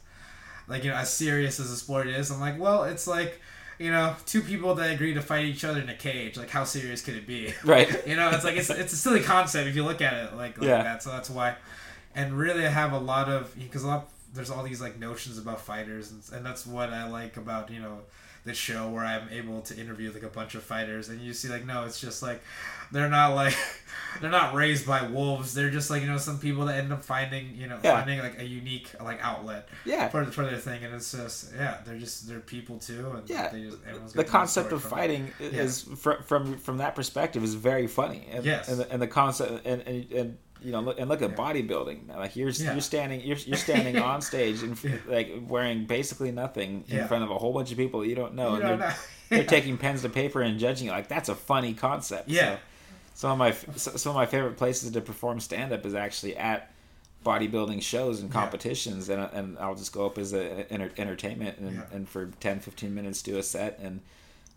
like 0.68 0.84
you 0.84 0.90
know 0.90 0.96
as 0.96 1.12
serious 1.12 1.60
as 1.60 1.70
a 1.70 1.76
sport 1.76 2.06
is. 2.08 2.30
I'm 2.30 2.40
like, 2.40 2.58
well, 2.58 2.84
it's 2.84 3.06
like. 3.06 3.40
You 3.78 3.90
know, 3.90 4.14
two 4.26 4.42
people 4.42 4.76
that 4.76 4.92
agree 4.92 5.12
to 5.14 5.20
fight 5.20 5.46
each 5.46 5.64
other 5.64 5.80
in 5.80 5.88
a 5.88 5.94
cage. 5.96 6.36
Like, 6.36 6.50
how 6.50 6.62
serious 6.62 7.02
could 7.02 7.16
it 7.16 7.26
be? 7.26 7.52
right 7.64 7.88
you 8.06 8.14
know 8.14 8.30
it's 8.30 8.44
like 8.44 8.56
it's, 8.56 8.70
it's 8.70 8.92
a 8.92 8.96
silly 8.96 9.20
concept 9.20 9.66
if 9.66 9.74
you 9.74 9.82
look 9.82 10.00
at 10.00 10.12
it 10.12 10.36
like, 10.36 10.56
like 10.58 10.68
Yeah. 10.68 10.82
that 10.84 11.02
so 11.02 11.10
that's 11.10 11.28
why 11.28 11.56
and 12.14 12.32
really 12.38 12.64
i 12.64 12.68
have 12.68 12.92
a 12.92 12.98
lot 12.98 13.28
of 13.28 13.52
because 13.58 13.82
a 13.82 13.86
lot 13.88 14.08
there's 14.34 14.50
all 14.50 14.62
these 14.62 14.80
like 14.80 14.98
notions 14.98 15.38
about 15.38 15.60
fighters 15.60 16.10
and, 16.10 16.22
and 16.34 16.46
that's 16.46 16.66
what 16.66 16.90
i 16.90 17.08
like 17.08 17.36
about 17.36 17.70
you 17.70 17.80
know 17.80 18.00
the 18.44 18.54
show 18.54 18.88
where 18.88 19.04
i'm 19.04 19.28
able 19.30 19.60
to 19.60 19.76
interview 19.78 20.10
like 20.12 20.22
a 20.24 20.28
bunch 20.28 20.54
of 20.56 20.62
fighters 20.64 21.08
and 21.08 21.20
you 21.20 21.32
see 21.32 21.48
like 21.48 21.64
no 21.64 21.84
it's 21.84 22.00
just 22.00 22.22
like 22.22 22.40
they're 22.90 23.08
not 23.08 23.34
like 23.34 23.54
they're 24.20 24.30
not 24.30 24.52
raised 24.52 24.84
by 24.86 25.02
wolves 25.06 25.54
they're 25.54 25.70
just 25.70 25.90
like 25.90 26.00
you 26.02 26.08
know 26.08 26.18
some 26.18 26.38
people 26.40 26.64
that 26.64 26.76
end 26.76 26.92
up 26.92 27.04
finding 27.04 27.54
you 27.54 27.68
know 27.68 27.78
Yeah. 27.84 27.96
finding 27.98 28.18
like 28.18 28.40
a 28.40 28.44
unique 28.44 28.88
like 29.00 29.20
outlet 29.22 29.68
yeah 29.84 30.08
for, 30.08 30.24
for 30.24 30.44
their 30.44 30.58
thing 30.58 30.82
and 30.82 30.92
it's 30.94 31.12
just 31.12 31.52
yeah 31.54 31.78
they're 31.84 31.98
just 31.98 32.26
they're 32.28 32.40
people 32.40 32.78
too 32.78 33.12
and 33.16 33.28
Yeah. 33.30 33.48
they 33.48 33.62
just, 33.64 33.78
the 33.82 33.90
got 33.92 34.12
their 34.12 34.24
own 34.24 34.30
concept 34.30 34.72
of 34.72 34.82
fighting 34.82 35.30
is 35.38 35.82
from, 35.82 36.22
from 36.24 36.58
from 36.58 36.78
that 36.78 36.96
perspective 36.96 37.44
is 37.44 37.54
very 37.54 37.86
funny 37.86 38.26
and, 38.32 38.44
Yes. 38.44 38.68
and, 38.68 38.80
the, 38.80 38.90
and 38.90 39.00
the 39.00 39.06
concept 39.08 39.64
and, 39.66 39.82
and, 39.82 40.10
and 40.12 40.38
you 40.64 40.72
know 40.72 40.80
look, 40.80 40.98
and 41.00 41.08
look 41.08 41.22
at 41.22 41.30
Yeah. 41.30 41.36
bodybuilding 41.36 42.08
like 42.16 42.36
you're 42.36 42.50
Yeah. 42.50 42.72
you're 42.72 42.80
standing 42.80 43.20
you're, 43.22 43.36
you're 43.38 43.56
standing 43.56 43.98
on 43.98 44.20
stage 44.32 44.62
and 44.62 44.82
Yeah. 44.84 44.96
like 45.06 45.32
wearing 45.48 45.86
basically 45.86 46.30
nothing 46.32 46.84
in 46.88 47.06
front 47.08 47.24
of 47.24 47.30
a 47.30 47.38
whole 47.38 47.52
bunch 47.52 47.70
of 47.72 47.78
people 47.78 48.00
that 48.00 48.08
you 48.08 48.14
don't 48.14 48.34
know 48.34 48.50
You 48.50 48.54
and 48.54 48.62
don't 48.62 48.78
they're, 48.78 48.88
know. 48.88 48.94
they're 49.30 49.44
taking 49.44 49.78
pens 49.78 50.02
to 50.02 50.08
paper 50.08 50.40
and 50.42 50.58
judging 50.58 50.86
you 50.86 50.92
like 50.92 51.08
that's 51.08 51.28
a 51.28 51.34
funny 51.34 51.74
concept 51.74 52.28
Yeah. 52.28 52.56
so 53.14 53.28
some 53.28 53.30
of 53.32 53.38
my 53.38 53.52
some 53.76 54.10
of 54.10 54.16
my 54.16 54.26
favorite 54.26 54.56
places 54.56 54.90
to 54.90 55.00
perform 55.00 55.40
stand 55.40 55.72
up 55.72 55.84
is 55.86 55.94
actually 55.94 56.36
at 56.36 56.70
bodybuilding 57.24 57.80
shows 57.82 58.20
and 58.20 58.32
competitions 58.32 59.08
and, 59.08 59.22
and 59.32 59.56
I'll 59.58 59.76
just 59.76 59.92
go 59.92 60.06
up 60.06 60.18
as 60.18 60.32
a 60.32 60.66
enter, 60.72 60.90
entertainment 60.98 61.58
and, 61.58 61.82
and 61.92 62.08
for 62.08 62.26
10 62.40 62.58
15 62.60 62.92
minutes 62.94 63.22
do 63.22 63.38
a 63.38 63.42
set 63.42 63.78
and 63.80 64.00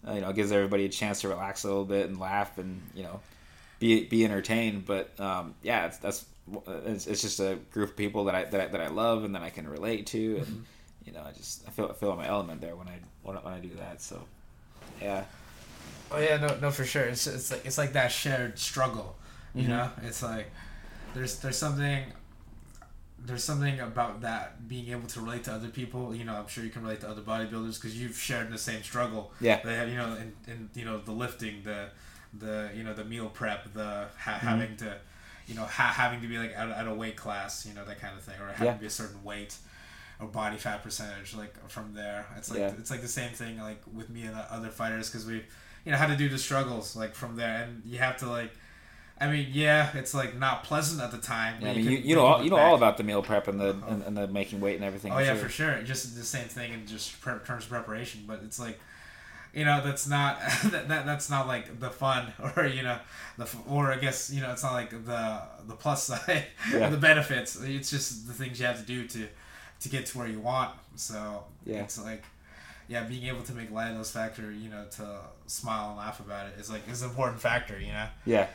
uh, 0.07 0.13
you 0.13 0.21
know, 0.21 0.29
it 0.29 0.35
gives 0.35 0.51
everybody 0.51 0.85
a 0.85 0.89
chance 0.89 1.21
to 1.21 1.27
relax 1.29 1.63
a 1.63 1.67
little 1.67 1.83
bit 1.85 2.07
and 2.07 2.19
laugh 2.19 2.59
and, 2.59 2.79
you 2.93 3.01
know, 3.01 3.19
be 3.85 4.05
be 4.05 4.25
entertained. 4.25 4.85
But 4.85 5.17
um, 5.19 5.55
yeah, 5.61 5.87
it's, 5.87 5.97
that's 5.97 6.25
it's, 6.85 7.07
it's 7.07 7.21
just 7.21 7.39
a 7.39 7.57
group 7.71 7.91
of 7.91 7.95
people 7.95 8.25
that 8.25 8.35
I 8.35 8.45
that 8.45 8.61
I, 8.61 8.67
that 8.67 8.81
I 8.81 8.87
love 8.87 9.23
and 9.23 9.35
that 9.35 9.43
I 9.43 9.49
can 9.49 9.67
relate 9.67 10.07
to, 10.07 10.37
and 10.37 10.45
mm-hmm. 10.45 10.61
you 11.05 11.13
know, 11.13 11.23
I 11.25 11.31
just 11.31 11.67
I 11.67 11.71
feel 11.71 11.87
I 11.89 11.93
feel 11.93 12.11
in 12.11 12.17
my 12.17 12.27
element 12.27 12.61
there 12.61 12.75
when 12.75 12.87
I 12.87 12.99
when 13.23 13.35
when 13.37 13.53
I 13.53 13.59
do 13.59 13.71
that. 13.79 14.01
So 14.01 14.23
yeah. 15.01 15.23
Oh 16.11 16.19
yeah, 16.19 16.37
no, 16.37 16.57
no, 16.61 16.71
for 16.71 16.85
sure. 16.85 17.03
It's 17.03 17.27
it's 17.27 17.51
like 17.51 17.65
it's 17.65 17.77
like 17.77 17.93
that 17.93 18.11
shared 18.11 18.59
struggle, 18.59 19.15
you 19.53 19.63
mm-hmm. 19.63 19.71
know. 19.71 19.89
It's 20.03 20.23
like 20.23 20.51
there's 21.13 21.39
there's 21.39 21.57
something 21.57 22.03
there's 23.25 23.43
something 23.43 23.79
about 23.79 24.21
that 24.21 24.67
being 24.67 24.89
able 24.89 25.07
to 25.07 25.19
relate 25.19 25.43
to 25.45 25.53
other 25.53 25.69
people. 25.69 26.13
You 26.13 26.25
know, 26.25 26.35
I'm 26.35 26.47
sure 26.47 26.63
you 26.63 26.69
can 26.69 26.83
relate 26.83 27.01
to 27.01 27.09
other 27.09 27.21
bodybuilders 27.21 27.75
because 27.75 27.99
you've 27.99 28.17
shared 28.17 28.51
the 28.51 28.57
same 28.57 28.83
struggle. 28.83 29.31
Yeah. 29.41 29.61
They 29.63 29.75
have, 29.75 29.89
you 29.89 29.95
know, 29.95 30.15
in, 30.15 30.33
in 30.47 30.69
you 30.75 30.85
know 30.85 30.99
the 30.99 31.11
lifting, 31.11 31.63
the 31.63 31.89
the 32.37 32.69
you 32.75 32.83
know 32.83 32.93
the 32.93 33.05
meal 33.05 33.29
prep, 33.29 33.71
the 33.73 34.07
ha- 34.17 34.33
mm-hmm. 34.33 34.47
having 34.47 34.77
to, 34.77 34.97
you 35.47 35.55
know, 35.55 35.63
ha- 35.63 35.93
having 35.95 36.21
to 36.21 36.27
be 36.27 36.37
like 36.37 36.53
at, 36.55 36.69
at 36.69 36.87
a 36.87 36.93
weight 36.93 37.15
class, 37.15 37.65
you 37.65 37.73
know, 37.73 37.85
that 37.85 37.99
kind 37.99 38.15
of 38.17 38.23
thing, 38.23 38.35
or 38.41 38.47
having 38.47 38.65
yeah. 38.65 38.73
to 38.73 38.79
be 38.79 38.87
a 38.87 38.89
certain 38.89 39.23
weight 39.23 39.57
or 40.19 40.27
body 40.27 40.55
fat 40.55 40.81
percentage 40.81 41.35
like 41.35 41.53
from 41.69 41.93
there 41.93 42.25
it's 42.37 42.49
like 42.49 42.59
yeah. 42.59 42.71
it's 42.79 42.89
like 42.89 43.01
the 43.01 43.07
same 43.07 43.31
thing 43.31 43.59
like 43.59 43.81
with 43.93 44.09
me 44.09 44.21
and 44.21 44.33
the 44.33 44.53
other 44.53 44.69
fighters 44.69 45.09
because 45.09 45.25
we 45.25 45.43
you 45.83 45.91
know 45.91 45.97
had 45.97 46.07
to 46.07 46.15
do 46.15 46.29
the 46.29 46.37
struggles 46.37 46.95
like 46.95 47.13
from 47.13 47.35
there 47.35 47.63
and 47.63 47.81
you 47.85 47.97
have 47.97 48.15
to 48.15 48.29
like 48.29 48.51
I 49.19 49.31
mean, 49.31 49.47
yeah, 49.53 49.95
it's 49.95 50.13
like 50.13 50.37
not 50.37 50.65
pleasant 50.65 51.01
at 51.01 51.11
the 51.11 51.17
time. 51.17 51.61
Yeah, 51.61 51.71
I 51.71 51.75
mean, 51.75 51.85
you, 51.85 51.97
you 51.99 52.15
know 52.15 52.25
all, 52.25 52.43
you 52.43 52.49
know 52.49 52.57
all 52.57 52.75
about 52.75 52.97
the 52.97 53.03
meal 53.03 53.21
prep 53.21 53.47
and 53.47 53.59
the 53.59 53.69
uh-huh. 53.69 53.85
and, 53.87 54.03
and, 54.03 54.17
the 54.17 54.27
making 54.27 54.59
weight 54.59 54.75
and 54.75 54.83
everything. 54.83 55.13
Oh 55.13 55.19
yeah, 55.19 55.27
sure. 55.27 55.35
for 55.37 55.49
sure. 55.49 55.81
Just 55.83 56.17
the 56.17 56.23
same 56.23 56.49
thing 56.49 56.73
in 56.73 56.85
just 56.85 57.21
prep, 57.21 57.45
terms 57.45 57.63
of 57.63 57.69
preparation, 57.69 58.25
but 58.27 58.41
it's 58.43 58.59
like, 58.59 58.77
you 59.55 59.65
know, 59.65 59.81
that's 59.83 60.07
not 60.07 60.39
that, 60.65 60.87
that 60.87 61.05
that's 61.05 61.29
not 61.29 61.47
like 61.47 61.79
the 61.79 61.89
fun 61.89 62.31
or 62.55 62.65
you 62.65 62.83
know 62.83 62.97
the 63.37 63.47
or 63.67 63.91
I 63.91 63.97
guess 63.97 64.29
you 64.31 64.41
know 64.41 64.51
it's 64.51 64.63
not 64.63 64.73
like 64.73 64.91
the 64.91 65.41
the 65.67 65.75
plus 65.75 66.03
side 66.07 66.45
yeah. 66.71 66.89
the 66.89 66.97
benefits. 66.97 67.59
It's 67.61 67.89
just 67.89 68.27
the 68.27 68.33
things 68.33 68.59
you 68.59 68.65
have 68.65 68.79
to 68.79 68.85
do 68.85 69.07
to 69.07 69.27
to 69.81 69.89
get 69.89 70.05
to 70.07 70.17
where 70.17 70.27
you 70.27 70.39
want. 70.39 70.71
So 70.95 71.45
yeah, 71.65 71.81
it's 71.81 72.03
like 72.03 72.23
yeah, 72.87 73.03
being 73.03 73.25
able 73.25 73.41
to 73.43 73.53
make 73.53 73.71
light 73.71 73.89
of 73.89 73.97
those 73.97 74.11
factor, 74.11 74.51
you 74.51 74.69
know, 74.69 74.85
to 74.91 75.19
smile 75.47 75.89
and 75.89 75.97
laugh 75.97 76.19
about 76.19 76.47
it 76.47 76.59
is 76.59 76.69
like 76.69 76.87
is 76.87 77.01
an 77.01 77.09
important 77.09 77.39
factor, 77.39 77.79
you 77.79 77.91
know. 77.91 78.07
Yeah 78.25 78.47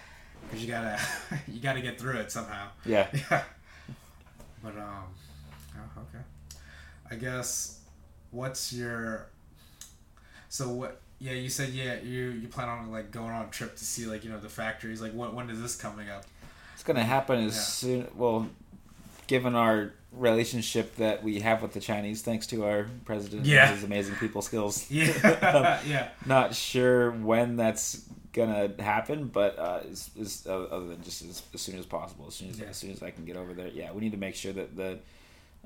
because 0.42 0.64
you 0.64 0.70
gotta 0.70 0.98
you 1.48 1.60
gotta 1.60 1.80
get 1.80 1.98
through 1.98 2.18
it 2.18 2.30
somehow. 2.32 2.68
Yeah. 2.84 3.08
Yeah. 3.12 3.42
But 4.62 4.76
um, 4.76 5.04
oh, 5.76 6.00
okay. 6.02 6.24
I 7.10 7.14
guess 7.14 7.80
what's 8.30 8.72
your 8.72 9.29
so 10.50 10.68
what? 10.68 11.00
Yeah, 11.20 11.32
you 11.32 11.48
said 11.48 11.70
yeah 11.70 12.00
you 12.00 12.30
you 12.30 12.48
plan 12.48 12.68
on 12.68 12.90
like 12.90 13.10
going 13.10 13.30
on 13.30 13.46
a 13.46 13.50
trip 13.50 13.76
to 13.76 13.84
see 13.84 14.06
like 14.06 14.24
you 14.24 14.30
know 14.30 14.38
the 14.38 14.48
factories. 14.48 15.00
Like 15.00 15.12
when 15.12 15.34
when 15.34 15.48
is 15.48 15.62
this 15.62 15.76
coming 15.76 16.10
up? 16.10 16.24
It's 16.74 16.82
gonna 16.82 17.04
happen 17.04 17.44
as 17.44 17.54
yeah. 17.54 17.60
soon. 17.60 18.08
Well, 18.16 18.48
given 19.26 19.54
our 19.54 19.92
relationship 20.12 20.96
that 20.96 21.22
we 21.22 21.40
have 21.40 21.62
with 21.62 21.72
the 21.72 21.80
Chinese, 21.80 22.22
thanks 22.22 22.48
to 22.48 22.64
our 22.64 22.88
president, 23.04 23.46
yeah, 23.46 23.72
his 23.72 23.84
amazing 23.84 24.16
people 24.16 24.42
skills. 24.42 24.86
Yeah, 24.90 25.80
yeah. 25.86 26.08
Not 26.26 26.54
sure 26.54 27.12
when 27.12 27.56
that's 27.56 28.02
gonna 28.32 28.72
happen, 28.78 29.26
but 29.26 29.58
uh, 29.58 29.80
is, 29.84 30.10
is 30.16 30.46
uh, 30.48 30.62
other 30.64 30.88
than 30.88 31.02
just 31.02 31.22
as, 31.22 31.42
as, 31.54 31.60
soon 31.60 31.78
as 31.78 31.86
possible, 31.86 32.26
as 32.28 32.34
soon 32.34 32.50
as 32.50 32.58
yeah. 32.58 32.66
as 32.66 32.76
soon 32.76 32.90
as 32.90 33.02
I 33.02 33.10
can 33.12 33.24
get 33.24 33.36
over 33.36 33.54
there. 33.54 33.68
Yeah, 33.68 33.92
we 33.92 34.00
need 34.00 34.12
to 34.12 34.18
make 34.18 34.34
sure 34.34 34.52
that 34.52 34.76
the 34.76 34.98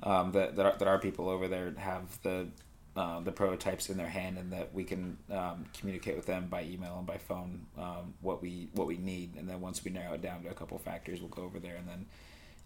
um, 0.03 0.31
that 0.33 0.55
that 0.57 0.65
our, 0.65 0.77
that 0.77 0.87
our 0.87 0.99
people 0.99 1.27
over 1.27 1.47
there 1.47 1.73
have 1.77 2.21
the 2.21 2.47
uh, 2.95 3.19
the 3.19 3.31
prototypes 3.31 3.89
in 3.89 3.97
their 3.97 4.07
hand 4.07 4.37
and 4.37 4.53
that 4.53 4.73
we 4.73 4.83
can 4.83 5.17
um, 5.29 5.65
communicate 5.77 6.15
with 6.15 6.25
them 6.25 6.47
by 6.47 6.63
email 6.63 6.95
and 6.97 7.05
by 7.05 7.17
phone 7.17 7.65
um, 7.77 8.13
what 8.21 8.41
we 8.41 8.69
what 8.73 8.87
we 8.87 8.97
need, 8.97 9.35
and 9.35 9.49
then 9.49 9.59
once 9.59 9.83
we 9.83 9.91
narrow 9.91 10.13
it 10.13 10.21
down 10.21 10.43
to 10.43 10.49
a 10.49 10.53
couple 10.53 10.77
factories, 10.77 11.19
we'll 11.19 11.29
go 11.29 11.43
over 11.43 11.59
there 11.59 11.75
and 11.75 11.87
then. 11.87 12.05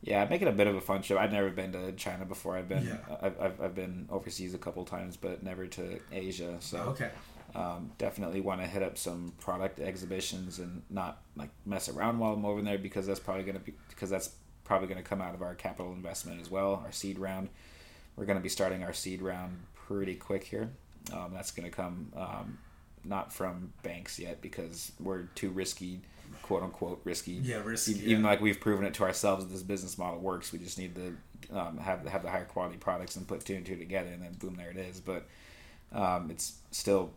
Yeah, 0.02 0.24
make 0.30 0.42
it 0.42 0.48
a 0.48 0.54
bit 0.54 0.66
of 0.66 0.76
a 0.76 0.82
fun 0.82 1.02
trip. 1.02 1.20
I've 1.20 1.34
never 1.34 1.50
been 1.50 1.74
to 1.74 1.92
China 1.92 2.24
before. 2.24 2.56
I've 2.56 2.70
been 2.70 2.86
yeah. 2.86 3.18
I've, 3.22 3.42
I've, 3.42 3.62
I've 3.62 3.76
been 3.76 4.08
overseas 4.10 4.54
a 4.54 4.58
couple 4.58 4.86
times, 4.86 5.18
but 5.18 5.44
never 5.44 5.68
to 5.68 6.00
Asia. 6.10 6.56
So 6.62 6.78
okay. 6.80 7.10
Um, 7.54 7.92
definitely 7.98 8.40
want 8.40 8.62
to 8.62 8.68
hit 8.68 8.82
up 8.82 8.98
some 8.98 9.34
product 9.42 9.82
exhibitions 9.82 10.60
and 10.60 10.84
not 10.90 11.22
like 11.36 11.50
mess 11.66 11.90
around 11.90 12.20
while 12.20 12.34
I'm 12.34 12.46
over 12.46 12.62
there 12.62 12.78
because 12.78 13.08
that's 13.08 13.20
probably 13.20 13.44
gonna 13.44 13.60
be 13.60 13.74
because 13.90 14.10
that's 14.10 14.30
probably 14.64 14.88
gonna 14.88 15.04
come 15.04 15.22
out 15.22 15.34
of 15.34 15.42
our 15.42 15.56
capital 15.56 15.92
investment 15.92 16.40
as 16.40 16.50
well. 16.50 16.82
Our 16.86 16.94
seed 16.94 17.20
round, 17.20 17.50
we're 18.16 18.26
gonna 18.26 18.40
be 18.40 18.48
starting 18.48 18.84
our 18.84 18.94
seed 18.94 19.22
round 19.22 19.58
pretty 19.90 20.16
quick 20.16 20.44
here. 20.44 20.70
Um, 21.12 21.32
that's 21.34 21.52
gonna 21.52 21.72
come 21.72 22.12
um, 22.16 22.60
not 23.04 23.34
from 23.34 23.74
banks 23.82 24.20
yet 24.20 24.42
because 24.42 24.92
we're 25.00 25.24
too 25.36 25.50
risky, 25.50 26.02
quote 26.44 26.62
unquote 26.62 27.02
risky. 27.04 27.34
Yeah, 27.34 27.64
risky. 27.64 27.94
Even, 27.94 28.22
yeah. 28.22 28.30
like 28.30 28.42
we've 28.42 28.60
proven 28.60 28.86
it 28.86 28.94
to 28.96 29.04
ourselves 29.04 29.46
that 29.46 29.52
this 29.52 29.64
business 29.64 29.98
model 29.98 30.20
works. 30.20 30.54
We 30.54 30.60
just 30.60 30.78
need 30.78 30.96
to 30.96 31.18
um, 31.58 31.78
have 31.80 32.08
have 32.08 32.22
the 32.22 32.30
higher 32.30 32.46
quality 32.46 32.78
products 32.78 33.16
and 33.16 33.28
put 33.28 33.44
two 33.46 33.56
and 33.56 33.66
two 33.66 33.78
together, 33.78 34.10
and 34.10 34.22
then 34.22 34.34
boom, 34.34 34.56
there 34.56 34.70
it 34.70 34.78
is. 34.78 35.00
But 35.00 35.28
um, 35.92 36.30
it's 36.30 36.60
still 36.70 37.12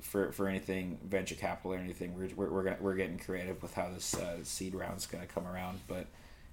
for, 0.00 0.32
for 0.32 0.48
anything 0.48 0.98
venture 1.02 1.34
capital 1.34 1.72
or 1.72 1.78
anything. 1.78 2.14
We're 2.14 2.28
we're 2.36 2.50
we're, 2.52 2.64
gonna, 2.64 2.78
we're 2.80 2.96
getting 2.96 3.18
creative 3.18 3.62
with 3.62 3.72
how 3.72 3.88
this 3.92 4.14
uh, 4.14 4.36
seed 4.42 4.74
round 4.74 4.98
is 4.98 5.06
going 5.06 5.26
to 5.26 5.32
come 5.32 5.46
around, 5.46 5.80
but 5.88 6.06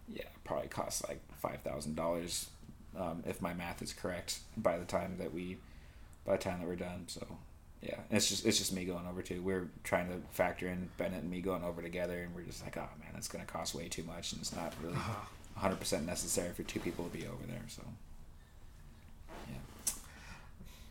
yeah, 0.08 0.24
probably 0.46 0.70
costs 0.70 1.04
like 1.08 1.20
five 1.42 1.62
thousand 1.62 1.96
um, 2.98 3.24
if 3.26 3.42
my 3.42 3.54
math 3.54 3.82
is 3.82 3.94
correct 3.94 4.40
by 4.58 4.78
the 4.78 4.86
time 4.86 5.16
that 5.20 5.34
we 5.34 5.58
by 6.26 6.34
the 6.34 6.44
time 6.44 6.60
that 6.60 6.68
we're 6.68 6.76
done. 6.76 7.06
So 7.08 7.26
yeah, 7.82 8.00
and 8.10 8.18
it's 8.18 8.30
just 8.30 8.46
it's 8.46 8.58
just 8.58 8.74
me 8.74 8.86
going 8.86 9.06
over 9.08 9.22
too. 9.22 9.42
We're 9.42 9.68
trying 9.84 10.10
to 10.10 10.16
factor 10.32 10.68
in 10.68 10.90
Bennett 10.98 11.22
and 11.22 11.32
me 11.32 11.42
going 11.42 11.64
over 11.64 11.82
together, 11.82 12.22
and 12.22 12.36
we're 12.36 12.44
just 12.44 12.64
like, 12.64 12.78
oh 12.78 12.90
man, 13.00 13.12
that's 13.14 13.28
going 13.28 13.46
to 13.46 13.52
cost 13.52 13.76
way 13.76 13.88
too 13.88 14.04
much, 14.04 14.32
and 14.32 14.42
it's 14.42 14.56
not 14.56 14.74
really 14.82 14.96
uh-huh. 14.96 15.26
hundred 15.56 15.80
percent 15.80 16.06
necessary 16.06 16.52
for 16.54 16.64
two 16.64 16.80
people 16.80 17.06
to 17.06 17.12
be 17.12 17.26
over 17.26 17.46
there. 17.48 17.64
So 17.68 17.84
yeah, 19.48 19.94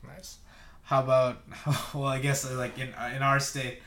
nice 0.06 0.38
how 0.84 1.02
about 1.02 1.42
well 1.94 2.04
i 2.04 2.18
guess 2.18 2.48
uh, 2.48 2.54
like 2.56 2.78
in 2.78 2.88
in 3.16 3.22
our 3.22 3.40
state 3.40 3.80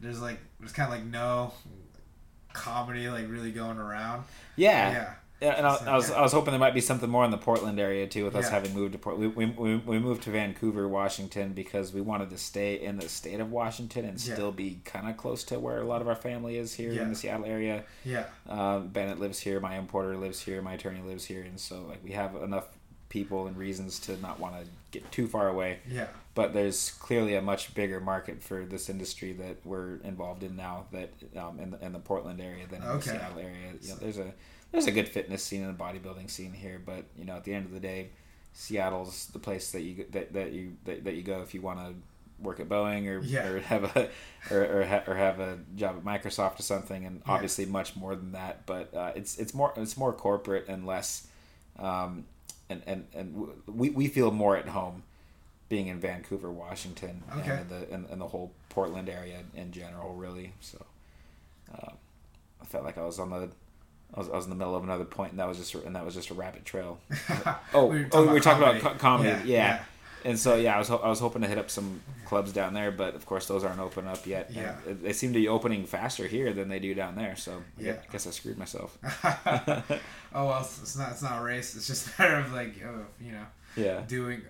there's 0.00 0.20
like 0.20 0.38
there's 0.60 0.72
kind 0.72 0.92
of 0.92 0.98
like 0.98 1.06
no 1.06 1.52
comedy 2.52 3.08
like 3.08 3.28
really 3.28 3.50
going 3.50 3.78
around 3.78 4.22
yeah 4.56 4.92
yeah 4.92 5.14
yeah, 5.40 5.50
and 5.50 5.66
I, 5.66 5.76
so, 5.76 5.84
I 5.86 5.96
was 5.96 6.10
yeah. 6.10 6.16
I 6.16 6.22
was 6.22 6.32
hoping 6.32 6.52
there 6.52 6.60
might 6.60 6.74
be 6.74 6.80
something 6.80 7.10
more 7.10 7.24
in 7.24 7.30
the 7.30 7.38
Portland 7.38 7.78
area 7.78 8.06
too, 8.06 8.24
with 8.24 8.36
us 8.36 8.48
having 8.48 8.72
moved 8.72 8.92
to 8.92 8.98
Portland. 8.98 9.34
We, 9.34 9.46
we, 9.46 9.76
we 9.76 9.98
moved 9.98 10.22
to 10.24 10.30
Vancouver, 10.30 10.88
Washington, 10.88 11.52
because 11.52 11.92
we 11.92 12.00
wanted 12.00 12.30
to 12.30 12.38
stay 12.38 12.80
in 12.80 12.98
the 12.98 13.08
state 13.08 13.40
of 13.40 13.50
Washington 13.50 14.04
and 14.04 14.20
still 14.20 14.52
be 14.52 14.80
kind 14.84 15.08
of 15.08 15.16
close 15.16 15.44
to 15.44 15.58
where 15.58 15.80
a 15.80 15.84
lot 15.84 16.00
of 16.00 16.08
our 16.08 16.14
family 16.14 16.56
is 16.56 16.74
here 16.74 16.92
in 16.92 17.10
the 17.10 17.14
Seattle 17.14 17.46
area. 17.46 17.84
Yeah. 18.04 18.24
Uh, 18.48 18.78
Bennett 18.80 19.18
lives 19.18 19.40
here. 19.40 19.60
My 19.60 19.76
importer 19.76 20.16
lives 20.16 20.40
here. 20.40 20.62
My 20.62 20.74
attorney 20.74 21.02
lives 21.02 21.24
here, 21.24 21.42
and 21.42 21.58
so 21.58 21.84
like 21.88 22.02
we 22.02 22.12
have 22.12 22.36
enough 22.36 22.68
people 23.08 23.46
and 23.46 23.56
reasons 23.56 24.00
to 24.00 24.20
not 24.20 24.40
want 24.40 24.56
to 24.60 24.66
get 24.90 25.10
too 25.12 25.28
far 25.28 25.48
away. 25.48 25.78
Yeah. 25.88 26.06
But 26.34 26.52
there's 26.52 26.90
clearly 26.90 27.36
a 27.36 27.42
much 27.42 27.72
bigger 27.74 28.00
market 28.00 28.42
for 28.42 28.64
this 28.64 28.88
industry 28.88 29.32
that 29.34 29.58
we're 29.64 29.96
involved 30.02 30.42
in 30.42 30.56
now. 30.56 30.86
That 30.90 31.10
um, 31.36 31.60
in 31.60 31.70
the 31.72 31.84
in 31.84 31.92
the 31.92 32.00
Portland 32.00 32.40
area 32.40 32.66
than 32.68 32.82
in 32.82 32.88
okay. 32.88 33.12
the 33.12 33.18
Seattle 33.18 33.38
area. 33.38 33.74
You 33.80 33.88
know, 33.90 33.96
there's 33.96 34.18
a 34.18 34.32
there's 34.74 34.86
a 34.86 34.92
good 34.92 35.08
fitness 35.08 35.42
scene 35.42 35.62
and 35.62 35.70
a 35.70 35.82
bodybuilding 35.82 36.28
scene 36.28 36.52
here, 36.52 36.80
but 36.84 37.04
you 37.16 37.24
know, 37.24 37.36
at 37.36 37.44
the 37.44 37.54
end 37.54 37.66
of 37.66 37.72
the 37.72 37.80
day, 37.80 38.10
Seattle's 38.52 39.26
the 39.26 39.38
place 39.38 39.70
that 39.72 39.82
you 39.82 40.04
that, 40.10 40.32
that 40.32 40.52
you 40.52 40.76
that, 40.84 41.04
that 41.04 41.14
you 41.14 41.22
go 41.22 41.40
if 41.42 41.54
you 41.54 41.60
want 41.60 41.78
to 41.78 41.94
work 42.40 42.58
at 42.58 42.68
Boeing 42.68 43.06
or, 43.06 43.20
yeah. 43.22 43.46
or 43.46 43.60
have 43.60 43.96
a 43.96 44.08
or 44.50 44.80
or, 44.80 44.84
ha- 44.84 45.04
or, 45.06 45.14
have 45.14 45.38
a 45.38 45.58
job 45.76 45.96
at 45.96 46.04
Microsoft 46.04 46.58
or 46.58 46.62
something, 46.62 47.06
and 47.06 47.22
obviously 47.26 47.64
yeah. 47.64 47.70
much 47.70 47.94
more 47.94 48.16
than 48.16 48.32
that. 48.32 48.66
But 48.66 48.92
uh, 48.92 49.12
it's 49.14 49.38
it's 49.38 49.54
more 49.54 49.72
it's 49.76 49.96
more 49.96 50.12
corporate 50.12 50.68
and 50.68 50.84
less 50.84 51.28
um, 51.78 52.24
and 52.68 52.82
and 52.86 53.06
and 53.14 53.48
we 53.66 53.90
we 53.90 54.08
feel 54.08 54.32
more 54.32 54.56
at 54.56 54.68
home 54.68 55.04
being 55.68 55.86
in 55.86 55.98
Vancouver, 56.00 56.50
Washington, 56.50 57.22
okay. 57.38 57.58
and 57.58 57.68
the 57.68 57.92
and, 57.92 58.06
and, 58.10 58.20
the 58.20 58.28
whole 58.28 58.52
Portland 58.68 59.08
area 59.08 59.40
in 59.54 59.72
general, 59.72 60.14
really. 60.14 60.52
So, 60.60 60.84
uh, 61.74 61.92
I 62.60 62.64
felt 62.66 62.84
like 62.84 62.98
I 62.98 63.04
was 63.04 63.18
on 63.18 63.30
the. 63.30 63.48
I 64.14 64.20
was, 64.20 64.28
I 64.28 64.36
was 64.36 64.44
in 64.44 64.50
the 64.50 64.56
middle 64.56 64.76
of 64.76 64.84
another 64.84 65.04
point, 65.04 65.32
and 65.32 65.40
that 65.40 65.48
was 65.48 65.58
just 65.58 65.74
and 65.74 65.96
that 65.96 66.04
was 66.04 66.14
just 66.14 66.30
a 66.30 66.34
rabbit 66.34 66.64
trail. 66.64 67.00
oh, 67.74 67.86
we 67.86 67.98
were 67.98 68.04
oh, 68.04 68.08
talking, 68.08 68.10
oh, 68.12 68.22
we 68.22 68.32
were 68.32 68.40
talking 68.40 68.62
about, 68.62 68.80
about 68.80 68.98
comedy. 68.98 69.30
Yeah, 69.30 69.42
yeah. 69.44 69.44
yeah, 69.44 69.84
and 70.24 70.38
so 70.38 70.54
yeah, 70.54 70.76
I 70.76 70.78
was 70.78 70.90
I 70.90 71.08
was 71.08 71.20
hoping 71.20 71.42
to 71.42 71.48
hit 71.48 71.58
up 71.58 71.70
some 71.70 72.00
clubs 72.24 72.52
down 72.52 72.74
there, 72.74 72.90
but 72.90 73.14
of 73.14 73.26
course 73.26 73.46
those 73.46 73.62
aren't 73.62 73.80
open 73.80 74.06
up 74.06 74.26
yet. 74.26 74.50
Yeah, 74.52 74.76
they 74.86 75.12
seem 75.12 75.32
to 75.32 75.38
be 75.38 75.48
opening 75.48 75.84
faster 75.84 76.26
here 76.26 76.52
than 76.52 76.68
they 76.68 76.78
do 76.78 76.94
down 76.94 77.14
there. 77.14 77.36
So 77.36 77.62
yeah, 77.78 77.96
I 78.08 78.12
guess 78.12 78.26
I 78.26 78.30
screwed 78.30 78.56
myself. 78.56 78.96
oh 80.34 80.46
well, 80.46 80.60
it's 80.60 80.96
not 80.96 81.10
it's 81.10 81.22
not 81.22 81.40
a 81.40 81.44
race. 81.44 81.76
It's 81.76 81.86
just 81.86 82.06
a 82.18 82.22
matter 82.22 82.36
of 82.36 82.52
like 82.52 82.74
oh, 82.86 83.06
you 83.20 83.32
know 83.32 83.46
yeah 83.76 84.02
doing 84.06 84.42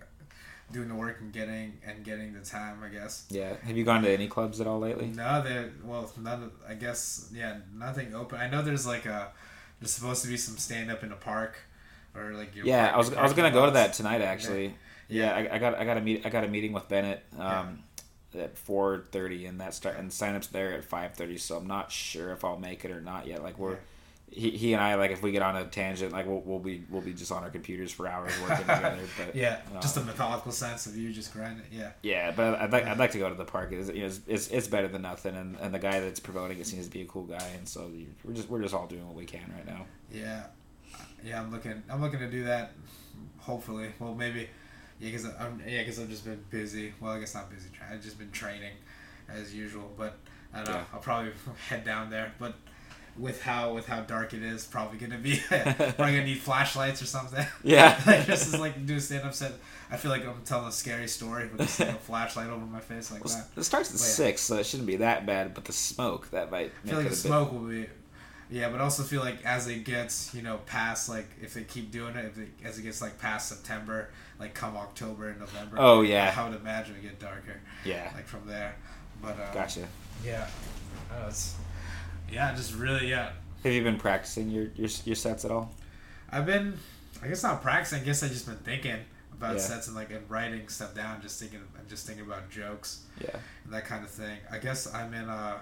doing 0.70 0.88
the 0.88 0.94
work 0.94 1.20
and 1.20 1.32
getting 1.32 1.78
and 1.86 2.04
getting 2.04 2.34
the 2.34 2.40
time. 2.40 2.78
I 2.84 2.88
guess. 2.88 3.26
Yeah. 3.28 3.54
Have 3.64 3.76
you 3.76 3.84
gone 3.84 4.02
to 4.02 4.10
any 4.10 4.28
clubs 4.28 4.60
at 4.60 4.66
all 4.66 4.78
lately? 4.78 5.06
No, 5.06 5.42
they 5.42 5.70
well 5.82 6.10
none. 6.20 6.44
Of, 6.44 6.52
I 6.68 6.74
guess 6.74 7.30
yeah, 7.34 7.56
nothing 7.74 8.14
open. 8.14 8.38
I 8.38 8.48
know 8.48 8.62
there's 8.62 8.86
like 8.86 9.06
a 9.06 9.32
there's 9.80 9.92
supposed 9.92 10.22
to 10.22 10.28
be 10.28 10.36
some 10.36 10.56
stand 10.56 10.90
up 10.90 11.02
in 11.02 11.12
a 11.12 11.16
park. 11.16 11.56
Or 12.14 12.32
like 12.32 12.54
yeah, 12.54 12.92
I 12.94 12.96
was 12.96 13.12
I 13.12 13.22
was 13.22 13.32
gonna 13.32 13.50
go 13.50 13.66
to 13.66 13.72
that 13.72 13.92
tonight 13.92 14.20
actually. 14.20 14.66
Yeah 14.66 14.72
yeah, 15.08 15.34
I, 15.34 15.56
I, 15.56 15.58
got 15.58 15.74
I 15.74 15.84
got 15.84 15.96
a 15.96 16.00
meet 16.00 16.24
I 16.24 16.30
got 16.30 16.44
a 16.44 16.48
meeting 16.48 16.72
with 16.72 16.88
Bennett. 16.88 17.24
Um, 17.38 17.82
at 18.36 18.58
four 18.58 19.04
thirty, 19.12 19.46
and 19.46 19.60
that 19.60 19.74
start 19.74 19.96
and 19.96 20.10
signups 20.10 20.50
there 20.50 20.72
at 20.72 20.84
five 20.84 21.14
thirty. 21.14 21.38
So 21.38 21.56
I'm 21.56 21.68
not 21.68 21.92
sure 21.92 22.32
if 22.32 22.44
I'll 22.44 22.58
make 22.58 22.84
it 22.84 22.90
or 22.90 23.00
not 23.00 23.26
yet. 23.26 23.42
Like 23.42 23.58
we're. 23.58 23.72
Yeah. 23.72 23.78
He, 24.34 24.50
he 24.50 24.72
and 24.72 24.82
I 24.82 24.96
like 24.96 25.12
if 25.12 25.22
we 25.22 25.30
get 25.30 25.42
on 25.42 25.54
a 25.54 25.64
tangent 25.64 26.12
like 26.12 26.26
we'll, 26.26 26.40
we'll 26.40 26.58
be 26.58 26.84
we'll 26.90 27.02
be 27.02 27.12
just 27.12 27.30
on 27.30 27.44
our 27.44 27.50
computers 27.50 27.92
for 27.92 28.08
hours 28.08 28.32
working 28.42 28.56
together 28.66 28.98
but 29.16 29.36
yeah, 29.36 29.60
uh, 29.76 29.80
just 29.80 29.96
a 29.96 30.00
methodical 30.00 30.50
sense 30.50 30.86
of 30.86 30.96
you 30.96 31.12
just 31.12 31.32
grinding. 31.32 31.64
Yeah, 31.70 31.92
yeah 32.02 32.32
but 32.32 32.60
I'd 32.60 32.72
like 32.72 32.84
I'd 32.84 32.98
like 32.98 33.12
to 33.12 33.18
go 33.18 33.28
to 33.28 33.34
the 33.36 33.44
park 33.44 33.70
it's, 33.70 33.88
you 33.90 34.00
know, 34.00 34.06
it's, 34.06 34.20
it's, 34.26 34.48
it's 34.48 34.66
better 34.66 34.88
than 34.88 35.02
nothing 35.02 35.36
and, 35.36 35.56
and 35.60 35.72
the 35.72 35.78
guy 35.78 36.00
that's 36.00 36.18
promoting 36.18 36.58
it 36.58 36.66
seems 36.66 36.86
to 36.86 36.90
be 36.90 37.02
a 37.02 37.06
cool 37.06 37.22
guy 37.22 37.46
and 37.56 37.68
so 37.68 37.88
we're 38.24 38.34
just 38.34 38.48
we're 38.48 38.60
just 38.60 38.74
all 38.74 38.88
doing 38.88 39.06
what 39.06 39.14
we 39.14 39.24
can 39.24 39.52
right 39.54 39.66
now 39.66 39.86
yeah, 40.14 40.44
yeah. 41.24 41.40
I'm 41.40 41.50
looking. 41.50 41.82
I'm 41.90 42.00
looking 42.00 42.20
to 42.20 42.30
do 42.30 42.44
that. 42.44 42.72
Hopefully, 43.38 43.92
well, 43.98 44.14
maybe. 44.14 44.48
Yeah, 45.00 45.10
because 45.10 45.26
I'm 45.26 45.60
yeah, 45.66 45.80
because 45.80 45.98
I've 45.98 46.08
just 46.08 46.24
been 46.24 46.42
busy. 46.50 46.94
Well, 47.00 47.12
I 47.12 47.20
guess 47.20 47.34
not 47.34 47.50
busy. 47.50 47.68
I've 47.90 48.02
just 48.02 48.18
been 48.18 48.30
training, 48.30 48.74
as 49.28 49.54
usual. 49.54 49.90
But 49.96 50.16
I 50.52 50.58
don't 50.58 50.68
know. 50.68 50.74
Yeah. 50.74 50.84
I'll 50.92 51.00
probably 51.00 51.32
head 51.68 51.84
down 51.84 52.10
there. 52.10 52.32
But 52.38 52.54
with 53.16 53.42
how 53.42 53.74
with 53.74 53.86
how 53.86 54.00
dark 54.00 54.34
it 54.34 54.42
is, 54.42 54.66
probably 54.66 54.98
gonna 54.98 55.18
be 55.18 55.40
probably 55.48 55.92
gonna 55.96 56.24
need 56.24 56.38
flashlights 56.38 57.02
or 57.02 57.06
something. 57.06 57.44
Yeah. 57.62 58.00
like 58.06 58.26
just 58.26 58.52
as 58.52 58.60
like 58.60 58.84
do 58.86 58.96
a 58.96 59.00
stand 59.00 59.24
up 59.24 59.34
set. 59.34 59.52
I 59.90 59.96
feel 59.96 60.10
like 60.10 60.26
I'm 60.26 60.42
telling 60.44 60.68
a 60.68 60.72
scary 60.72 61.06
story 61.08 61.48
with 61.48 61.60
just, 61.60 61.78
like, 61.80 61.90
a 61.90 61.94
flashlight 61.94 62.48
over 62.48 62.64
my 62.66 62.80
face 62.80 63.12
like 63.12 63.24
well, 63.24 63.34
that. 63.36 63.60
it 63.60 63.64
starts 63.64 63.90
at 63.90 63.94
yeah. 63.94 64.26
six 64.28 64.42
so 64.42 64.56
it 64.56 64.66
shouldn't 64.66 64.86
be 64.86 64.96
that 64.96 65.24
bad 65.24 65.54
but 65.54 65.64
the 65.64 65.72
smoke 65.72 66.30
that 66.30 66.50
might 66.50 66.72
I 66.84 66.88
feel 66.88 66.98
like 66.98 67.10
the 67.10 67.16
smoke 67.16 67.52
will 67.52 67.60
be, 67.60 67.86
yeah, 68.50 68.68
but 68.68 68.80
also 68.80 69.02
feel 69.02 69.20
like 69.20 69.44
as 69.44 69.68
it 69.68 69.84
gets, 69.84 70.34
you 70.34 70.42
know, 70.42 70.58
past 70.66 71.08
like 71.08 71.26
if 71.40 71.54
they 71.54 71.64
keep 71.64 71.90
doing 71.90 72.14
it, 72.16 72.24
if 72.26 72.38
it, 72.38 72.48
as 72.64 72.78
it 72.78 72.82
gets 72.82 73.00
like 73.00 73.18
past 73.18 73.48
September, 73.48 74.10
like 74.38 74.54
come 74.54 74.76
October 74.76 75.30
and 75.30 75.40
November. 75.40 75.76
Oh, 75.78 76.02
yeah. 76.02 76.34
I 76.36 76.48
would 76.48 76.60
imagine 76.60 76.96
it 76.96 77.02
get 77.02 77.18
darker, 77.18 77.60
yeah 77.84 78.10
like 78.14 78.26
from 78.26 78.46
there. 78.46 78.76
But 79.22 79.38
uh, 79.40 79.52
gotcha 79.54 79.88
Yeah, 80.24 80.46
I 81.10 81.20
know, 81.20 81.28
it's 81.28 81.54
yeah, 82.34 82.54
just 82.54 82.74
really 82.74 83.08
yeah. 83.10 83.30
have 83.62 83.72
you 83.72 83.82
been 83.82 83.96
practicing 83.98 84.50
your 84.50 84.64
your, 84.74 84.88
your 85.04 85.16
sets 85.16 85.44
at 85.44 85.50
all 85.50 85.72
I've 86.30 86.46
been, 86.46 86.76
I 87.22 87.28
guess 87.28 87.42
not 87.44 87.62
practicing. 87.62 88.00
I 88.02 88.04
guess 88.04 88.22
I 88.24 88.28
just 88.28 88.46
been 88.46 88.56
thinking 88.56 88.96
about 89.32 89.54
Yeah. 89.54 89.60
sets 89.60 89.86
and 89.86 89.94
like 89.96 90.10
and 90.10 90.28
writing 90.28 90.66
stuff 90.68 90.92
down, 90.94 91.22
just 91.22 91.38
thinking, 91.40 91.60
and 91.78 91.88
just 91.88 92.06
thinking 92.06 92.26
about 92.26 92.50
jokes. 92.50 93.04
yeah 93.20 93.36
and 93.64 93.72
that 93.72 93.84
kind 93.84 94.02
of 94.04 94.10
thing. 94.10 94.36
I 94.50 94.58
guess 94.58 94.92
I'm 94.92 95.14
in 95.14 95.28
a 95.28 95.60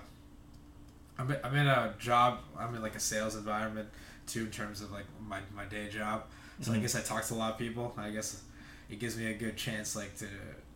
I'm 1.19 1.31
in, 1.31 1.37
I'm 1.45 1.55
in 1.55 1.67
a 1.67 1.95
job. 1.99 2.39
I'm 2.59 2.75
in 2.75 2.81
like 2.83 2.95
a 2.97 3.01
sales 3.01 3.37
environment 3.37 3.89
too, 4.27 4.41
in 4.45 4.51
terms 4.51 4.81
of 4.81 4.91
like 4.93 5.05
my, 5.29 5.41
my 5.55 5.65
day 5.67 5.89
job. 5.89 6.25
So 6.61 6.73
I 6.73 6.77
Mhm. 6.77 6.83
guess 6.83 6.95
I 6.95 7.01
talk 7.03 7.25
to 7.25 7.35
a 7.35 7.37
lot 7.37 7.53
of 7.53 7.59
people. 7.59 7.93
I 7.99 8.11
guess 8.11 8.41
it 8.89 8.99
gives 8.99 9.17
me 9.17 9.27
a 9.27 9.35
good 9.35 9.57
chance 9.57 9.95
like 9.97 10.17
to 10.19 10.27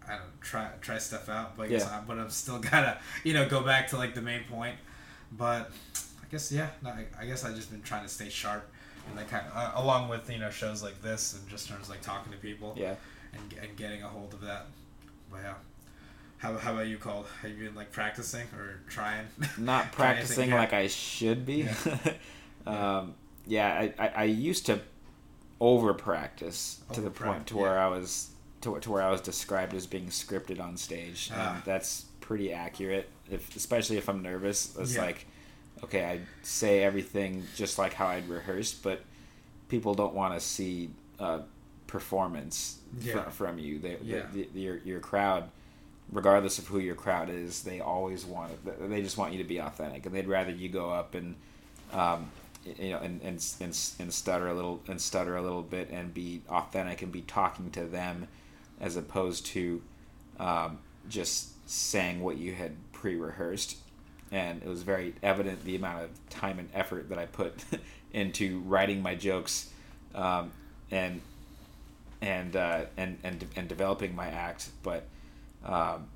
I 0.07 0.13
don't 0.19 0.41
try 0.41 0.69
try 0.83 0.99
stuff 0.99 1.29
out. 1.29 1.57
But 1.57 1.71
Yeah. 1.71 1.89
I, 1.91 2.01
but 2.07 2.19
I'm 2.19 2.31
still 2.31 2.59
gotta 2.71 2.99
you 3.25 3.33
know 3.35 3.49
go 3.49 3.63
back 3.63 3.89
to 3.89 3.97
like 3.97 4.15
the 4.15 4.23
main 4.23 4.45
point. 4.45 4.77
But 5.33 5.71
I 6.23 6.27
guess 6.31 6.51
yeah, 6.53 6.69
no, 6.83 6.91
I, 6.91 7.07
I 7.21 7.27
guess 7.27 7.45
I've 7.45 7.55
just 7.57 7.71
been 7.71 7.83
trying 7.83 8.03
to 8.05 8.09
stay 8.09 8.29
sharp. 8.29 8.69
And 9.09 9.17
like 9.17 9.31
kind 9.31 9.47
of, 9.47 9.57
uh, 9.57 9.73
along 9.77 10.09
with 10.09 10.29
you 10.31 10.39
know 10.39 10.51
shows 10.51 10.83
like 10.83 11.01
this 11.01 11.35
and 11.35 11.49
just 11.49 11.69
terms 11.69 11.89
like 11.89 12.03
talking 12.03 12.33
to 12.33 12.39
people 12.39 12.75
yeah 12.77 12.97
and, 13.33 13.55
and 13.63 13.77
getting 13.77 14.03
a 14.03 14.09
hold 14.09 14.33
of 14.35 14.41
that. 14.43 14.67
But 15.31 15.41
yeah. 15.45 15.55
How, 16.39 16.55
how 16.59 16.75
about 16.75 16.87
you, 16.87 16.99
Cole? 16.99 17.25
Have 17.41 17.51
you 17.53 17.65
been 17.65 17.75
like 17.75 17.93
practicing 17.93 18.47
or 18.59 18.81
trying? 18.91 19.27
not 19.57 19.91
practicing 19.93 20.51
like 20.51 20.73
I 20.73 20.87
should 20.89 21.47
be. 21.47 21.69
Yeah. 22.67 22.99
um, 22.99 23.15
yeah, 23.47 23.69
I, 23.69 23.95
I, 23.99 24.09
I 24.09 24.25
used 24.25 24.67
to 24.67 24.81
over 25.61 25.95
practice 25.95 26.81
to 26.93 27.01
the 27.01 27.11
point 27.11 27.47
to 27.47 27.57
where 27.57 27.75
yeah. 27.77 27.87
I 27.87 27.89
was 27.89 28.31
to, 28.63 28.79
to 28.81 28.91
where 28.91 29.03
I 29.03 29.11
was 29.11 29.21
described 29.21 29.73
as 29.73 29.87
being 29.87 30.07
scripted 30.09 30.61
on 30.61 30.77
stage, 30.77 31.31
Ah. 31.33 31.55
and 31.55 31.65
that's 31.65 32.07
pretty 32.21 32.53
accurate. 32.53 33.09
If 33.31 33.57
especially 33.57 33.97
if 33.97 34.09
I'm 34.09 34.23
nervous, 34.23 34.77
it's 34.79 34.95
Yeah. 34.95 35.03
like 35.03 35.27
okay, 35.85 36.05
I 36.07 36.21
say 36.43 36.83
everything 36.83 37.45
just 37.55 37.79
like 37.79 37.93
how 37.93 38.07
I'd 38.07 38.29
rehearsed, 38.29 38.83
but 38.83 39.03
people 39.69 39.95
don't 39.95 40.15
want 40.15 40.33
to 40.35 40.41
see 40.41 40.91
uh, 41.21 41.41
performance 41.87 42.79
Yeah. 43.01 43.25
fr- 43.25 43.31
from 43.31 43.59
you. 43.59 43.79
They, 43.79 43.99
Yeah. 44.03 44.27
the, 44.33 44.49
the, 44.55 44.61
your 44.61 44.77
your 44.79 45.01
crowd 45.01 45.51
regardless 46.13 46.61
of 46.61 46.69
who 46.69 46.79
your 46.79 46.95
crowd 46.95 47.29
is, 47.29 47.63
they 47.65 47.81
always 47.81 48.25
want 48.25 48.53
it. 48.53 48.89
They 48.89 49.03
just 49.03 49.19
want 49.19 49.33
you 49.33 49.39
to 49.39 49.45
be 49.49 49.59
authentic, 49.59 50.07
and 50.07 50.15
they'd 50.15 50.29
rather 50.29 50.53
you 50.53 50.69
go 50.69 50.93
up 50.93 51.17
and, 51.17 51.35
um, 51.93 52.31
you 52.79 52.91
know, 52.91 52.99
and, 53.01 53.21
and 53.23 53.45
and 53.61 53.77
and 53.99 54.15
stutter 54.15 54.47
a 54.49 54.55
little 54.55 54.81
and 54.87 55.01
stutter 55.01 55.37
a 55.37 55.43
little 55.43 55.63
bit 55.63 55.91
and 55.91 56.15
be 56.15 56.43
authentic 56.49 57.03
and 57.03 57.11
be 57.11 57.23
talking 57.23 57.71
to 57.73 57.85
them, 57.87 58.29
as 58.81 58.95
opposed 58.97 59.47
to, 59.47 59.83
um, 60.39 60.79
just 61.09 61.49
saying 61.69 62.21
what 62.23 62.37
you 62.39 62.55
had 62.55 62.73
pre-rehearsed. 63.07 63.77
And 64.33 64.61
it 64.61 64.69
was 64.69 64.83
very 64.83 65.15
evident 65.23 65.65
the 65.65 65.77
amount 65.77 66.03
of 66.03 66.11
time 66.29 66.59
and 66.59 66.69
effort 66.75 67.09
that 67.11 67.19
I 67.19 67.27
put 67.27 67.65
into 68.13 68.59
writing 68.63 69.01
my 69.01 69.15
jokes, 69.15 69.71
um, 70.17 70.51
and 70.91 71.21
and 72.21 72.57
uh, 72.57 72.87
and 72.97 73.19
and 73.23 73.45
and 73.55 73.69
developing 73.69 74.17
my 74.17 74.27
act, 74.27 74.71
but 74.83 75.05
um, 75.65 76.09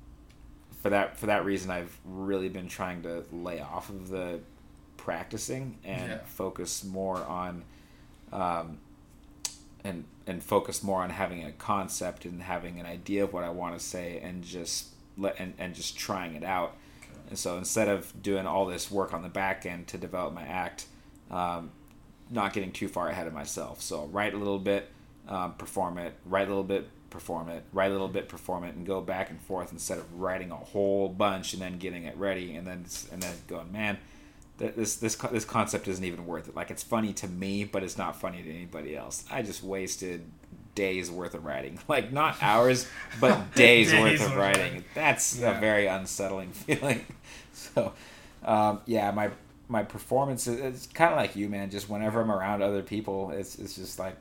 for 0.83 0.89
that 0.89 1.17
for 1.17 1.27
that 1.27 1.45
reason, 1.45 1.71
I've 1.71 1.97
really 2.03 2.49
been 2.49 2.67
trying 2.67 3.03
to 3.03 3.23
lay 3.31 3.61
off 3.61 3.89
of 3.89 4.09
the 4.09 4.41
practicing 4.97 5.77
and 5.85 6.09
Yeah. 6.11 6.17
focus 6.25 6.83
more 6.83 7.23
on 7.23 7.63
um, 8.33 8.77
and 9.85 10.03
and 10.27 10.43
focus 10.43 10.83
more 10.83 11.01
on 11.01 11.11
having 11.11 11.45
a 11.45 11.53
concept 11.53 12.25
and 12.25 12.41
having 12.43 12.77
an 12.81 12.85
idea 12.85 13.23
of 13.23 13.31
what 13.31 13.45
I 13.45 13.49
want 13.51 13.79
to 13.79 13.83
say 13.83 14.19
and 14.21 14.43
just 14.43 14.87
let 15.17 15.39
and, 15.39 15.53
and 15.57 15.73
just 15.73 15.97
trying 15.97 16.35
it 16.35 16.43
out. 16.43 16.75
And 17.31 17.39
so 17.39 17.57
instead 17.57 17.87
of 17.87 18.21
doing 18.21 18.45
all 18.45 18.65
this 18.65 18.91
work 18.91 19.13
on 19.13 19.23
the 19.23 19.29
back 19.29 19.65
end 19.65 19.87
to 19.87 19.97
develop 19.97 20.33
my 20.33 20.43
act, 20.43 20.85
um, 21.31 21.71
not 22.29 22.51
getting 22.51 22.73
too 22.73 22.89
far 22.89 23.07
ahead 23.07 23.25
of 23.25 23.31
myself. 23.33 23.81
So 23.81 24.01
I'll 24.01 24.07
write 24.09 24.33
a 24.33 24.37
little 24.37 24.59
bit, 24.59 24.89
um, 25.29 25.53
perform 25.53 25.97
it, 25.97 26.13
write 26.25 26.47
a 26.47 26.49
little 26.49 26.65
bit, 26.65 26.89
perform 27.09 27.47
it, 27.47 27.63
write 27.71 27.87
a 27.87 27.93
little 27.93 28.09
bit, 28.09 28.27
perform 28.27 28.65
it, 28.65 28.75
and 28.75 28.85
go 28.85 28.99
back 28.99 29.29
and 29.29 29.41
forth 29.41 29.71
instead 29.71 29.97
of 29.97 30.19
writing 30.19 30.51
a 30.51 30.57
whole 30.57 31.07
bunch 31.07 31.53
and 31.53 31.61
then 31.61 31.77
getting 31.77 32.03
it 32.03 32.17
ready 32.17 32.53
and 32.53 32.67
then 32.67 32.83
and 33.13 33.23
then 33.23 33.35
going, 33.47 33.71
man, 33.71 33.97
th- 34.59 34.75
this 34.75 34.97
this 34.97 35.15
this 35.15 35.45
concept 35.45 35.87
isn't 35.87 36.03
even 36.03 36.25
worth 36.25 36.49
it. 36.49 36.55
Like 36.55 36.69
it's 36.69 36.83
funny 36.83 37.13
to 37.13 37.29
me, 37.29 37.63
but 37.63 37.81
it's 37.81 37.97
not 37.97 38.19
funny 38.19 38.43
to 38.43 38.49
anybody 38.49 38.97
else. 38.97 39.23
I 39.31 39.41
just 39.41 39.63
wasted 39.63 40.29
days 40.75 41.11
worth 41.11 41.33
of 41.33 41.43
writing, 41.45 41.79
like 41.87 42.11
not 42.11 42.41
hours, 42.41 42.87
but 43.19 43.53
days, 43.55 43.91
Days 43.91 43.99
worth 43.99 44.21
of 44.31 44.35
writing. 44.37 44.83
That's 44.95 45.37
Yeah. 45.39 45.57
a 45.57 45.59
very 45.59 45.87
unsettling 45.87 46.51
feeling. 46.53 47.05
So, 47.53 47.93
um, 48.43 48.81
yeah, 48.85 49.11
my 49.11 49.31
my 49.67 49.83
performance 49.83 50.47
is 50.47 50.59
it's 50.59 50.87
kind 50.87 51.11
of 51.11 51.17
like 51.17 51.35
you, 51.35 51.47
man. 51.49 51.69
Just 51.69 51.89
whenever 51.89 52.21
I'm 52.21 52.31
around 52.31 52.61
other 52.61 52.83
people, 52.83 53.31
it's 53.31 53.57
it's 53.57 53.75
just 53.75 53.99
like 53.99 54.15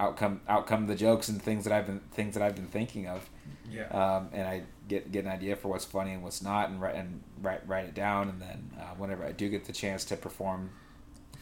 outcome 0.00 0.40
outcome 0.48 0.86
the 0.88 0.94
jokes 0.96 1.28
and 1.28 1.40
things 1.40 1.64
that 1.64 1.72
I've 1.72 1.86
been 1.86 2.00
things 2.12 2.34
that 2.34 2.42
I've 2.42 2.56
been 2.56 2.66
thinking 2.66 3.06
of, 3.06 3.28
Yeah. 3.70 3.86
um, 3.88 4.28
and 4.32 4.46
I 4.48 4.62
get 4.88 5.12
get 5.12 5.24
an 5.24 5.30
idea 5.30 5.54
for 5.56 5.68
what's 5.68 5.84
funny 5.84 6.12
and 6.12 6.22
what's 6.22 6.42
not, 6.42 6.68
and 6.68 6.80
write 6.80 6.96
and 6.96 7.22
write 7.40 7.60
write 7.68 7.84
it 7.86 7.94
down, 7.94 8.28
and 8.28 8.40
then 8.42 8.70
uh, 8.78 8.94
whenever 8.96 9.24
I 9.24 9.32
do 9.32 9.48
get 9.48 9.64
the 9.66 9.72
chance 9.72 10.04
to 10.06 10.16
perform 10.16 10.70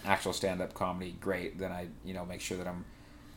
actual 0.05 0.33
stand 0.35 0.61
up 0.61 0.75
comedy, 0.75 1.17
great. 1.21 1.59
Then 1.59 1.73
I 1.73 1.87
you 2.05 2.13
know 2.13 2.27
make 2.27 2.41
sure 2.43 2.59
that 2.59 2.67
I'm 2.67 2.85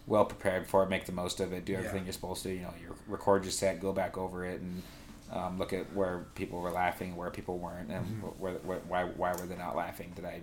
well 0.07 0.25
prepared 0.25 0.63
before 0.63 0.85
I 0.85 0.87
make 0.87 1.05
the 1.05 1.11
most 1.11 1.39
of 1.39 1.51
it. 1.53 1.65
Do 1.65 1.73
everything 1.75 1.99
Yeah. 1.99 2.03
you're 2.05 2.13
supposed 2.13 2.43
to. 2.43 2.53
You 2.53 2.61
know, 2.61 2.73
you 2.79 2.95
record 3.07 3.43
your 3.43 3.51
set, 3.51 3.79
go 3.79 3.91
back 3.93 4.17
over 4.17 4.45
it, 4.45 4.61
and 4.61 4.83
um, 5.31 5.57
look 5.57 5.73
at 5.73 5.91
where 5.93 6.25
people 6.35 6.59
were 6.61 6.69
laughing, 6.71 7.15
where 7.15 7.31
people 7.31 7.57
weren't, 7.57 7.89
and 7.89 8.05
Mhm. 8.21 8.37
where, 8.37 8.53
where, 8.55 8.79
why 8.87 9.05
why 9.05 9.31
were 9.33 9.45
they 9.47 9.55
not 9.57 9.75
laughing? 9.75 10.11
Did 10.15 10.25
I 10.25 10.41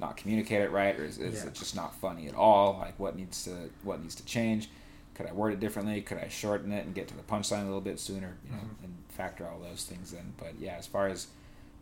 not 0.00 0.16
communicate 0.16 0.60
it 0.62 0.70
right, 0.72 0.98
or 0.98 1.04
is, 1.04 1.18
is 1.18 1.42
Yeah. 1.42 1.48
it 1.48 1.54
just 1.54 1.76
not 1.76 1.94
funny 1.94 2.26
at 2.26 2.34
all? 2.34 2.78
Like 2.78 2.98
what 2.98 3.14
needs 3.16 3.44
to 3.44 3.70
what 3.84 4.00
needs 4.02 4.16
to 4.16 4.24
change? 4.24 4.68
Could 5.14 5.26
I 5.26 5.32
word 5.32 5.52
it 5.52 5.60
differently? 5.60 6.02
Could 6.02 6.18
I 6.18 6.26
shorten 6.26 6.72
it 6.72 6.84
and 6.84 6.92
get 6.92 7.06
to 7.08 7.16
the 7.16 7.22
punchline 7.22 7.62
a 7.62 7.66
little 7.66 7.80
bit 7.80 8.00
sooner? 8.00 8.36
You 8.44 8.50
know, 8.50 8.58
Mhm. 8.58 8.84
and 8.84 8.94
factor 9.10 9.46
all 9.46 9.60
those 9.60 9.84
things 9.86 10.12
in. 10.12 10.32
But 10.36 10.58
yeah, 10.58 10.74
as 10.74 10.88
far 10.88 11.06
as 11.06 11.28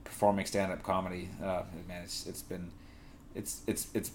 performing 0.04 0.44
stand 0.44 0.70
up 0.70 0.82
comedy, 0.82 1.30
uh, 1.42 1.62
man, 1.88 2.02
it's 2.02 2.26
it's 2.26 2.42
been 2.42 2.70
it's 3.34 3.62
it's 3.66 3.88
it's 3.94 4.10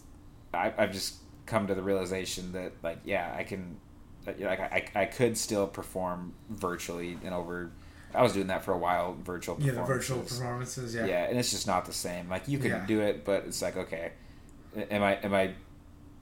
I, 0.53 0.72
I've 0.78 0.91
just 0.93 1.15
come 1.48 1.66
to 1.68 1.74
the 1.76 1.82
realization 1.82 2.52
that 2.52 2.74
like 2.84 3.00
yeah 3.04 3.34
I 3.36 3.43
can 3.43 3.78
uh, 4.28 4.34
like 4.39 4.60
I, 4.60 4.86
I 4.95 5.06
could 5.06 5.38
still 5.38 5.66
perform 5.66 6.34
virtually 6.50 7.18
and 7.24 7.34
over 7.34 7.72
I 8.14 8.22
was 8.24 8.34
doing 8.34 8.48
that 8.48 8.64
for 8.64 8.74
a 8.74 8.78
while 8.78 9.16
virtual 9.24 9.58
yeah, 9.60 9.72
the 9.74 9.84
virtual 9.84 10.20
performances. 10.20 10.38
performances. 10.39 10.95
yeah. 10.95 11.06
Yeah. 11.06 11.24
and 11.30 11.39
it's 11.39 11.50
just 11.52 11.66
not 11.68 11.86
the 11.86 11.93
same 11.93 12.30
like 12.30 12.48
you 12.48 12.60
can 12.60 12.70
Yeah. 12.72 12.86
do 12.86 13.00
it 13.02 13.26
but 13.26 13.45
it's 13.48 13.62
like 13.62 13.76
okay 13.78 14.12
am 14.91 15.02
I 15.04 15.16
am 15.16 15.34
I 15.34 15.54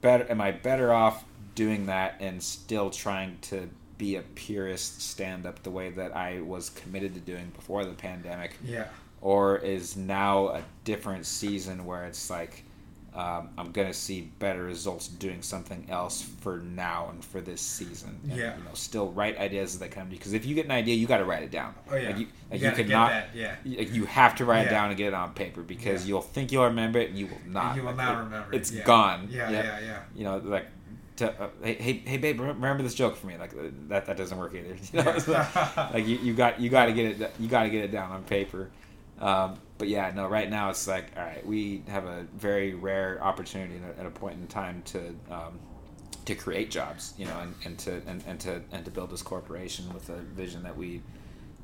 better 0.00 0.26
am 0.30 0.40
I 0.40 0.52
better 0.52 0.92
off 0.92 1.24
doing 1.54 1.86
that 1.86 2.16
and 2.20 2.42
still 2.42 2.90
trying 2.90 3.38
to 3.42 3.68
be 3.98 4.16
a 4.16 4.22
purist 4.22 5.00
stand 5.00 5.46
up 5.46 5.62
the 5.62 5.70
way 5.70 5.90
that 5.90 6.14
I 6.14 6.40
was 6.42 6.68
committed 6.70 7.14
to 7.14 7.20
doing 7.20 7.50
before 7.56 7.84
the 7.84 7.94
pandemic 7.94 8.56
Yeah. 8.62 8.88
or 9.22 9.56
is 9.56 9.96
now 9.96 10.48
a 10.48 10.62
different 10.84 11.24
season 11.26 11.86
where 11.86 12.04
it's 12.04 12.28
like 12.28 12.62
um, 13.16 13.48
I'm 13.56 13.72
gonna 13.72 13.94
see 13.94 14.30
better 14.38 14.62
results 14.64 15.08
doing 15.08 15.40
something 15.40 15.86
else 15.88 16.20
for 16.22 16.58
now 16.58 17.08
and 17.10 17.24
for 17.24 17.40
this 17.40 17.60
season. 17.62 18.20
And, 18.24 18.38
Yeah. 18.38 18.56
you 18.58 18.62
know, 18.64 18.70
still 18.74 19.10
write 19.12 19.38
ideas 19.38 19.74
as 19.74 19.78
they 19.80 19.88
come 19.88 20.08
to 20.08 20.12
you 20.12 20.18
because 20.18 20.34
if 20.34 20.44
you 20.44 20.54
get 20.54 20.66
an 20.66 20.70
idea, 20.72 20.94
you 20.94 21.06
got 21.06 21.18
to 21.18 21.24
write 21.24 21.42
it 21.42 21.50
down. 21.50 21.74
Oh 21.90 21.96
yeah. 21.96 22.08
like 22.08 22.18
you, 22.18 22.26
like 22.50 22.60
you 22.60 22.66
you 22.66 22.70
gotta 22.70 22.82
get 22.84 22.92
not. 22.92 23.10
that. 23.10 23.28
Yeah. 23.34 23.56
You 23.64 24.04
have 24.04 24.34
to 24.36 24.44
write 24.44 24.66
it 24.66 24.70
down 24.70 24.88
and 24.90 24.96
get 24.98 25.08
it 25.08 25.14
on 25.14 25.32
paper 25.32 25.62
because 25.62 26.04
Yeah. 26.04 26.08
you'll 26.08 26.20
think 26.22 26.52
you'll 26.52 26.64
remember 26.64 26.98
it 26.98 27.08
and 27.10 27.18
you 27.18 27.26
will 27.28 27.40
not. 27.46 27.74
you 27.74 27.82
will 27.82 27.88
Like, 27.88 27.96
not 27.96 28.14
it- 28.14 28.24
remember. 28.24 28.52
It's 28.54 28.70
yeah. 28.70 28.84
gone. 28.84 29.28
Yeah, 29.30 29.50
yeah, 29.50 29.80
yeah. 29.80 29.98
You 30.14 30.24
know, 30.24 30.36
like, 30.38 30.66
to, 31.16 31.30
uh, 31.42 31.48
hey, 31.62 31.74
hey, 31.74 31.92
hey, 32.04 32.16
babe, 32.18 32.38
remember 32.38 32.82
this 32.82 32.94
joke 32.94 33.16
for 33.16 33.26
me? 33.28 33.38
Like 33.38 33.52
that, 33.88 34.04
that 34.04 34.16
doesn't 34.18 34.36
work 34.36 34.54
either. 34.54 34.76
You 34.92 35.02
know, 35.02 35.10
like, 35.12 35.26
Yeah. 35.26 35.90
like 35.94 36.06
you, 36.06 36.18
you 36.18 36.34
got, 36.34 36.60
you 36.60 36.68
got 36.68 36.86
to 36.86 36.92
get 36.92 37.18
it, 37.18 37.30
you 37.40 37.48
got 37.48 37.62
to 37.62 37.70
get 37.70 37.82
it 37.84 37.90
down 37.90 38.12
on 38.12 38.22
paper. 38.24 38.68
Um, 39.18 39.56
but 39.78 39.88
yeah, 39.88 40.10
no, 40.14 40.26
right 40.26 40.48
now 40.48 40.70
it's 40.70 40.86
like, 40.88 41.06
all 41.16 41.22
right, 41.24 41.44
we 41.46 41.82
have 41.88 42.04
a 42.04 42.26
very 42.36 42.74
rare 42.74 43.22
opportunity 43.22 43.76
at 43.76 43.96
a, 43.96 44.00
at 44.00 44.06
a 44.06 44.10
point 44.10 44.34
in 44.40 44.46
time 44.46 44.82
to, 44.86 45.14
um, 45.30 45.58
to 46.24 46.34
create 46.34 46.70
jobs, 46.70 47.14
you 47.18 47.24
know, 47.26 47.38
and, 47.40 47.54
and 47.64 47.78
to 47.78 48.02
and, 48.06 48.22
and 48.26 48.40
to 48.40 48.60
and 48.72 48.84
to 48.84 48.90
build 48.90 49.10
this 49.10 49.22
corporation 49.22 49.92
with 49.94 50.08
a 50.08 50.16
vision 50.16 50.62
that 50.64 50.76
we 50.76 51.00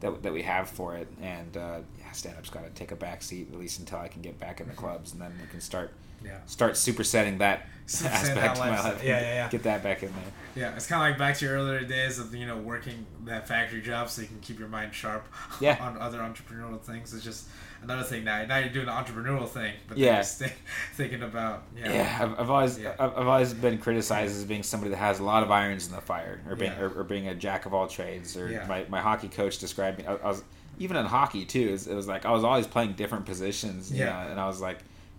that, 0.00 0.22
that 0.22 0.32
we 0.32 0.42
have 0.42 0.68
for 0.68 0.96
it. 0.96 1.08
And 1.20 1.56
uh, 1.56 1.78
yeah, 1.98 2.12
stand 2.12 2.36
up's 2.38 2.50
got 2.50 2.64
to 2.64 2.70
take 2.70 2.92
a 2.92 2.96
back 2.96 3.22
seat 3.22 3.48
at 3.52 3.58
least 3.58 3.78
until 3.80 3.98
I 3.98 4.08
can 4.08 4.22
get 4.22 4.38
back 4.38 4.60
in 4.60 4.68
the 4.68 4.74
clubs, 4.74 5.12
and 5.12 5.20
then 5.20 5.32
we 5.40 5.48
can 5.48 5.60
start 5.60 5.92
Yeah. 6.24 6.38
start 6.46 6.74
supersetting 6.74 7.38
that 7.38 7.66
aspect 7.86 8.34
that 8.36 8.52
of 8.52 8.58
my 8.58 8.70
life. 8.80 9.02
Yeah, 9.02 9.20
yeah, 9.20 9.34
yeah. 9.34 9.48
Get 9.48 9.64
that 9.64 9.82
back 9.82 10.02
in 10.04 10.10
there. 10.12 10.32
Yeah, 10.64 10.76
it's 10.76 10.86
kind 10.86 11.02
of 11.02 11.08
like 11.10 11.18
back 11.18 11.38
to 11.38 11.44
your 11.46 11.54
earlier 11.56 11.80
days 11.84 12.18
of 12.20 12.32
you 12.34 12.46
know 12.46 12.58
working 12.58 13.04
that 13.24 13.48
factory 13.48 13.80
job 13.82 14.10
so 14.10 14.22
you 14.22 14.28
can 14.28 14.38
keep 14.40 14.58
your 14.60 14.68
mind 14.68 14.94
sharp 14.94 15.26
Yeah. 15.60 15.76
on 15.84 15.98
other 15.98 16.18
entrepreneurial 16.20 16.80
things. 16.80 17.12
It's 17.14 17.24
just 17.24 17.48
another 17.82 18.02
thing 18.02 18.24
now. 18.24 18.44
Now 18.46 18.58
you're 18.58 18.68
doing 18.70 18.86
the 18.86 18.92
entrepreneurial 18.92 19.48
thing, 19.48 19.74
but 19.88 19.98
Yeah. 19.98 20.22
then 20.22 20.48
you're 20.48 20.50
thinking 20.94 21.22
about 21.22 21.64
yeah, 21.76 21.92
Yeah, 21.92 22.18
I've, 22.22 22.40
I've 22.40 22.50
always 22.50 22.78
Yeah. 22.78 22.94
I've, 22.98 23.16
I've 23.18 23.26
always 23.28 23.52
been 23.54 23.78
criticized 23.78 24.36
as 24.36 24.44
being 24.44 24.62
somebody 24.62 24.90
that 24.90 24.96
has 24.98 25.18
a 25.20 25.24
lot 25.24 25.42
of 25.42 25.50
irons 25.50 25.86
in 25.88 25.94
the 25.94 26.00
fire, 26.00 26.40
or 26.48 26.56
being 26.56 26.72
Yeah. 26.72 26.80
or, 26.82 27.00
or 27.00 27.04
being 27.04 27.28
a 27.28 27.34
jack 27.34 27.66
of 27.66 27.74
all 27.74 27.86
trades. 27.86 28.36
Or 28.36 28.48
Yeah. 28.48 28.66
my, 28.66 28.84
my 28.88 29.00
hockey 29.00 29.28
coach 29.28 29.58
described 29.58 29.98
me. 29.98 30.06
I, 30.06 30.14
I 30.14 30.28
was 30.28 30.42
even 30.78 30.96
in 30.96 31.04
hockey 31.06 31.44
too. 31.44 31.68
It 31.68 31.72
was, 31.72 31.86
it 31.86 31.94
was 31.94 32.08
like 32.08 32.24
I 32.24 32.30
was 32.32 32.44
always 32.44 32.66
playing 32.66 32.92
different 32.94 33.26
positions. 33.26 33.92
You 33.92 34.00
Yeah. 34.04 34.24
know, 34.24 34.30
and 34.30 34.40
I 34.40 34.46
was 34.46 34.60
like, 34.60 34.78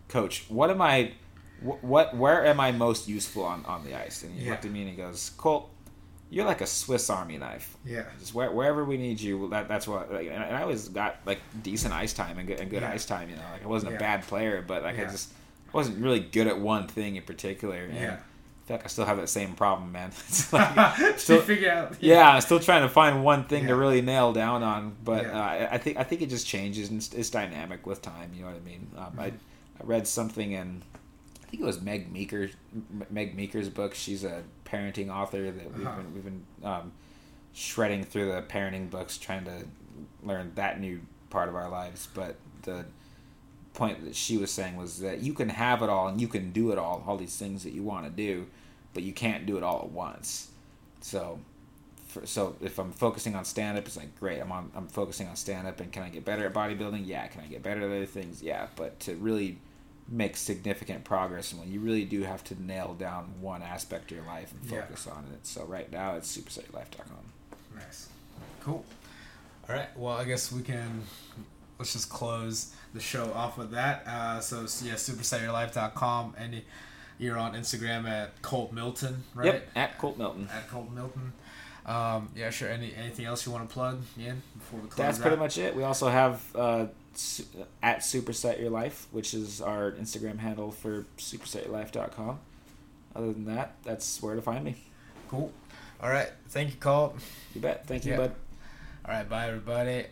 Coach, 0.09 0.45
what 0.49 0.69
am 0.69 0.81
I? 0.81 1.11
wh- 1.63 1.83
What 1.83 2.15
where 2.15 2.45
am 2.45 2.59
I 2.59 2.71
most 2.71 3.07
useful 3.07 3.43
on, 3.43 3.63
on 3.65 3.83
the 3.85 3.95
ice? 3.95 4.23
And 4.23 4.33
he 4.37 4.49
looked 4.49 4.65
at 4.65 4.71
me 4.71 4.81
and 4.81 4.89
he 4.89 4.95
goes, 4.95 5.31
Colt, 5.37 5.69
you're 6.33 6.45
like 6.45 6.61
a 6.61 6.67
Swiss 6.67 7.09
Army 7.09 7.37
knife. 7.37 7.77
yeah, 7.85 8.03
Just 8.19 8.33
where, 8.33 8.51
wherever 8.51 8.83
we 8.83 8.97
need 8.97 9.21
you, 9.21 9.49
that 9.49 9.67
that's 9.67 9.87
what. 9.87 10.11
Like, 10.11 10.27
and 10.29 10.43
I 10.43 10.61
always 10.63 10.89
got 10.89 11.17
like 11.25 11.39
decent 11.61 11.93
ice 11.93 12.13
time 12.13 12.37
and 12.39 12.47
good, 12.47 12.59
and 12.59 12.69
good 12.69 12.81
Yeah. 12.81 12.91
ice 12.91 13.05
time. 13.05 13.29
You 13.29 13.35
know, 13.35 13.41
like 13.53 13.63
I 13.63 13.67
wasn't 13.67 13.91
Yeah. 13.91 13.97
a 13.97 13.99
bad 13.99 14.23
player, 14.23 14.63
but 14.67 14.83
like 14.83 14.95
I 14.97 15.03
Yeah. 15.03 15.11
just 15.11 15.29
wasn't 15.71 15.97
really 15.99 16.19
good 16.19 16.47
at 16.47 16.57
one 16.59 16.87
thing 16.87 17.15
in 17.15 17.23
particular. 17.23 17.75
And 17.85 17.93
Yeah. 17.95 18.13
I 18.13 18.67
feel 18.67 18.77
like 18.77 18.85
I 18.85 18.87
still 18.87 19.05
have 19.05 19.17
that 19.17 19.27
same 19.29 19.53
problem, 19.53 19.91
man. 19.91 20.09
It's 20.27 20.51
like, 20.57 21.19
still, 21.19 21.41
figure 21.41 21.71
out 21.71 21.97
yeah, 21.99 22.29
I'm 22.31 22.41
still 22.41 22.59
trying 22.59 22.81
to 22.83 22.89
find 22.89 23.23
one 23.23 23.43
thing 23.43 23.67
to 23.67 23.75
really 23.75 24.01
nail 24.01 24.33
down 24.33 24.63
on. 24.63 24.95
But 25.03 25.25
uh, 25.27 25.33
I- 25.33 25.67
I 25.73 25.77
think 25.77 25.97
I 25.97 26.03
think 26.03 26.21
it 26.21 26.29
just 26.29 26.47
changes 26.47 26.89
and 26.89 26.97
it's, 26.97 27.13
it's 27.13 27.29
dynamic 27.29 27.85
with 27.85 28.01
time. 28.01 28.31
You 28.33 28.41
know 28.43 28.47
what 28.47 28.57
I 28.57 28.65
mean? 28.65 28.87
Um, 28.97 29.13
I 29.19 29.27
Mm-hmm. 29.27 29.37
I 29.81 29.85
read 29.85 30.07
something 30.07 30.51
in 30.51 30.81
I 30.95 30.97
think 31.53 31.63
it 31.63 31.65
was 31.67 31.81
Meg 31.81 32.11
Meeker 32.11 32.49
Meg 33.11 33.35
Meeker's 33.35 33.69
book. 33.69 33.93
She's 33.93 34.23
a 34.23 34.41
parenting 34.65 35.09
author 35.13 35.51
that 35.51 35.71
we've 35.77 35.85
Uh-huh. 35.85 35.97
been 35.97 36.13
we've 36.13 36.23
been 36.23 36.43
um, 36.63 36.91
shredding 37.53 38.03
through 38.03 38.31
the 38.31 38.41
parenting 38.41 38.89
books, 38.89 39.19
trying 39.19 39.45
to 39.45 39.65
learn 40.23 40.51
that 40.55 40.79
new 40.79 41.01
part 41.29 41.49
of 41.49 41.55
our 41.55 41.69
lives. 41.69 42.07
But 42.13 42.37
the 42.63 42.85
point 43.75 44.03
that 44.03 44.15
she 44.15 44.37
was 44.37 44.49
saying 44.51 44.77
was 44.77 44.99
that 45.01 45.21
you 45.21 45.33
can 45.33 45.49
have 45.49 45.83
it 45.83 45.89
all 45.89 46.07
and 46.07 46.19
you 46.19 46.27
can 46.27 46.51
do 46.51 46.71
it 46.71 46.79
all, 46.79 47.03
all 47.05 47.17
these 47.17 47.35
things 47.37 47.63
that 47.63 47.73
you 47.73 47.83
want 47.83 48.05
to 48.05 48.11
do, 48.11 48.47
but 48.95 49.03
you 49.03 49.13
can't 49.13 49.45
do 49.45 49.57
it 49.57 49.63
all 49.63 49.79
at 49.79 49.89
once. 49.89 50.49
So, 51.01 51.39
for, 52.07 52.25
so 52.25 52.55
if 52.61 52.79
I'm 52.79 52.91
focusing 52.91 53.35
on 53.35 53.45
stand 53.45 53.77
up, 53.77 53.85
it's 53.85 53.97
like 53.97 54.19
great. 54.19 54.39
I'm 54.39 54.51
on. 54.51 54.71
I'm 54.75 54.87
focusing 54.87 55.27
on 55.27 55.35
stand 55.35 55.67
up, 55.67 55.79
and 55.79 55.91
can 55.91 56.01
I 56.01 56.09
get 56.09 56.25
better 56.25 56.47
at 56.47 56.53
bodybuilding? 56.53 57.05
Yeah. 57.05 57.27
Can 57.27 57.41
I 57.41 57.45
get 57.45 57.61
better 57.61 57.81
at 57.81 57.85
other 57.85 58.05
things? 58.07 58.41
Yeah. 58.41 58.67
But 58.75 58.99
to 59.01 59.13
really 59.15 59.57
make 60.07 60.35
significant 60.37 61.03
progress, 61.03 61.51
and 61.51 61.61
when 61.61 61.71
you 61.71 61.79
really 61.79 62.05
do 62.05 62.23
have 62.23 62.43
to 62.45 62.61
nail 62.61 62.93
down 62.93 63.33
one 63.39 63.61
aspect 63.61 64.11
of 64.11 64.17
your 64.17 64.25
life 64.25 64.51
and 64.51 64.69
Yeah. 64.69 64.81
focus 64.81 65.07
on 65.07 65.25
it. 65.33 65.45
So 65.47 65.63
right 65.65 65.91
now, 65.91 66.15
it's 66.15 66.35
supersetlife.com. 66.37 67.31
Nice. 67.75 68.09
Cool. 68.61 68.83
All 69.69 69.75
right. 69.75 69.97
Well, 69.97 70.15
I 70.17 70.25
guess 70.25 70.51
we 70.51 70.61
can. 70.61 71.03
Let's 71.79 71.93
just 71.93 72.09
close 72.09 72.73
the 72.93 72.99
show 72.99 73.31
off 73.33 73.57
with 73.57 73.71
that. 73.71 74.05
Uh, 74.07 74.39
so 74.39 74.61
yeah, 74.85 74.93
supersetyourlife.com, 74.95 76.35
and 76.37 76.61
you're 77.17 77.37
on 77.37 77.53
Instagram 77.53 78.07
at 78.07 78.41
Colt 78.41 78.71
Milton, 78.73 79.23
right? 79.33 79.45
Yep. 79.45 79.69
At 79.75 79.97
Colt 79.97 80.17
Milton. 80.17 80.49
At 80.53 80.69
Colt 80.69 80.91
Milton. 80.91 81.33
Um, 81.85 82.29
yeah, 82.35 82.49
sure. 82.49 82.69
Any 82.69 82.93
anything 82.95 83.25
else 83.25 83.45
you 83.45 83.51
want 83.51 83.67
to 83.67 83.73
plug, 83.73 84.01
Ian, 84.17 84.41
before 84.57 84.79
we 84.79 84.87
close? 84.87 84.97
That's 84.97 85.17
out? 85.17 85.21
pretty 85.21 85.37
much 85.37 85.57
it. 85.57 85.75
We 85.75 85.83
also 85.83 86.07
have 86.09 86.41
uh, 86.55 86.85
at 87.81 87.99
Superset 87.99 88.59
Your 88.59 88.69
Life, 88.69 89.07
which 89.11 89.33
is 89.33 89.61
our 89.61 89.91
Instagram 89.91 90.39
handle 90.39 90.71
for 90.71 91.05
supersetyourlife.com. 91.17 92.39
Other 93.15 93.31
than 93.33 93.45
that, 93.45 93.75
that's 93.83 94.21
where 94.21 94.35
to 94.35 94.41
find 94.41 94.63
me. 94.63 94.75
cool. 95.29 95.51
All 96.01 96.09
right. 96.09 96.29
Thank 96.49 96.69
you, 96.71 96.75
Colt. 96.79 97.15
You 97.55 97.61
bet. 97.61 97.87
Thank 97.87 98.05
you, 98.05 98.11
Yeah. 98.11 98.17
bud. 98.17 98.35
All 99.05 99.13
right. 99.13 99.27
Bye, 99.27 99.47
everybody. 99.47 100.05